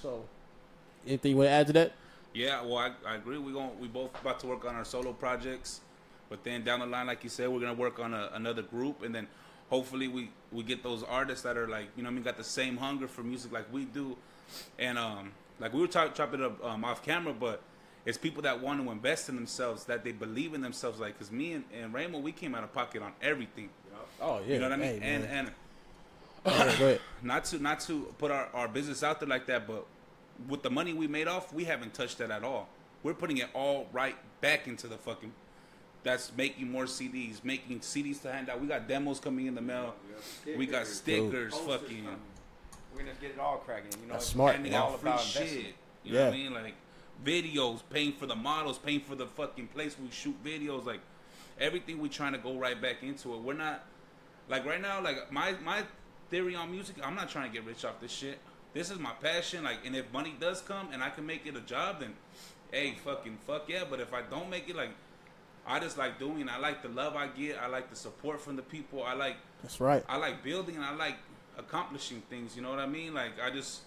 so, 0.00 0.24
anything 1.06 1.32
you 1.32 1.36
want 1.36 1.48
to 1.48 1.52
add 1.52 1.66
to 1.68 1.72
that? 1.74 1.92
Yeah, 2.32 2.62
well, 2.62 2.78
I, 2.78 2.92
I 3.06 3.16
agree. 3.16 3.38
We 3.38 3.52
going 3.52 3.78
we 3.80 3.88
both 3.88 4.18
about 4.20 4.40
to 4.40 4.46
work 4.46 4.64
on 4.64 4.74
our 4.74 4.84
solo 4.84 5.12
projects. 5.12 5.80
But 6.30 6.44
then 6.44 6.64
down 6.64 6.80
the 6.80 6.86
line, 6.86 7.06
like 7.06 7.22
you 7.22 7.28
said, 7.28 7.50
we're 7.50 7.60
gonna 7.60 7.74
work 7.74 7.98
on 7.98 8.14
a, 8.14 8.30
another 8.32 8.62
group, 8.62 9.02
and 9.02 9.14
then 9.14 9.26
hopefully 9.68 10.08
we 10.08 10.30
we 10.50 10.62
get 10.62 10.82
those 10.82 11.02
artists 11.02 11.42
that 11.42 11.58
are 11.58 11.68
like 11.68 11.88
you 11.96 12.02
know 12.02 12.08
what 12.08 12.12
I 12.12 12.14
mean 12.14 12.24
got 12.24 12.38
the 12.38 12.44
same 12.44 12.78
hunger 12.78 13.06
for 13.06 13.22
music 13.22 13.52
like 13.52 13.70
we 13.72 13.84
do, 13.84 14.16
and 14.78 14.96
um 14.96 15.32
like 15.58 15.74
we 15.74 15.80
were 15.80 15.88
talk, 15.88 16.14
chopping 16.14 16.42
up 16.42 16.64
um, 16.64 16.84
off 16.84 17.04
camera, 17.04 17.34
but 17.34 17.60
it's 18.06 18.16
people 18.16 18.42
that 18.42 18.62
want 18.62 18.82
to 18.82 18.90
invest 18.90 19.28
in 19.28 19.34
themselves 19.34 19.84
that 19.84 20.04
they 20.04 20.12
believe 20.12 20.54
in 20.54 20.62
themselves. 20.62 20.98
Like, 20.98 21.18
cause 21.18 21.30
me 21.30 21.52
and, 21.52 21.64
and 21.78 21.92
Raymond, 21.92 22.24
we 22.24 22.32
came 22.32 22.54
out 22.54 22.64
of 22.64 22.72
pocket 22.72 23.02
on 23.02 23.12
everything. 23.20 23.68
Oh 24.22 24.40
yeah. 24.46 24.54
You 24.54 24.60
know 24.60 24.70
what 24.70 24.78
I 24.78 24.82
mean? 24.82 25.00
Hey, 25.02 25.14
and 25.14 25.24
man. 25.24 25.46
and 25.46 25.50
Go 26.44 26.50
ahead, 26.50 26.78
go 26.78 26.86
ahead. 26.86 27.00
not 27.22 27.44
to 27.46 27.58
not 27.58 27.80
to 27.80 28.14
put 28.18 28.30
our, 28.30 28.48
our 28.54 28.68
business 28.68 29.02
out 29.02 29.20
there 29.20 29.28
like 29.28 29.46
that, 29.46 29.66
but 29.66 29.86
with 30.48 30.62
the 30.62 30.70
money 30.70 30.92
we 30.92 31.06
made 31.06 31.28
off, 31.28 31.52
we 31.52 31.64
haven't 31.64 31.94
touched 31.94 32.18
that 32.18 32.30
at 32.30 32.44
all. 32.44 32.68
We're 33.02 33.14
putting 33.14 33.38
it 33.38 33.48
all 33.54 33.88
right 33.92 34.16
back 34.40 34.66
into 34.66 34.86
the 34.86 34.96
fucking. 34.96 35.32
That's 36.02 36.32
making 36.36 36.70
more 36.70 36.84
CDs, 36.84 37.44
making 37.44 37.80
CDs 37.80 38.22
to 38.22 38.32
hand 38.32 38.48
out. 38.48 38.60
We 38.60 38.66
got 38.66 38.88
demos 38.88 39.20
coming 39.20 39.46
in 39.46 39.54
the 39.54 39.60
mail. 39.60 39.94
We 40.56 40.66
got 40.66 40.86
stickers, 40.86 41.54
fucking 41.54 42.06
We're 42.94 43.00
gonna 43.00 43.12
get 43.20 43.32
it 43.32 43.38
all 43.38 43.58
cracking. 43.58 43.90
You 44.00 44.06
know, 44.06 44.14
That's 44.14 44.24
it's 44.24 44.32
smart, 44.32 44.54
handing 44.54 44.72
man. 44.72 44.80
all 44.80 44.92
out 44.94 45.00
free 45.00 45.10
about 45.10 45.20
shit. 45.20 45.42
investing. 45.42 45.74
You 46.04 46.12
know 46.14 46.24
what 46.24 46.28
I 46.28 46.36
mean? 46.36 46.54
Like 46.54 46.74
videos, 47.24 47.82
paying 47.90 48.12
for 48.12 48.26
the 48.26 48.34
models, 48.34 48.78
paying 48.78 49.00
for 49.00 49.14
the 49.14 49.26
fucking 49.26 49.68
place 49.68 49.96
we 50.02 50.10
shoot 50.10 50.42
videos, 50.42 50.86
like 50.86 51.00
everything 51.60 51.98
we 51.98 52.08
trying 52.08 52.32
to 52.32 52.38
go 52.38 52.56
right 52.56 52.80
back 52.80 53.02
into 53.02 53.34
it. 53.34 53.40
We're 53.40 53.52
not 53.52 53.84
like 54.48 54.64
right 54.64 54.80
now, 54.80 55.02
like 55.02 55.30
my 55.30 55.54
my 55.64 55.82
theory 56.30 56.54
on 56.54 56.70
music, 56.70 56.96
I'm 57.04 57.14
not 57.14 57.28
trying 57.28 57.50
to 57.50 57.54
get 57.56 57.66
rich 57.66 57.84
off 57.84 58.00
this 58.00 58.10
shit. 58.12 58.38
This 58.72 58.90
is 58.90 58.98
my 58.98 59.12
passion, 59.20 59.64
like 59.64 59.84
and 59.84 59.94
if 59.94 60.10
money 60.12 60.34
does 60.40 60.62
come 60.62 60.88
and 60.92 61.02
I 61.02 61.10
can 61.10 61.26
make 61.26 61.46
it 61.46 61.56
a 61.56 61.60
job, 61.60 62.00
then 62.00 62.14
hey 62.72 62.94
fucking 63.04 63.38
fuck 63.46 63.68
yeah. 63.68 63.82
But 63.88 64.00
if 64.00 64.14
I 64.14 64.22
don't 64.22 64.48
make 64.48 64.68
it 64.70 64.76
like 64.76 64.90
I 65.66 65.78
just 65.78 65.98
like 65.98 66.18
doing. 66.18 66.48
I 66.48 66.58
like 66.58 66.82
the 66.82 66.88
love 66.88 67.16
I 67.16 67.28
get. 67.28 67.58
I 67.58 67.68
like 67.68 67.90
the 67.90 67.96
support 67.96 68.40
from 68.40 68.56
the 68.56 68.62
people. 68.62 69.02
I 69.04 69.14
like 69.14 69.36
That's 69.62 69.80
right. 69.80 70.04
I 70.08 70.16
like 70.16 70.42
building 70.42 70.76
and 70.76 70.84
I 70.84 70.94
like 70.94 71.16
accomplishing 71.58 72.22
things. 72.30 72.56
You 72.56 72.62
know 72.62 72.70
what 72.70 72.78
I 72.78 72.86
mean? 72.86 73.14
Like 73.14 73.32
I 73.42 73.50
just, 73.50 73.82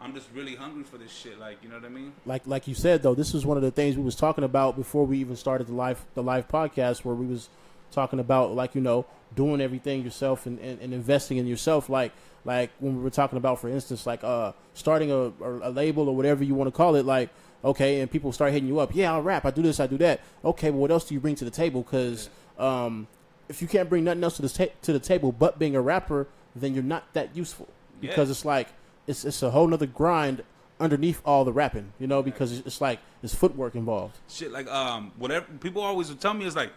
I'm 0.00 0.14
just 0.14 0.28
really 0.34 0.54
hungry 0.54 0.84
for 0.84 0.96
this 0.96 1.12
shit. 1.12 1.38
Like 1.38 1.58
you 1.62 1.68
know 1.68 1.76
what 1.76 1.84
I 1.84 1.88
mean? 1.90 2.12
like 2.24 2.46
like 2.46 2.68
you 2.68 2.74
said 2.74 3.02
though, 3.02 3.14
this 3.14 3.34
is 3.34 3.44
one 3.44 3.56
of 3.56 3.62
the 3.62 3.70
things 3.70 3.96
we 3.96 4.02
was 4.02 4.16
talking 4.16 4.44
about 4.44 4.76
before 4.76 5.04
we 5.04 5.18
even 5.18 5.36
started 5.36 5.66
the 5.66 5.74
live 5.74 6.04
the 6.14 6.22
live 6.22 6.48
podcast 6.48 7.04
where 7.04 7.14
we 7.14 7.26
was 7.26 7.48
talking 7.90 8.20
about 8.20 8.54
like 8.54 8.74
you 8.74 8.80
know 8.80 9.06
doing 9.34 9.60
everything 9.60 10.02
yourself 10.02 10.46
and, 10.46 10.58
and, 10.60 10.80
and 10.80 10.92
investing 10.94 11.36
in 11.36 11.46
yourself 11.46 11.88
like 11.88 12.12
like 12.44 12.70
when 12.78 12.96
we 12.96 13.02
were 13.02 13.10
talking 13.10 13.36
about 13.38 13.60
for 13.60 13.68
instance 13.68 14.06
like 14.06 14.22
uh 14.24 14.52
starting 14.74 15.10
a, 15.10 15.16
a, 15.16 15.68
a 15.68 15.70
label 15.70 16.08
or 16.08 16.16
whatever 16.16 16.44
you 16.44 16.54
want 16.54 16.68
to 16.68 16.76
call 16.76 16.94
it 16.96 17.04
like 17.04 17.30
okay 17.64 18.00
and 18.00 18.10
people 18.10 18.32
start 18.32 18.52
hitting 18.52 18.68
you 18.68 18.78
up 18.78 18.94
yeah 18.94 19.12
I'll 19.12 19.22
rap 19.22 19.44
I 19.44 19.50
do 19.50 19.62
this 19.62 19.80
I 19.80 19.86
do 19.86 19.98
that 19.98 20.20
okay 20.44 20.70
but 20.70 20.76
what 20.76 20.90
else 20.90 21.04
do 21.04 21.14
you 21.14 21.20
bring 21.20 21.34
to 21.36 21.44
the 21.44 21.50
table 21.50 21.82
because 21.82 22.30
um 22.58 23.06
if 23.48 23.60
you 23.62 23.68
can't 23.68 23.88
bring 23.88 24.04
nothing 24.04 24.22
else 24.22 24.36
to 24.36 24.42
the 24.42 24.48
ta- 24.48 24.72
to 24.82 24.92
the 24.92 25.00
table 25.00 25.32
but 25.32 25.58
being 25.58 25.74
a 25.74 25.80
rapper 25.80 26.26
then 26.54 26.74
you're 26.74 26.82
not 26.82 27.12
that 27.14 27.34
useful 27.36 27.68
Yeah. 28.00 28.10
because 28.10 28.30
it's 28.30 28.44
like 28.44 28.68
it's 29.06 29.24
it's 29.24 29.42
a 29.42 29.50
whole 29.50 29.66
nother 29.66 29.86
grind 29.86 30.42
underneath 30.80 31.20
all 31.24 31.44
the 31.44 31.52
rapping, 31.52 31.92
you 31.98 32.06
know, 32.06 32.22
because 32.22 32.56
it's, 32.56 32.64
it's 32.64 32.80
like 32.80 33.00
it's 33.22 33.34
footwork 33.34 33.74
involved. 33.74 34.16
Shit, 34.28 34.52
like 34.52 34.68
um, 34.68 35.10
whatever 35.16 35.44
people 35.58 35.82
always 35.82 36.08
would 36.08 36.20
tell 36.20 36.34
me 36.34 36.44
is 36.44 36.54
like, 36.54 36.70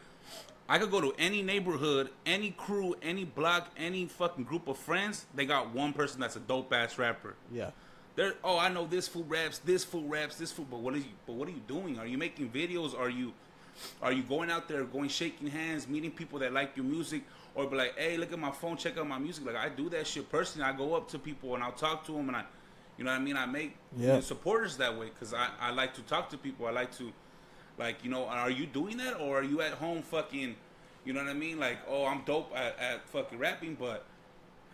I 0.68 0.80
could 0.80 0.90
go 0.90 1.00
to 1.02 1.14
any 1.20 1.44
neighborhood, 1.44 2.10
any 2.26 2.50
crew, 2.50 2.96
any 3.04 3.26
block, 3.26 3.70
any 3.78 4.06
fucking 4.08 4.46
group 4.46 4.68
of 4.68 4.78
friends. 4.80 5.26
They 5.36 5.46
got 5.46 5.72
one 5.76 5.94
person 5.94 6.20
that's 6.20 6.36
a 6.36 6.40
dope 6.40 6.74
ass 6.74 6.98
rapper. 6.98 7.36
Yeah, 7.54 7.70
They're, 8.16 8.34
oh, 8.44 8.58
I 8.58 8.70
know 8.70 8.86
this 8.86 9.08
fool 9.08 9.24
raps, 9.24 9.60
this 9.60 9.84
fool 9.84 10.04
raps, 10.04 10.36
this 10.36 10.52
fool. 10.52 10.66
But 10.70 10.80
what 10.80 10.94
are 10.94 10.98
you? 10.98 11.06
But 11.26 11.34
what 11.34 11.48
are 11.48 11.52
you 11.52 11.62
doing? 11.68 11.98
Are 11.98 12.06
you 12.06 12.18
making 12.18 12.50
videos? 12.50 12.98
Are 12.98 13.10
you, 13.10 13.32
are 14.02 14.12
you 14.12 14.24
going 14.24 14.52
out 14.52 14.68
there, 14.68 14.84
going 14.84 15.10
shaking 15.10 15.48
hands, 15.48 15.88
meeting 15.88 16.12
people 16.12 16.40
that 16.40 16.52
like 16.54 16.76
your 16.76 16.86
music, 16.86 17.24
or 17.56 17.68
be 17.68 17.76
like, 17.78 17.98
hey, 17.98 18.18
look 18.18 18.32
at 18.34 18.40
my 18.40 18.52
phone, 18.52 18.76
check 18.78 18.98
out 18.98 19.08
my 19.08 19.18
music. 19.18 19.46
Like 19.46 19.56
I 19.56 19.70
do 19.70 19.90
that 19.90 20.08
shit 20.08 20.30
personally. 20.30 20.68
I 20.68 20.74
go 20.76 20.94
up 20.96 21.08
to 21.10 21.20
people 21.20 21.56
and 21.56 21.64
I'll 21.64 21.72
talk 21.72 22.06
to 22.08 22.12
them, 22.12 22.28
and 22.28 22.36
I, 22.38 22.44
you 22.98 23.06
know 23.06 23.12
what 23.12 23.20
I 23.20 23.24
mean. 23.24 23.38
I 23.38 23.46
make 23.46 23.76
Yeah. 23.98 24.20
supporters 24.20 24.78
that 24.78 24.98
way 24.98 25.08
because 25.10 25.34
I, 25.34 25.48
I 25.60 25.72
like 25.72 25.94
to 25.96 26.02
talk 26.02 26.30
to 26.32 26.38
people. 26.38 26.68
I 26.68 26.72
like 26.72 26.96
to, 26.98 27.12
like 27.78 28.04
you 28.04 28.10
know, 28.10 28.26
are 28.26 28.50
you 28.50 28.66
doing 28.66 28.98
that 28.98 29.20
or 29.20 29.40
are 29.40 29.44
you 29.44 29.62
at 29.62 29.72
home 29.74 30.02
fucking, 30.02 30.56
you 31.06 31.14
know 31.14 31.22
what 31.22 31.30
I 31.30 31.34
mean? 31.34 31.60
Like, 31.60 31.78
oh, 31.88 32.06
I'm 32.06 32.22
dope 32.26 32.52
at, 32.56 32.78
at 32.78 33.08
fucking 33.10 33.40
rapping, 33.40 33.76
but 33.76 34.06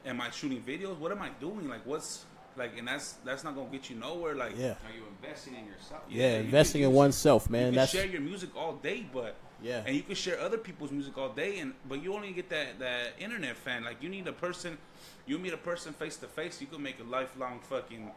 am 0.06 0.20
I 0.22 0.32
shooting 0.32 0.62
videos? 0.64 0.98
What 0.98 1.12
am 1.12 1.22
I 1.22 1.30
doing? 1.40 1.70
Like, 1.70 1.86
what's 1.86 2.26
like, 2.58 2.78
and 2.78 2.88
that's 2.88 3.14
that's 3.24 3.44
not 3.44 3.56
gonna 3.56 3.70
get 3.70 3.90
you 3.90 3.96
nowhere. 3.96 4.36
Like, 4.36 4.58
yeah, 4.58 4.70
Are 4.72 4.96
you 4.96 5.04
investing 5.22 5.56
in 5.56 5.66
yourself? 5.66 6.04
yeah. 6.10 6.38
you 6.38 6.44
investing 6.46 6.82
can- 6.82 6.90
in 6.92 6.96
oneself, 6.96 7.50
man. 7.50 7.62
you 7.62 7.68
can 7.68 7.76
That's 7.76 7.92
share 7.92 8.06
your 8.06 8.22
music 8.22 8.50
all 8.56 8.74
day, 8.74 9.06
but 9.14 9.36
Yeah. 9.62 9.84
and 9.86 9.96
you 9.96 10.04
can 10.04 10.16
share 10.16 10.40
other 10.40 10.58
people's 10.58 10.92
music 10.92 11.18
all 11.18 11.30
day, 11.30 11.60
and 11.60 11.74
but 11.88 12.02
you 12.04 12.14
only 12.14 12.32
get 12.32 12.50
that 12.50 12.80
that 12.80 13.14
internet 13.20 13.56
fan. 13.58 13.84
Like, 13.84 14.02
you 14.04 14.10
need 14.10 14.28
a 14.28 14.34
person. 14.34 14.78
You 15.26 15.38
meet 15.40 15.54
a 15.54 15.58
person 15.58 15.94
face 15.94 16.16
to 16.18 16.28
face, 16.28 16.62
you 16.62 16.68
can 16.68 16.82
make 16.82 17.00
a 17.00 17.04
lifelong 17.04 17.60
fucking 17.60 18.12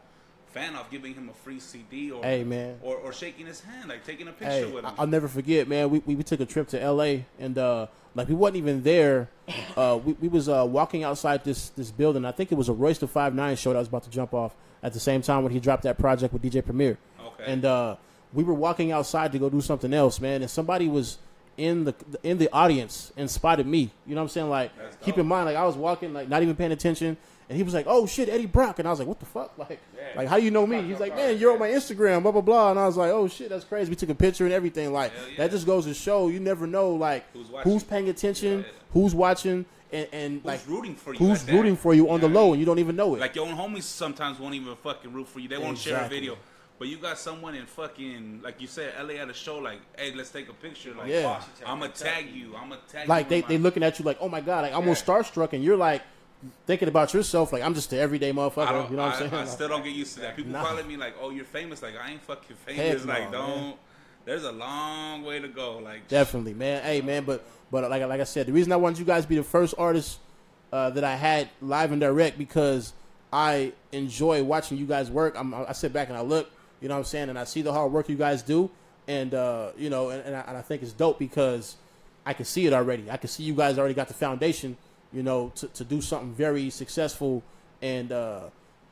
fan 0.52 0.74
off 0.74 0.90
giving 0.90 1.14
him 1.14 1.28
a 1.28 1.32
free 1.32 1.60
CD 1.60 2.10
or 2.10 2.22
Hey, 2.22 2.44
man. 2.44 2.78
or, 2.82 2.96
or 2.96 3.12
shaking 3.12 3.46
his 3.46 3.60
hand, 3.60 3.88
like 3.88 4.04
taking 4.04 4.26
a 4.28 4.32
picture 4.32 4.50
Hey, 4.50 4.64
with 4.66 4.84
him. 4.84 4.92
I'll 4.98 5.06
never 5.06 5.28
forget, 5.28 5.68
man. 5.68 5.90
We, 5.90 6.00
we 6.04 6.14
we 6.16 6.22
took 6.22 6.40
a 6.40 6.46
trip 6.46 6.68
to 6.68 6.80
L.A. 6.82 7.24
and 7.38 7.56
uh, 7.56 7.86
like 8.14 8.28
we 8.28 8.34
wasn't 8.34 8.56
even 8.58 8.82
there. 8.82 9.28
Uh, 9.76 9.98
we 10.04 10.12
we 10.14 10.28
was 10.28 10.48
uh, 10.48 10.66
walking 10.68 11.02
outside 11.04 11.44
this 11.44 11.70
this 11.70 11.90
building. 11.90 12.24
I 12.24 12.32
think 12.32 12.50
it 12.52 12.56
was 12.56 12.68
a 12.68 12.72
Royce 12.72 12.98
da 12.98 13.06
Five 13.06 13.34
Nine 13.34 13.56
show 13.56 13.70
that 13.70 13.76
I 13.76 13.80
was 13.80 13.88
about 13.88 14.04
to 14.04 14.10
jump 14.10 14.34
off 14.34 14.54
at 14.82 14.92
the 14.92 15.00
same 15.00 15.22
time 15.22 15.42
when 15.42 15.52
he 15.52 15.60
dropped 15.60 15.82
that 15.84 15.98
project 15.98 16.32
with 16.32 16.42
DJ 16.42 16.64
Premier. 16.64 16.98
Okay. 17.24 17.44
And 17.46 17.64
uh, 17.64 17.96
we 18.32 18.42
were 18.44 18.54
walking 18.54 18.92
outside 18.92 19.32
to 19.32 19.38
go 19.38 19.50
do 19.50 19.60
something 19.60 19.92
else, 19.92 20.20
man. 20.20 20.42
And 20.42 20.50
somebody 20.50 20.88
was 20.88 21.18
in 21.56 21.84
the 21.84 21.94
in 22.22 22.38
the 22.38 22.50
audience 22.52 23.12
and 23.16 23.30
spotted 23.30 23.66
me. 23.66 23.90
You 24.06 24.14
know 24.14 24.22
what 24.22 24.24
I'm 24.24 24.28
saying? 24.30 24.50
Like, 24.50 24.72
keep 25.02 25.18
in 25.18 25.26
mind, 25.26 25.46
like 25.46 25.56
I 25.56 25.64
was 25.64 25.76
walking, 25.76 26.12
like 26.12 26.28
not 26.28 26.42
even 26.42 26.56
paying 26.56 26.72
attention. 26.72 27.16
And 27.50 27.56
he 27.56 27.64
was 27.64 27.74
like, 27.74 27.86
"Oh 27.88 28.06
shit, 28.06 28.28
Eddie 28.28 28.46
Brock," 28.46 28.78
and 28.78 28.86
I 28.86 28.92
was 28.92 29.00
like, 29.00 29.08
"What 29.08 29.18
the 29.18 29.26
fuck? 29.26 29.58
Like, 29.58 29.80
like 30.14 30.28
how 30.28 30.36
you 30.36 30.52
know 30.52 30.64
me?" 30.64 30.82
He's 30.82 31.00
like, 31.00 31.16
"Man, 31.16 31.36
you're 31.36 31.52
on 31.52 31.58
my 31.58 31.68
Instagram, 31.68 32.22
blah 32.22 32.30
blah 32.30 32.40
blah." 32.42 32.70
And 32.70 32.78
I 32.78 32.86
was 32.86 32.96
like, 32.96 33.10
"Oh 33.10 33.26
shit, 33.26 33.48
that's 33.48 33.64
crazy." 33.64 33.90
We 33.90 33.96
took 33.96 34.08
a 34.08 34.14
picture 34.14 34.44
and 34.44 34.52
everything. 34.54 34.92
Like 34.92 35.10
yeah. 35.32 35.38
that 35.38 35.50
just 35.50 35.66
goes 35.66 35.84
to 35.86 35.92
show 35.92 36.28
you 36.28 36.38
never 36.38 36.68
know, 36.68 36.90
like 36.92 37.24
Who's 37.32 37.48
who's, 37.64 37.82
paying 37.82 38.08
attention, 38.08 38.60
Yeah, 38.60 38.66
yeah. 38.66 38.72
who's 38.92 39.16
watching, 39.16 39.66
and, 39.92 40.06
and 40.12 40.34
Who's 40.34 40.44
like 40.44 40.60
rooting 40.68 40.94
for 40.94 41.12
you? 41.12 41.18
who's 41.18 41.42
that? 41.42 41.52
rooting 41.52 41.74
for 41.74 41.92
you 41.92 42.08
on 42.08 42.20
the 42.20 42.28
low, 42.28 42.52
and 42.52 42.60
you 42.60 42.66
don't 42.66 42.78
even 42.78 42.94
know 42.94 43.16
it. 43.16 43.18
Like 43.20 43.34
your 43.34 43.48
own 43.48 43.56
homies 43.56 43.82
sometimes 43.82 44.38
won't 44.38 44.54
even 44.54 44.76
fucking 44.76 45.12
root 45.12 45.26
for 45.26 45.40
you. 45.40 45.48
They 45.48 45.58
won't 45.58 45.76
share 45.76 46.04
a 46.04 46.08
video. 46.08 46.36
But 46.78 46.86
you 46.86 46.98
got 46.98 47.18
someone 47.18 47.56
in 47.56 47.66
fucking 47.66 48.42
like 48.44 48.60
you 48.60 48.68
said, 48.68 48.94
LA 48.98 49.14
at 49.14 49.28
a 49.28 49.34
show, 49.34 49.58
like, 49.58 49.80
hey, 49.98 50.14
let's 50.14 50.30
take 50.30 50.48
a 50.48 50.54
picture. 50.54 50.94
Like, 50.94 51.08
Yeah. 51.08 51.42
I'm 51.66 51.80
gonna 51.80 51.92
tag 51.92 52.30
you. 52.32 52.54
I'm 52.56 52.68
gonna 52.68 52.80
tag 52.88 53.08
like 53.08 53.26
you. 53.26 53.42
they 53.42 53.48
they 53.48 53.58
looking 53.58 53.82
at 53.82 53.98
you 53.98 54.04
like, 54.04 54.18
oh 54.20 54.28
my 54.28 54.40
god, 54.40 54.62
like 54.62 54.72
I'm 54.72 54.78
almost 54.78 55.04
starstruck, 55.04 55.52
and 55.52 55.64
you're 55.64 55.76
like 55.76 56.02
thinking 56.66 56.88
about 56.88 57.12
yourself, 57.14 57.52
like 57.52 57.62
I'm 57.62 57.74
just 57.74 57.90
the 57.90 57.98
everyday 57.98 58.32
motherfucker. 58.32 58.90
You 58.90 58.96
know 58.96 59.02
what 59.04 59.14
I, 59.14 59.24
I'm 59.24 59.30
saying? 59.30 59.34
I 59.34 59.44
still 59.46 59.68
don't 59.68 59.84
get 59.84 59.94
used 59.94 60.14
to 60.14 60.20
that. 60.20 60.36
People 60.36 60.52
Nah. 60.52 60.64
calling 60.64 60.86
me 60.86 60.96
like, 60.96 61.14
"Oh, 61.20 61.30
you're 61.30 61.44
famous." 61.44 61.82
Like 61.82 61.94
I 62.02 62.12
ain't 62.12 62.22
fucking 62.22 62.56
Heck 62.66 62.76
famous. 62.76 63.04
no, 63.04 63.12
like 63.12 63.32
don't. 63.32 63.48
man. 63.60 63.74
There's 64.24 64.44
a 64.44 64.52
long 64.52 65.22
way 65.24 65.40
to 65.40 65.48
go. 65.48 65.78
Like 65.78 66.06
Definitely, 66.08 66.54
man. 66.54 66.82
Hey, 66.82 67.00
man, 67.00 67.24
but 67.24 67.44
but 67.70 67.88
like 67.90 68.02
like 68.06 68.20
I 68.20 68.24
said, 68.24 68.46
the 68.46 68.52
reason 68.52 68.72
I 68.72 68.76
wanted 68.76 68.98
you 68.98 69.04
guys 69.04 69.24
to 69.24 69.28
be 69.28 69.36
the 69.36 69.42
first 69.42 69.74
artist 69.78 70.18
uh, 70.72 70.90
that 70.90 71.04
I 71.04 71.16
had 71.16 71.48
live 71.60 71.90
and 71.92 72.00
direct 72.00 72.36
because 72.38 72.92
I 73.32 73.72
enjoy 73.92 74.42
watching 74.44 74.76
you 74.78 74.86
guys 74.86 75.10
work. 75.10 75.34
I'm, 75.36 75.54
I 75.54 75.72
sit 75.72 75.92
back 75.92 76.08
and 76.08 76.16
I 76.16 76.20
look, 76.20 76.50
you 76.80 76.88
know 76.88 76.94
what 76.94 76.98
I'm 77.00 77.04
saying, 77.04 77.28
and 77.28 77.38
I 77.38 77.44
see 77.44 77.62
the 77.62 77.72
hard 77.72 77.92
work 77.92 78.08
you 78.08 78.16
guys 78.16 78.42
do, 78.42 78.70
and 79.08 79.34
uh, 79.34 79.70
you 79.76 79.88
know, 79.90 80.10
and, 80.10 80.24
and, 80.24 80.36
I, 80.36 80.40
and 80.40 80.56
I 80.56 80.62
think 80.62 80.82
it's 80.82 80.92
dope 80.92 81.18
because 81.18 81.76
I 82.26 82.32
can 82.34 82.44
see 82.44 82.66
it 82.66 82.72
already. 82.72 83.10
I 83.10 83.16
can 83.16 83.28
see 83.28 83.42
you 83.42 83.54
guys 83.54 83.78
already 83.78 83.94
got 83.94 84.08
the 84.08 84.14
foundation, 84.14 84.76
you 85.12 85.22
know, 85.22 85.50
to, 85.56 85.66
to 85.68 85.84
do 85.84 86.00
something 86.00 86.32
very 86.32 86.70
successful 86.70 87.42
and 87.82 88.12
uh, 88.12 88.42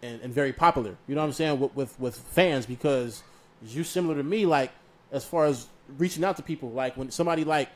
and 0.02 0.20
and 0.22 0.32
very 0.32 0.52
popular. 0.52 0.96
You 1.06 1.14
know 1.14 1.20
what 1.20 1.28
I'm 1.28 1.32
saying 1.32 1.60
with 1.60 1.74
with, 1.74 2.00
with 2.00 2.16
fans 2.16 2.66
because 2.66 3.22
you're 3.64 3.84
similar 3.84 4.14
to 4.16 4.22
me, 4.22 4.46
like 4.46 4.70
as 5.12 5.24
far 5.24 5.46
as 5.46 5.66
reaching 5.96 6.24
out 6.24 6.36
to 6.36 6.42
people. 6.42 6.70
Like 6.70 6.96
when 6.96 7.10
somebody 7.10 7.44
like 7.44 7.68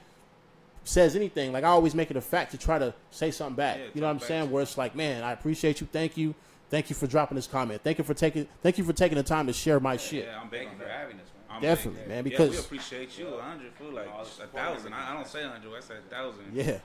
says 0.85 1.15
anything, 1.17 1.53
like 1.53 1.65
I 1.65 1.69
always 1.69 1.95
make 1.95 2.11
it 2.11 2.17
a 2.17 2.21
fact 2.21 2.51
to 2.53 2.59
try 2.59 2.79
to 2.79 2.95
say 3.11 3.31
something 3.31 3.57
back. 3.57 3.79
Yeah, 3.79 3.85
you 3.95 4.01
know 4.01 4.07
what 4.09 4.13
I'm 4.15 4.19
back 4.19 4.29
saying? 4.29 4.51
Where 4.51 4.63
it's 4.63 4.77
like, 4.79 4.95
man, 4.95 5.23
I 5.23 5.33
appreciate 5.33 5.81
you. 5.81 5.89
Thank 5.91 6.17
you. 6.17 6.35
Thank 6.71 6.89
you 6.89 6.97
for 6.97 7.07
dropping 7.07 7.37
this 7.37 7.47
comment. 7.47 7.83
Thank 7.85 7.99
you 7.99 8.05
for 8.05 8.15
taking. 8.15 8.49
Thank 8.63 8.79
you 8.79 8.85
for 8.85 8.93
taking 8.95 9.17
the 9.17 9.23
time 9.23 9.47
to 9.47 9.53
share 9.53 9.79
my 9.79 9.97
shit. 9.97 10.25
yeah, 10.25 10.41
I'm 10.41 10.49
big 10.49 10.61
Thank 10.61 10.71
on 10.73 10.79
you 10.79 10.85
for 10.85 10.91
having 10.91 11.17
us, 11.17 11.27
man. 11.35 11.57
I'm 11.57 11.61
Definitely, 11.63 12.01
big. 12.01 12.09
man, 12.09 12.17
yeah, 12.17 12.23
because- 12.23 12.51
we 12.51 12.59
appreciate 12.59 13.19
you. 13.19 13.29
A 13.29 13.43
hundred 13.43 13.73
fool, 13.75 13.93
like 13.93 14.07
a 14.09 14.47
thousand. 14.47 14.95
I, 14.95 15.11
I 15.11 15.15
don't 15.15 15.27
say 15.27 15.43
hundred. 15.43 15.71
I 15.77 15.81
say 15.81 15.95
a 15.97 16.11
thousand. 16.15 16.45
Yeah, 16.55 16.79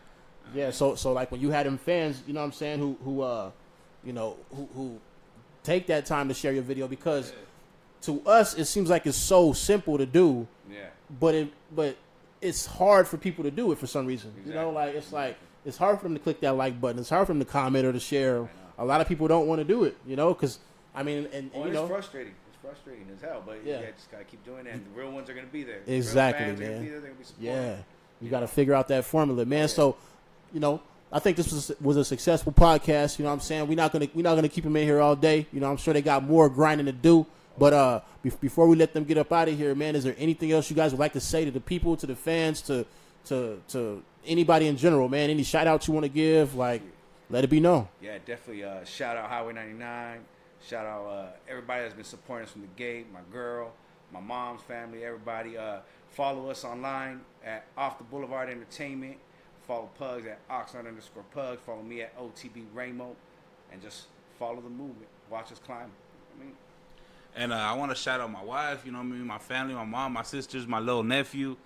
yeah. 0.53 0.71
So 0.71 0.95
so 0.95 1.13
like 1.13 1.31
when 1.31 1.41
you 1.41 1.49
had 1.51 1.65
them 1.65 1.77
fans, 1.77 2.21
you 2.27 2.33
know 2.33 2.39
what 2.41 2.45
I'm 2.47 2.51
saying, 2.53 2.79
who 2.79 2.97
who 3.03 3.21
uh, 3.21 3.51
you 4.03 4.13
know 4.13 4.37
who 4.55 4.67
who 4.75 4.99
take 5.63 5.87
that 5.87 6.05
time 6.05 6.27
to 6.29 6.33
share 6.33 6.53
your 6.53 6.63
video 6.63 6.87
because 6.87 7.33
to 8.01 8.21
us 8.25 8.53
it 8.57 8.65
seems 8.65 8.89
like 8.89 9.05
it's 9.05 9.17
so 9.17 9.53
simple 9.53 9.97
to 9.97 10.05
do, 10.05 10.47
Yeah. 10.71 10.85
but 11.19 11.35
it 11.35 11.51
but 11.75 11.97
it's 12.41 12.65
hard 12.65 13.07
for 13.07 13.17
people 13.17 13.43
to 13.43 13.51
do 13.51 13.71
it 13.71 13.77
for 13.77 13.87
some 13.87 14.05
reason. 14.05 14.29
Exactly. 14.37 14.53
You 14.53 14.59
know, 14.59 14.69
like 14.71 14.95
it's 14.95 15.11
like 15.11 15.37
it's 15.65 15.77
hard 15.77 15.97
for 15.97 16.03
them 16.03 16.13
to 16.13 16.19
click 16.19 16.39
that 16.41 16.53
like 16.53 16.79
button. 16.79 16.99
It's 16.99 17.09
hard 17.09 17.27
for 17.27 17.33
them 17.33 17.39
to 17.39 17.45
comment 17.45 17.85
or 17.85 17.91
to 17.93 17.99
share. 17.99 18.47
A 18.77 18.85
lot 18.85 19.01
of 19.01 19.07
people 19.07 19.27
don't 19.27 19.47
want 19.47 19.59
to 19.59 19.65
do 19.65 19.83
it. 19.85 19.97
You 20.05 20.15
know, 20.15 20.33
because 20.33 20.59
I 20.95 21.03
mean, 21.03 21.25
and, 21.25 21.33
and 21.33 21.51
Well, 21.53 21.61
you 21.63 21.67
it's 21.69 21.73
know, 21.75 21.87
frustrating. 21.87 22.33
It's 22.47 22.57
frustrating 22.61 23.07
as 23.13 23.21
hell, 23.21 23.41
but 23.45 23.59
Yeah. 23.65 23.81
yeah, 23.81 23.91
just 23.95 24.09
gotta 24.11 24.23
keep 24.23 24.45
doing 24.45 24.65
that. 24.65 24.73
And 24.75 24.85
the 24.85 24.99
real 24.99 25.11
ones 25.11 25.29
are 25.29 25.33
gonna 25.33 25.47
be 25.47 25.63
there. 25.63 25.79
The 25.85 25.95
Exactly, 25.95 26.45
fans 26.45 26.59
are 26.59 26.63
gonna 26.63 26.75
man. 26.75 26.83
be 26.85 26.89
there, 26.91 27.01
be. 27.01 27.23
Yeah, 27.39 27.75
You 28.21 28.29
got 28.29 28.39
to 28.41 28.47
figure 28.47 28.73
out 28.73 28.87
that 28.87 29.03
formula, 29.05 29.45
man. 29.45 29.67
So, 29.67 29.95
you 30.53 30.59
know, 30.59 30.81
I 31.11 31.19
think 31.19 31.37
this 31.37 31.51
was 31.51 31.71
was 31.81 31.97
a 31.97 32.05
successful 32.05 32.51
podcast. 32.51 33.17
You 33.17 33.23
know, 33.23 33.29
what 33.29 33.35
I'm 33.35 33.39
saying 33.41 33.67
we're 33.67 33.75
not 33.75 33.91
gonna 33.91 34.07
we're 34.13 34.23
not 34.23 34.35
gonna 34.35 34.49
keep 34.49 34.63
them 34.63 34.75
in 34.75 34.83
here 34.83 34.99
all 34.99 35.15
day. 35.15 35.47
You 35.51 35.59
know, 35.59 35.69
I'm 35.69 35.77
sure 35.77 35.93
they 35.93 36.01
got 36.01 36.23
more 36.23 36.49
grinding 36.49 36.85
to 36.87 36.91
do. 36.91 37.25
But 37.57 37.73
uh, 37.73 38.01
be- 38.21 38.31
before 38.39 38.67
we 38.67 38.75
let 38.75 38.93
them 38.93 39.03
get 39.03 39.17
up 39.17 39.31
out 39.31 39.47
of 39.47 39.57
here, 39.57 39.73
man, 39.73 39.95
is 39.95 40.03
there 40.03 40.15
anything 40.17 40.51
else 40.51 40.69
you 40.69 40.75
guys 40.75 40.91
would 40.91 40.99
like 40.99 41.13
to 41.13 41.19
say 41.19 41.43
to 41.45 41.51
the 41.51 41.59
people, 41.59 41.97
to 41.97 42.05
the 42.05 42.15
fans, 42.15 42.61
to 42.63 42.85
to 43.25 43.61
to 43.69 44.03
anybody 44.25 44.67
in 44.67 44.77
general, 44.77 45.09
man? 45.09 45.29
Any 45.29 45.43
shout 45.43 45.65
outs 45.67 45.87
you 45.87 45.93
want 45.93 46.03
to 46.03 46.09
give? 46.09 46.55
Like, 46.55 46.81
let 47.29 47.43
it 47.43 47.49
be 47.49 47.59
known. 47.59 47.87
Yeah, 48.01 48.17
definitely. 48.25 48.63
Uh, 48.63 48.83
shout 48.83 49.17
out 49.17 49.29
Highway 49.29 49.53
99. 49.53 50.19
Shout 50.67 50.85
out 50.85 51.05
uh, 51.07 51.27
everybody 51.49 51.83
that's 51.83 51.93
been 51.93 52.03
supporting 52.03 52.45
us 52.45 52.51
from 52.51 52.61
the 52.61 52.67
gate. 52.75 53.07
My 53.11 53.19
girl, 53.31 53.71
my 54.11 54.19
mom's 54.19 54.61
family, 54.61 55.03
everybody. 55.03 55.57
Uh, 55.57 55.79
follow 56.11 56.49
us 56.49 56.63
online 56.63 57.21
at 57.43 57.65
Off 57.77 57.97
the 57.97 58.03
Boulevard 58.03 58.49
Entertainment. 58.49 59.17
Follow 59.67 59.89
Pugs 59.99 60.25
at 60.25 60.47
Oxnard 60.49 60.87
underscore 60.87 61.23
Pugs. 61.33 61.61
Follow 61.65 61.83
me 61.83 62.01
at 62.01 62.17
OTB 62.17 62.63
Ramo, 62.73 63.15
and 63.71 63.81
just 63.81 64.05
follow 64.39 64.61
the 64.61 64.69
movement. 64.69 65.07
Watch 65.29 65.51
us 65.51 65.59
climb. 65.59 65.91
I 66.35 66.43
mean, 66.43 66.53
And 67.35 67.51
uh, 67.51 67.55
I 67.55 67.73
want 67.73 67.91
to 67.91 67.95
shout 67.95 68.21
out 68.21 68.31
my 68.31 68.43
wife, 68.43 68.85
you 68.85 68.91
know 68.91 68.99
I 68.99 69.03
mean, 69.03 69.25
my 69.25 69.37
family, 69.37 69.73
my 69.73 69.83
mom, 69.83 70.13
my 70.13 70.23
sisters, 70.23 70.65
my 70.65 70.79
little 70.79 71.03
nephew, 71.03 71.57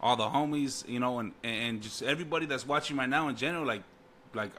all 0.00 0.14
the 0.14 0.28
homies, 0.28 0.88
you 0.88 1.00
know, 1.00 1.18
and, 1.18 1.32
and 1.42 1.82
just 1.82 2.02
everybody 2.02 2.46
that's 2.46 2.66
watching 2.66 2.96
right 2.96 3.08
now 3.08 3.28
in 3.28 3.36
general, 3.36 3.66
like, 3.66 3.82
like, 4.34 4.52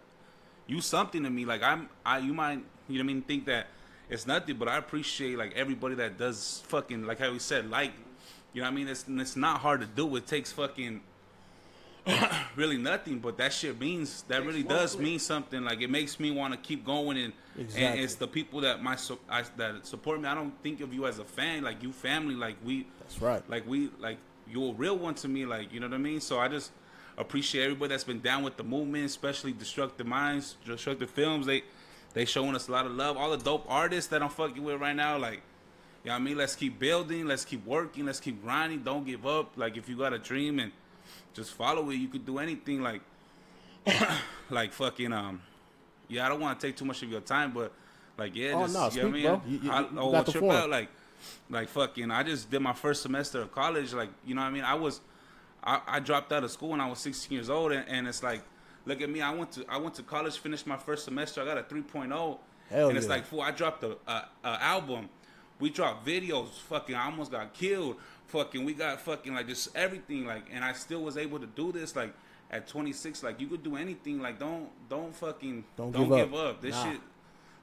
you 0.67 0.81
something 0.81 1.23
to 1.23 1.29
me. 1.29 1.45
Like 1.45 1.63
I'm, 1.63 1.89
I 2.05 2.19
you 2.19 2.33
might, 2.33 2.63
you 2.87 2.97
know 2.97 3.03
I 3.03 3.07
mean, 3.07 3.21
think 3.21 3.45
that 3.45 3.67
it's 4.09 4.27
nothing, 4.27 4.57
but 4.57 4.67
I 4.67 4.77
appreciate 4.77 5.37
like 5.37 5.53
everybody 5.55 5.95
that 5.95 6.17
does 6.17 6.63
fucking 6.67 7.05
like 7.05 7.19
how 7.19 7.31
we 7.31 7.39
said, 7.39 7.69
like, 7.69 7.93
you 8.53 8.61
know 8.61 8.67
I 8.67 8.71
mean. 8.71 8.87
It's 8.87 9.05
it's 9.07 9.35
not 9.35 9.61
hard 9.61 9.81
to 9.81 9.87
do. 9.87 10.15
It 10.15 10.27
takes 10.27 10.51
fucking 10.51 11.01
really 12.55 12.77
nothing, 12.77 13.19
but 13.19 13.37
that 13.37 13.53
shit 13.53 13.79
means 13.79 14.23
that 14.23 14.45
really 14.45 14.63
does 14.63 14.97
mean 14.97 15.19
something. 15.19 15.63
Like 15.63 15.81
it 15.81 15.89
makes 15.89 16.19
me 16.19 16.31
want 16.31 16.53
to 16.53 16.59
keep 16.59 16.85
going, 16.85 17.17
and 17.17 17.33
and 17.57 17.99
it's 17.99 18.15
the 18.15 18.27
people 18.27 18.61
that 18.61 18.81
my 18.81 18.97
I, 19.29 19.43
that 19.57 19.85
support 19.85 20.21
me. 20.21 20.27
I 20.27 20.35
don't 20.35 20.53
think 20.63 20.81
of 20.81 20.93
you 20.93 21.05
as 21.07 21.19
a 21.19 21.25
fan, 21.25 21.63
like 21.63 21.83
you 21.83 21.91
family, 21.91 22.35
like 22.35 22.55
we. 22.63 22.87
That's 23.01 23.21
right. 23.21 23.47
Like 23.49 23.67
we 23.67 23.89
like 23.99 24.17
you're 24.49 24.71
a 24.71 24.75
real 24.75 24.97
one 24.97 25.15
to 25.15 25.27
me, 25.27 25.45
like 25.45 25.73
you 25.73 25.79
know 25.79 25.87
what 25.87 25.95
I 25.95 25.99
mean. 25.99 26.21
So 26.21 26.39
I 26.39 26.47
just 26.47 26.71
appreciate 27.17 27.63
everybody 27.65 27.89
that's 27.89 28.03
been 28.03 28.21
down 28.21 28.43
with 28.43 28.57
the 28.57 28.63
movement, 28.63 29.05
especially 29.05 29.51
Destructive 29.51 30.07
Minds, 30.07 30.57
Destructive 30.65 31.09
Films. 31.09 31.45
They 31.45 31.63
they 32.13 32.25
showing 32.25 32.55
us 32.55 32.67
a 32.67 32.71
lot 32.71 32.85
of 32.85 32.93
love. 32.93 33.17
All 33.17 33.31
the 33.31 33.37
dope 33.37 33.65
artists 33.67 34.09
that 34.11 34.23
I'm 34.23 34.29
fucking 34.29 34.63
with 34.63 34.79
right 34.81 34.95
now, 34.95 35.17
like. 35.17 35.41
You 36.01 36.11
know 36.11 36.13
what 36.13 36.21
I 36.21 36.23
mean? 36.23 36.37
Let's 36.37 36.55
keep 36.55 36.79
building. 36.79 37.27
Let's 37.27 37.43
keep 37.43 37.65
working. 37.65 38.05
Let's 38.05 38.21
keep 38.21 38.41
grinding. 38.41 38.83
Don't 38.83 39.05
give 39.05 39.27
up. 39.27 39.51
Like 39.57 39.75
if 39.75 39.89
you 39.89 39.97
got 39.97 40.13
a 40.13 40.17
dream 40.17 40.57
and 40.59 40.71
just 41.33 41.53
follow 41.53 41.89
it, 41.89 41.95
you 41.95 42.07
could 42.07 42.25
do 42.25 42.37
anything. 42.39 42.81
Like, 42.81 43.01
like 44.49 44.73
fucking 44.73 45.13
um, 45.13 45.41
yeah. 46.07 46.25
I 46.25 46.29
don't 46.29 46.39
want 46.39 46.59
to 46.59 46.67
take 46.67 46.75
too 46.75 46.85
much 46.85 47.01
of 47.03 47.09
your 47.09 47.21
time, 47.21 47.51
but 47.51 47.71
like 48.17 48.35
yeah, 48.35 48.53
Oh, 48.53 48.61
just, 48.67 48.73
no, 48.73 48.79
you 48.79 48.79
know 48.79 48.85
what 48.85 48.87
I 48.87 48.89
speak, 48.89 49.13
mean? 49.13 49.23
bro. 49.23 49.41
You- 49.47 49.59
you- 49.63 49.71
I- 49.71 49.79
you 49.81 49.99
oh, 49.99 50.11
got 50.11 50.25
the 50.25 50.31
trip 50.33 50.43
out, 50.51 50.69
like, 50.69 50.89
like 51.49 51.69
fucking. 51.69 52.11
I 52.11 52.23
just 52.23 52.49
did 52.49 52.61
my 52.61 52.73
first 52.73 53.01
semester 53.03 53.41
of 53.41 53.51
college. 53.51 53.93
Like 53.93 54.09
you 54.25 54.35
know 54.35 54.41
what 54.41 54.47
I 54.47 54.51
mean? 54.51 54.63
I 54.63 54.73
was, 54.75 55.01
I, 55.63 55.81
I 55.87 55.99
dropped 55.99 56.31
out 56.31 56.43
of 56.43 56.51
school 56.51 56.69
when 56.69 56.81
I 56.81 56.89
was 56.89 56.99
16 56.99 57.33
years 57.35 57.49
old, 57.49 57.71
and, 57.71 57.87
and 57.87 58.07
it's 58.07 58.23
like, 58.23 58.41
look 58.85 59.01
at 59.01 59.09
me. 59.09 59.21
I 59.21 59.33
went 59.33 59.51
to 59.53 59.65
I 59.69 59.77
went 59.77 59.95
to 59.95 60.03
college, 60.03 60.37
finished 60.37 60.67
my 60.67 60.77
first 60.77 61.05
semester. 61.05 61.41
I 61.41 61.45
got 61.45 61.57
a 61.57 61.63
3.0. 61.63 62.37
Hell 62.69 62.89
and 62.89 62.97
it's 62.97 63.07
yeah. 63.07 63.13
like, 63.13 63.25
fool, 63.25 63.41
I 63.41 63.49
dropped 63.51 63.83
a, 63.83 63.97
a, 64.07 64.25
a 64.43 64.63
album. 64.63 65.09
We 65.59 65.69
dropped 65.69 66.05
videos. 66.05 66.49
Fucking, 66.69 66.95
I 66.95 67.05
almost 67.05 67.31
got 67.31 67.53
killed. 67.53 67.97
Fucking, 68.27 68.63
we 68.63 68.73
got 68.73 69.01
fucking 69.01 69.33
like 69.33 69.47
just 69.47 69.75
everything. 69.75 70.25
Like, 70.25 70.45
and 70.53 70.63
I 70.63 70.73
still 70.73 71.01
was 71.01 71.17
able 71.17 71.39
to 71.39 71.47
do 71.47 71.71
this. 71.71 71.95
Like 71.95 72.13
at 72.51 72.67
26, 72.67 73.23
like 73.23 73.39
you 73.39 73.47
could 73.47 73.63
do 73.63 73.75
anything. 73.75 74.21
Like, 74.21 74.39
don't 74.39 74.69
don't 74.89 75.15
fucking 75.15 75.63
Don't 75.75 75.91
don't, 75.91 76.09
give 76.09 76.17
give, 76.29 76.33
up. 76.33 76.45
up. 76.55 76.61
This 76.61 76.75
Nah. 76.75 76.91
shit, 76.91 77.01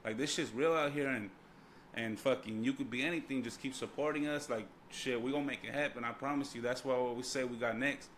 like 0.05 0.17
this 0.17 0.33
shit's 0.33 0.51
real 0.51 0.73
out 0.73 0.91
here, 0.91 1.07
and 1.09 1.29
and 1.93 2.19
fucking 2.19 2.63
you 2.63 2.73
could 2.73 2.89
be 2.91 3.03
anything. 3.03 3.41
Just 3.43 3.61
keep 3.61 3.73
supporting 3.73 4.27
us. 4.27 4.49
Like 4.49 4.67
shit, 4.91 5.19
we 5.21 5.31
gonna 5.31 5.43
make 5.45 5.63
it 5.63 5.73
happen. 5.73 6.03
I 6.03 6.11
promise 6.11 6.53
you. 6.53 6.61
That's 6.61 6.85
why 6.85 6.95
what 6.97 7.15
we 7.15 7.23
say 7.23 7.43
we 7.45 7.57
got 7.57 7.77
next. 7.77 8.09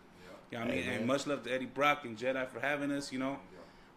You 0.50 0.58
know 0.58 0.64
what 0.64 0.72
I 0.72 0.74
mean? 0.74 0.82
Hey, 0.84 0.90
man. 0.90 0.98
and 0.98 1.06
much 1.06 1.26
love 1.28 1.44
to 1.44 1.52
Eddie 1.54 1.66
Brock 1.66 2.04
and 2.04 2.18
Jedi 2.18 2.48
for 2.48 2.58
having 2.58 2.90
us. 2.90 3.12
You 3.12 3.20
know, 3.20 3.38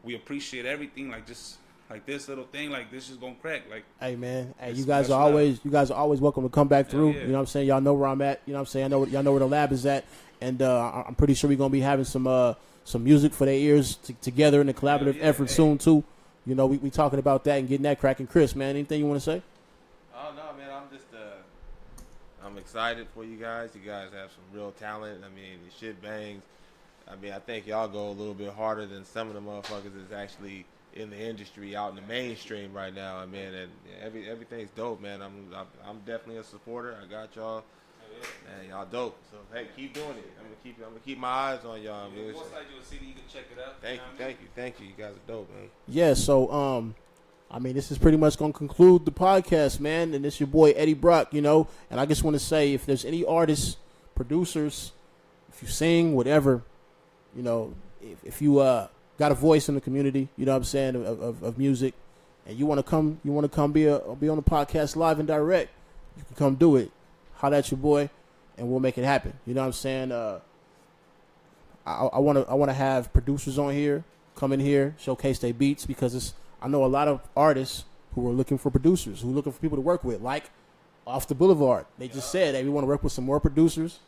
we 0.04 0.16
appreciate 0.16 0.66
everything. 0.68 1.10
Like 1.10 1.26
just 1.26 1.58
like 1.94 2.06
this 2.08 2.28
little 2.28 2.46
thing, 2.46 2.72
like 2.72 2.90
this 2.90 3.12
is 3.12 3.18
gonna 3.18 3.36
crack. 3.40 3.70
Like 3.70 3.84
Hey 4.00 4.16
man, 4.16 4.56
hey, 4.60 4.72
you 4.72 4.84
guys 4.84 5.10
are 5.10 5.12
love. 5.12 5.22
always 5.22 5.60
you 5.64 5.70
guys 5.70 5.92
are 5.92 5.98
always 5.98 6.20
welcome 6.20 6.42
to 6.44 6.50
come 6.50 6.68
back 6.68 6.88
through. 6.90 7.12
yeah. 7.12 7.22
You 7.22 7.28
know 7.28 7.34
what 7.34 7.40
I'm 7.42 7.46
saying? 7.46 7.68
Y'all 7.68 7.82
know 7.82 7.94
where 7.94 8.10
I'm 8.10 8.22
at. 8.24 8.42
You 8.48 8.54
know 8.54 8.60
what 8.60 8.62
I'm 8.62 8.72
saying? 8.72 8.86
I 8.86 8.88
know 8.88 9.06
y'all 9.06 9.22
know 9.22 9.32
where 9.32 9.40
the 9.40 9.48
lab 9.48 9.72
is 9.72 9.86
at, 9.86 10.04
and 10.42 10.60
uh, 10.62 10.80
I- 10.90 11.04
I'm 11.08 11.14
pretty 11.14 11.36
sure 11.36 11.48
we're 11.50 11.58
gonna 11.58 11.70
be 11.70 11.82
having 11.82 12.06
some 12.06 12.26
uh 12.26 12.56
some 12.84 13.04
music 13.04 13.32
for 13.32 13.46
their 13.46 13.54
ears 13.54 13.96
t- 13.98 14.16
together 14.22 14.60
in 14.60 14.70
a 14.70 14.74
collaborative 14.74 15.18
yeah, 15.18 15.24
effort 15.24 15.50
hey. 15.50 15.56
soon 15.56 15.78
too. 15.78 16.04
You 16.48 16.56
know, 16.56 16.66
we 16.66 16.78
we 16.78 16.90
talking 16.90 17.20
about 17.20 17.44
that 17.44 17.60
and 17.60 17.70
getting 17.70 17.84
that 17.84 18.00
cracking. 18.00 18.26
Chris, 18.26 18.56
man, 18.56 18.72
anything 18.72 19.00
you 19.00 19.06
want 19.06 19.20
to 19.22 19.24
say? 19.24 19.42
Oh 20.16 20.34
no, 20.36 20.58
man! 20.58 20.72
I'm 20.74 20.90
just 20.92 21.14
uh, 21.14 22.46
I'm 22.46 22.58
excited 22.58 23.06
for 23.14 23.24
you 23.24 23.38
guys. 23.38 23.70
You 23.76 23.82
guys 23.88 24.10
have 24.14 24.32
some 24.32 24.44
real 24.52 24.72
talent. 24.72 25.24
I 25.24 25.30
mean, 25.36 25.60
the 25.64 25.72
shit 25.80 26.02
bangs. 26.02 26.42
I 27.08 27.16
mean, 27.18 27.34
I 27.34 27.40
think 27.40 27.68
y'all 27.68 27.88
go 27.88 28.10
a 28.10 28.12
little 28.18 28.34
bit 28.34 28.52
harder 28.52 28.88
than 28.88 29.06
some 29.06 29.28
of 29.28 29.36
the 29.36 29.42
motherfuckers 29.42 29.92
that's 29.96 30.14
actually 30.14 30.66
in 30.96 31.10
the 31.10 31.18
industry, 31.20 31.76
out 31.76 31.90
in 31.90 31.96
the 31.96 32.02
mainstream 32.04 32.74
right 32.74 32.94
now. 32.94 33.18
I 33.18 33.26
mean, 33.26 33.54
and 33.54 33.72
every 34.02 34.30
everything's 34.30 34.70
dope, 34.72 35.02
man. 35.02 35.22
I'm 35.22 35.48
I'm, 35.56 35.68
I'm 35.86 35.98
definitely 36.00 36.38
a 36.38 36.44
supporter. 36.44 36.96
I 37.02 37.10
got 37.10 37.36
y'all. 37.36 37.64
Man, 38.46 38.70
y'all 38.70 38.86
dope. 38.86 39.18
So 39.32 39.38
hey, 39.54 39.68
keep 39.76 39.94
doing 39.94 40.10
it. 40.10 40.32
I'm 40.38 40.46
gonna 40.46 40.56
keep 40.64 40.78
I'm 40.78 40.90
gonna 40.90 41.00
keep 41.06 41.18
my 41.18 41.28
eyes 41.28 41.66
on 41.66 41.82
y'all. 41.82 42.10
Man. 42.10 42.20
you 42.20 42.32
a 42.32 42.86
CD, 42.86 43.08
you 43.08 43.14
can 43.14 43.24
check 43.32 43.46
it 43.52 43.62
out. 43.62 43.82
Thank 43.82 44.00
you, 44.00 44.18
thank 44.18 44.42
you, 44.42 44.48
thank 44.56 44.80
you. 44.80 44.88
You 44.88 44.94
guys 44.98 45.14
are 45.14 45.28
dope, 45.28 45.50
man. 45.54 45.70
Yeah, 45.88 46.14
so 46.14 46.52
um 46.52 46.96
I 47.50 47.60
mean 47.60 47.74
this 47.74 47.92
is 47.92 47.98
pretty 47.98 48.18
much 48.18 48.38
gonna 48.38 48.54
conclude 48.54 49.06
the 49.06 49.12
podcast, 49.12 49.80
man, 49.80 50.14
and 50.14 50.26
it's 50.26 50.40
your 50.40 50.48
boy 50.48 50.72
Eddie 50.72 50.94
Brock, 50.94 51.34
you 51.34 51.42
know, 51.42 51.68
and 51.90 52.00
I 52.00 52.06
just 52.06 52.24
wanna 52.24 52.40
say 52.40 52.74
if 52.74 52.86
there's 52.86 53.04
any 53.04 53.26
artists, 53.26 53.78
producers, 54.16 54.92
if 55.52 55.62
you 55.62 55.68
sing, 55.68 56.16
whatever, 56.16 56.64
you 57.36 57.44
know, 57.44 57.74
if, 58.02 58.24
if 58.24 58.42
you 58.42 58.60
uh 58.60 58.88
got 59.18 59.32
a 59.32 59.36
voice 59.36 59.70
in 59.70 59.76
the 59.76 59.82
community, 59.82 60.30
you 60.38 60.46
know 60.46 60.54
what 60.54 60.58
I'm 60.58 60.64
saying, 60.64 60.96
of, 60.96 61.22
of, 61.22 61.44
of 61.44 61.58
music, 61.58 61.94
and 62.46 62.58
you 62.58 62.66
wanna 62.66 62.84
come 62.84 63.20
you 63.24 63.32
wanna 63.32 63.50
come 63.50 63.72
be 63.72 63.86
a 63.86 64.00
be 64.20 64.30
on 64.30 64.38
the 64.38 64.44
podcast 64.44 64.96
live 64.96 65.20
and 65.20 65.28
direct, 65.28 65.72
you 66.18 66.24
can 66.24 66.36
come 66.36 66.56
do 66.56 66.76
it. 66.76 66.92
Holla 67.36 67.58
at 67.58 67.72
your 67.72 67.78
boy 67.78 68.10
and 68.58 68.70
we'll 68.70 68.80
make 68.80 68.98
it 68.98 69.04
happen. 69.04 69.34
You 69.46 69.54
know 69.54 69.62
what 69.62 69.68
I'm 69.68 69.74
saying? 69.74 70.12
Uh 70.12 70.40
I, 71.86 72.20
want 72.20 72.38
to 72.38 72.50
I 72.50 72.54
want 72.54 72.70
to 72.70 72.74
have 72.74 73.12
producers 73.12 73.60
on 73.60 73.74
here 73.74 74.06
come 74.36 74.54
in 74.54 74.60
here 74.60 74.96
showcase 74.98 75.40
their 75.40 75.54
beats 75.54 75.86
because 75.86 76.16
it's 76.16 76.34
I 76.62 76.68
know 76.68 76.86
a 76.86 76.88
lot 76.88 77.08
of 77.08 77.22
artists 77.36 77.84
who 78.16 78.28
are 78.30 78.32
looking 78.32 78.58
for 78.58 78.72
producers 78.72 79.22
who 79.22 79.30
are 79.30 79.34
looking 79.34 79.52
for 79.52 79.60
people 79.60 79.78
to 79.78 79.82
work 79.82 80.04
with 80.04 80.22
like 80.22 80.50
off 81.06 81.28
the 81.28 81.36
boulevard 81.36 81.86
they 81.98 82.08
just 82.08 82.32
said 82.32 82.56
hey 82.56 82.64
we 82.64 82.70
want 82.70 82.84
to 82.84 82.88
work 82.88 83.04
with 83.04 83.12
some 83.12 83.26
more 83.26 83.40
producers 83.40 84.00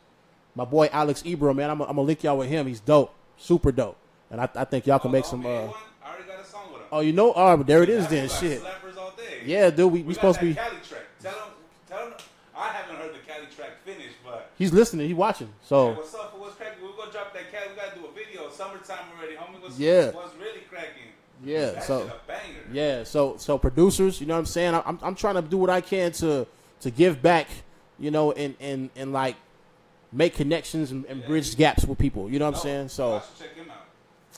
my 0.54 0.64
boy 0.64 0.88
Alex 0.90 1.22
Ebro 1.26 1.52
man 1.52 1.68
I'm, 1.68 1.80
I'm 1.82 1.88
gonna 1.88 2.02
link 2.02 2.24
y'all 2.24 2.38
with 2.38 2.48
him 2.48 2.66
he's 2.66 2.80
dope 2.80 3.14
super 3.36 3.70
dope 3.70 3.98
and 4.30 4.40
I, 4.40 4.48
I 4.54 4.64
think 4.64 4.86
y'all 4.86 4.98
can 4.98 5.10
make 5.10 5.24
some 5.24 5.44
uh, 5.46 5.48
I 5.48 5.52
already 5.52 6.24
got 6.26 6.40
a 6.40 6.44
song 6.44 6.72
with 6.72 6.82
him. 6.82 6.88
oh 6.92 7.00
you 7.00 7.12
know 7.12 7.32
oh 7.34 7.56
but 7.56 7.66
there 7.66 7.82
it 7.82 7.88
is 7.88 8.06
then 8.08 8.28
shit 8.28 8.62
all 8.62 9.12
yeah 9.44 9.70
dude 9.70 9.92
we, 9.92 10.02
we 10.02 10.14
supposed 10.14 10.40
to 10.40 10.44
be 10.46 10.54
Cali 10.54 10.76
track. 10.88 11.02
Tell 11.22 11.32
him, 11.32 11.52
tell 11.88 12.06
him. 12.06 12.14
I 12.56 12.68
haven't 12.68 12.96
heard 12.96 13.14
the 13.14 13.18
Cali 13.20 13.46
track 13.54 13.70
finish, 13.84 14.12
but 14.24 14.50
he's 14.58 14.72
listening 14.72 15.06
he's 15.08 15.16
watching 15.16 15.48
so 15.62 15.92
what's 15.92 16.14
up? 16.14 16.32
For 16.32 16.38
what's 16.38 16.56
cracking? 16.56 16.82
We're 16.82 16.96
gonna 16.96 17.12
drop 17.12 17.32
that 17.34 17.52
Cali. 17.52 17.68
We 17.70 17.76
gotta 17.76 17.98
do 17.98 18.06
a 18.06 18.12
video. 18.12 18.50
Summertime 18.50 18.98
already, 19.18 19.36
homie. 19.36 19.62
What's, 19.62 19.78
Yeah. 19.78 20.10
What's 20.10 20.34
really 20.36 20.60
cracking? 20.70 21.12
yeah 21.44 21.72
That 21.72 21.84
so 21.84 22.02
a 22.02 22.12
banger. 22.26 22.60
Yeah, 22.72 23.04
so 23.04 23.36
so 23.36 23.58
producers, 23.58 24.20
you 24.20 24.26
know 24.26 24.34
what 24.34 24.40
I'm 24.40 24.46
saying? 24.46 24.74
I'm 24.74 24.98
I'm 25.02 25.14
trying 25.14 25.34
to 25.34 25.42
do 25.42 25.58
what 25.58 25.68
I 25.70 25.80
can 25.82 26.10
to 26.12 26.46
to 26.80 26.90
give 26.90 27.20
back, 27.22 27.46
you 27.98 28.10
know, 28.10 28.32
and 28.32 28.54
and 28.58 28.88
and 28.96 29.12
like 29.12 29.36
make 30.12 30.34
connections 30.34 30.92
and, 30.92 31.04
and 31.06 31.24
bridge 31.26 31.56
gaps 31.56 31.84
with 31.84 31.98
people. 31.98 32.30
You 32.30 32.38
know 32.38 32.46
what 32.46 32.54
I'm 32.56 32.60
saying? 32.62 32.88
So 32.88 33.22
check 33.38 33.54
him 33.54 33.70
out. 33.70 33.85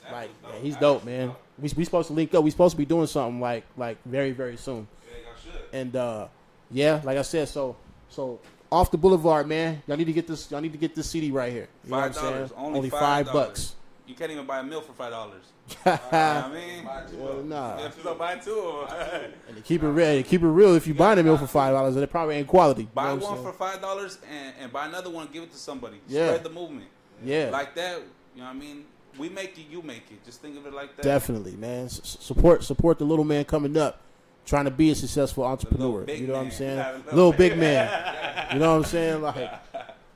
That 0.08 0.12
like, 0.12 0.30
yeah, 0.42 0.58
he's 0.60 0.76
dope, 0.76 1.04
man. 1.04 1.32
We 1.58 1.70
we 1.76 1.84
supposed 1.84 2.08
to 2.08 2.14
link 2.14 2.34
up. 2.34 2.42
We 2.44 2.50
supposed 2.50 2.72
to 2.72 2.78
be 2.78 2.84
doing 2.84 3.06
something 3.06 3.40
like 3.40 3.64
like 3.76 3.98
very 4.04 4.32
very 4.32 4.56
soon. 4.56 4.86
Yeah, 5.10 5.18
y'all 5.18 5.52
should. 5.60 5.74
And 5.74 5.96
uh 5.96 6.28
yeah, 6.70 7.00
like 7.04 7.18
I 7.18 7.22
said, 7.22 7.48
so 7.48 7.76
so 8.08 8.40
off 8.70 8.90
the 8.90 8.98
boulevard, 8.98 9.46
man. 9.48 9.82
Y'all 9.86 9.96
need 9.96 10.06
to 10.06 10.12
get 10.12 10.26
this. 10.26 10.50
Y'all 10.50 10.60
need 10.60 10.72
to 10.72 10.78
get 10.78 10.94
this 10.94 11.08
CD 11.10 11.30
right 11.30 11.52
here. 11.52 11.68
You 11.84 11.90
know 11.90 11.96
what 11.98 12.04
I'm 12.06 12.12
Five 12.12 12.22
dollars. 12.22 12.52
Only, 12.56 12.76
Only 12.78 12.90
five, 12.90 13.00
five 13.00 13.26
dollars. 13.26 13.46
bucks. 13.48 13.74
You 14.06 14.14
can't 14.14 14.30
even 14.30 14.46
buy 14.46 14.60
a 14.60 14.62
meal 14.62 14.80
for 14.80 14.92
five 14.92 15.10
dollars. 15.10 15.42
you 15.68 15.76
know 15.84 15.96
what 15.96 16.14
I 16.14 16.50
mean? 16.52 16.84
Well, 17.18 17.42
nah. 17.42 17.78
Yeah, 17.78 17.90
so 18.02 18.14
buy 18.14 18.36
two 18.36 18.58
of 18.58 18.88
them. 18.90 19.32
And 19.48 19.56
to 19.56 19.62
keep 19.62 19.82
it 19.82 19.88
real, 19.88 20.22
keep 20.22 20.42
it 20.42 20.46
real. 20.46 20.74
If 20.74 20.86
you 20.86 20.94
buy 20.94 21.12
a 21.14 21.22
meal 21.22 21.36
for 21.36 21.46
five 21.46 21.74
dollars, 21.74 21.94
it 21.96 22.10
probably 22.10 22.36
ain't 22.36 22.46
quality. 22.48 22.82
You 22.82 22.88
buy 22.94 23.14
know 23.14 23.16
one 23.16 23.34
saying? 23.34 23.42
for 23.46 23.52
five 23.52 23.80
dollars 23.82 24.18
and, 24.30 24.54
and 24.60 24.72
buy 24.72 24.86
another 24.86 25.10
one. 25.10 25.28
Give 25.32 25.42
it 25.42 25.52
to 25.52 25.58
somebody. 25.58 26.00
Yeah. 26.08 26.28
Spread 26.28 26.44
the 26.44 26.50
movement. 26.50 26.88
yeah, 27.24 27.50
Like 27.50 27.74
that. 27.74 27.98
You 28.34 28.42
know 28.42 28.48
what 28.48 28.56
I 28.56 28.58
mean? 28.58 28.84
We 29.18 29.28
make 29.28 29.58
it, 29.58 29.66
you 29.70 29.82
make 29.82 30.04
it. 30.10 30.24
Just 30.24 30.40
think 30.40 30.56
of 30.56 30.66
it 30.66 30.72
like 30.72 30.96
that. 30.96 31.02
Definitely, 31.02 31.56
man. 31.56 31.86
S- 31.86 32.16
support 32.20 32.64
support 32.64 32.98
the 32.98 33.04
little 33.04 33.24
man 33.24 33.44
coming 33.44 33.76
up, 33.76 34.00
trying 34.46 34.66
to 34.66 34.70
be 34.70 34.90
a 34.90 34.94
successful 34.94 35.44
entrepreneur. 35.44 36.08
You 36.10 36.26
know 36.26 36.34
what 36.34 36.44
I'm 36.44 36.50
saying? 36.50 36.78
Little 37.06 37.12
little 37.12 37.32
big 37.32 37.58
man. 37.58 38.14
You 38.52 38.60
know 38.60 38.70
what 38.70 38.78
I'm 38.78 38.84
saying? 38.84 39.20
Like, 39.20 39.50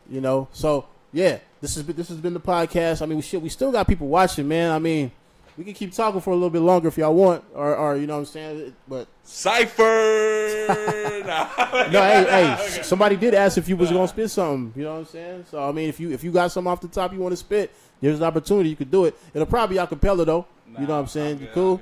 you 0.08 0.22
know. 0.22 0.48
So 0.52 0.86
yeah, 1.12 1.38
this 1.60 1.74
has 1.74 1.84
been 1.84 1.96
this 1.96 2.08
has 2.08 2.16
been 2.16 2.32
the 2.32 2.40
podcast. 2.40 3.02
I 3.02 3.06
mean, 3.06 3.16
we 3.16 3.22
shit, 3.22 3.42
we 3.42 3.50
still 3.50 3.70
got 3.70 3.86
people 3.86 4.08
watching, 4.08 4.48
man. 4.48 4.70
I 4.70 4.78
mean, 4.78 5.12
we 5.58 5.64
can 5.64 5.74
keep 5.74 5.92
talking 5.92 6.20
for 6.20 6.30
a 6.30 6.34
little 6.34 6.50
bit 6.50 6.60
longer 6.60 6.88
if 6.88 6.96
y'all 6.96 7.14
want, 7.14 7.44
or, 7.54 7.76
or 7.76 7.96
you 7.96 8.06
know 8.06 8.14
what 8.14 8.20
I'm 8.20 8.26
saying. 8.26 8.74
But 8.88 9.06
Cipher. 9.22 9.82
no, 11.92 12.02
hey, 12.02 12.56
hey, 12.56 12.82
somebody 12.82 13.16
did 13.16 13.34
ask 13.34 13.58
if 13.58 13.68
you 13.68 13.76
was 13.76 13.90
gonna 13.90 14.08
spit 14.08 14.30
something. 14.30 14.72
You 14.74 14.84
know 14.84 14.94
what 14.94 15.00
I'm 15.00 15.06
saying? 15.06 15.44
So 15.50 15.68
I 15.68 15.72
mean, 15.72 15.88
if 15.88 16.00
you 16.00 16.10
if 16.10 16.24
you 16.24 16.32
got 16.32 16.50
something 16.50 16.70
off 16.70 16.80
the 16.80 16.88
top 16.88 17.12
you 17.12 17.18
want 17.18 17.32
to 17.32 17.36
spit, 17.36 17.70
there's 18.08 18.18
an 18.18 18.24
opportunity 18.24 18.68
you 18.70 18.76
could 18.76 18.90
do 18.90 19.04
it. 19.06 19.16
It'll 19.32 19.46
probably 19.46 19.76
be 19.78 19.82
acapella 19.82 20.26
though. 20.26 20.46
you 20.66 20.86
know 20.86 20.94
what 20.94 21.00
I'm 21.00 21.06
saying? 21.06 21.40
You 21.40 21.48
cool? 21.54 21.80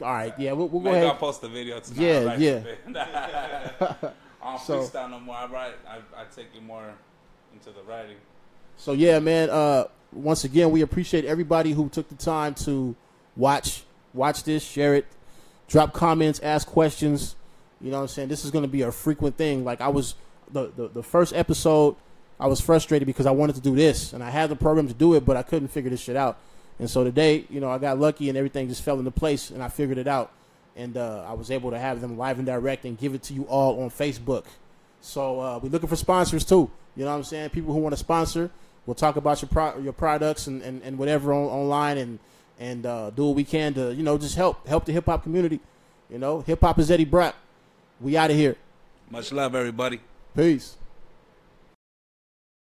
All 0.00 0.12
right, 0.12 0.32
yeah, 0.38 0.52
we'll, 0.52 0.68
we'll 0.68 0.80
go 0.80 0.90
ahead. 0.90 1.06
I'll 1.06 1.16
post 1.16 1.40
the 1.40 1.48
video 1.48 1.80
tonight. 1.80 2.00
Yeah, 2.00 2.24
write 2.24 2.38
yeah. 2.38 2.62
I 4.42 4.50
don't 4.52 4.60
So- 4.60 4.80
freestyle 4.80 5.10
no 5.10 5.20
more. 5.20 5.36
I 5.36 5.46
write. 5.46 5.74
I, 5.88 5.96
I 6.20 6.24
take 6.34 6.46
it 6.56 6.62
more 6.62 6.84
into 7.52 7.70
the 7.70 7.82
writing. 7.82 8.16
So 8.76 8.92
yeah, 8.92 9.18
man. 9.18 9.50
Uh, 9.50 9.84
once 10.12 10.44
again, 10.44 10.70
we 10.70 10.82
appreciate 10.82 11.24
everybody 11.24 11.72
who 11.72 11.88
took 11.88 12.08
the 12.08 12.14
time 12.14 12.54
to 12.54 12.94
watch 13.36 13.82
watch 14.14 14.44
this, 14.44 14.62
share 14.62 14.94
it, 14.94 15.06
drop 15.68 15.92
comments, 15.92 16.38
ask 16.40 16.66
questions. 16.68 17.34
You 17.80 17.90
know 17.90 17.96
what 17.96 18.02
I'm 18.02 18.08
saying? 18.08 18.28
This 18.28 18.44
is 18.44 18.50
going 18.50 18.62
to 18.62 18.68
be 18.68 18.82
a 18.82 18.92
frequent 18.92 19.36
thing. 19.36 19.64
Like 19.64 19.80
I 19.80 19.88
was 19.88 20.14
the, 20.52 20.70
the 20.76 20.88
the 20.88 21.02
first 21.02 21.34
episode, 21.34 21.96
I 22.42 22.46
was 22.46 22.60
frustrated 22.60 23.06
because 23.06 23.26
I 23.26 23.30
wanted 23.30 23.54
to 23.54 23.60
do 23.60 23.76
this 23.76 24.12
and 24.12 24.22
I 24.22 24.28
had 24.28 24.50
the 24.50 24.56
program 24.56 24.88
to 24.88 24.94
do 24.94 25.14
it, 25.14 25.24
but 25.24 25.36
I 25.36 25.44
couldn't 25.44 25.68
figure 25.68 25.90
this 25.90 26.00
shit 26.00 26.16
out. 26.16 26.38
And 26.80 26.90
so 26.90 27.04
today, 27.04 27.44
you 27.48 27.60
know, 27.60 27.70
I 27.70 27.78
got 27.78 28.00
lucky 28.00 28.28
and 28.28 28.36
everything 28.36 28.68
just 28.68 28.82
fell 28.82 28.98
into 28.98 29.12
place 29.12 29.50
and 29.50 29.62
I 29.62 29.68
figured 29.68 29.96
it 29.96 30.08
out. 30.08 30.32
And 30.74 30.96
uh, 30.96 31.24
I 31.28 31.34
was 31.34 31.52
able 31.52 31.70
to 31.70 31.78
have 31.78 32.00
them 32.00 32.18
live 32.18 32.38
and 32.38 32.46
direct 32.46 32.84
and 32.84 32.98
give 32.98 33.14
it 33.14 33.22
to 33.24 33.34
you 33.34 33.44
all 33.44 33.80
on 33.84 33.90
Facebook. 33.90 34.46
So 35.00 35.38
uh, 35.38 35.60
we're 35.62 35.68
looking 35.68 35.88
for 35.88 35.94
sponsors 35.94 36.44
too. 36.44 36.68
You 36.96 37.04
know 37.04 37.12
what 37.12 37.18
I'm 37.18 37.22
saying? 37.22 37.50
People 37.50 37.72
who 37.74 37.78
want 37.78 37.92
to 37.92 37.96
sponsor. 37.96 38.50
We'll 38.86 38.96
talk 38.96 39.14
about 39.14 39.40
your 39.40 39.48
pro- 39.48 39.78
your 39.78 39.92
products 39.92 40.48
and, 40.48 40.62
and, 40.62 40.82
and 40.82 40.98
whatever 40.98 41.32
on, 41.32 41.44
online 41.44 41.96
and 41.98 42.18
and 42.58 42.84
uh, 42.84 43.10
do 43.10 43.26
what 43.26 43.36
we 43.36 43.44
can 43.44 43.72
to 43.74 43.94
you 43.94 44.02
know 44.02 44.18
just 44.18 44.34
help 44.34 44.66
help 44.66 44.84
the 44.84 44.92
hip 44.92 45.06
hop 45.06 45.22
community. 45.22 45.60
You 46.10 46.18
know, 46.18 46.40
hip 46.40 46.60
hop 46.60 46.80
is 46.80 46.90
Eddie 46.90 47.04
Brock. 47.04 47.36
We 48.00 48.16
out 48.16 48.30
of 48.30 48.36
here. 48.36 48.56
Much 49.08 49.30
love, 49.30 49.54
everybody. 49.54 50.00
Peace. 50.34 50.76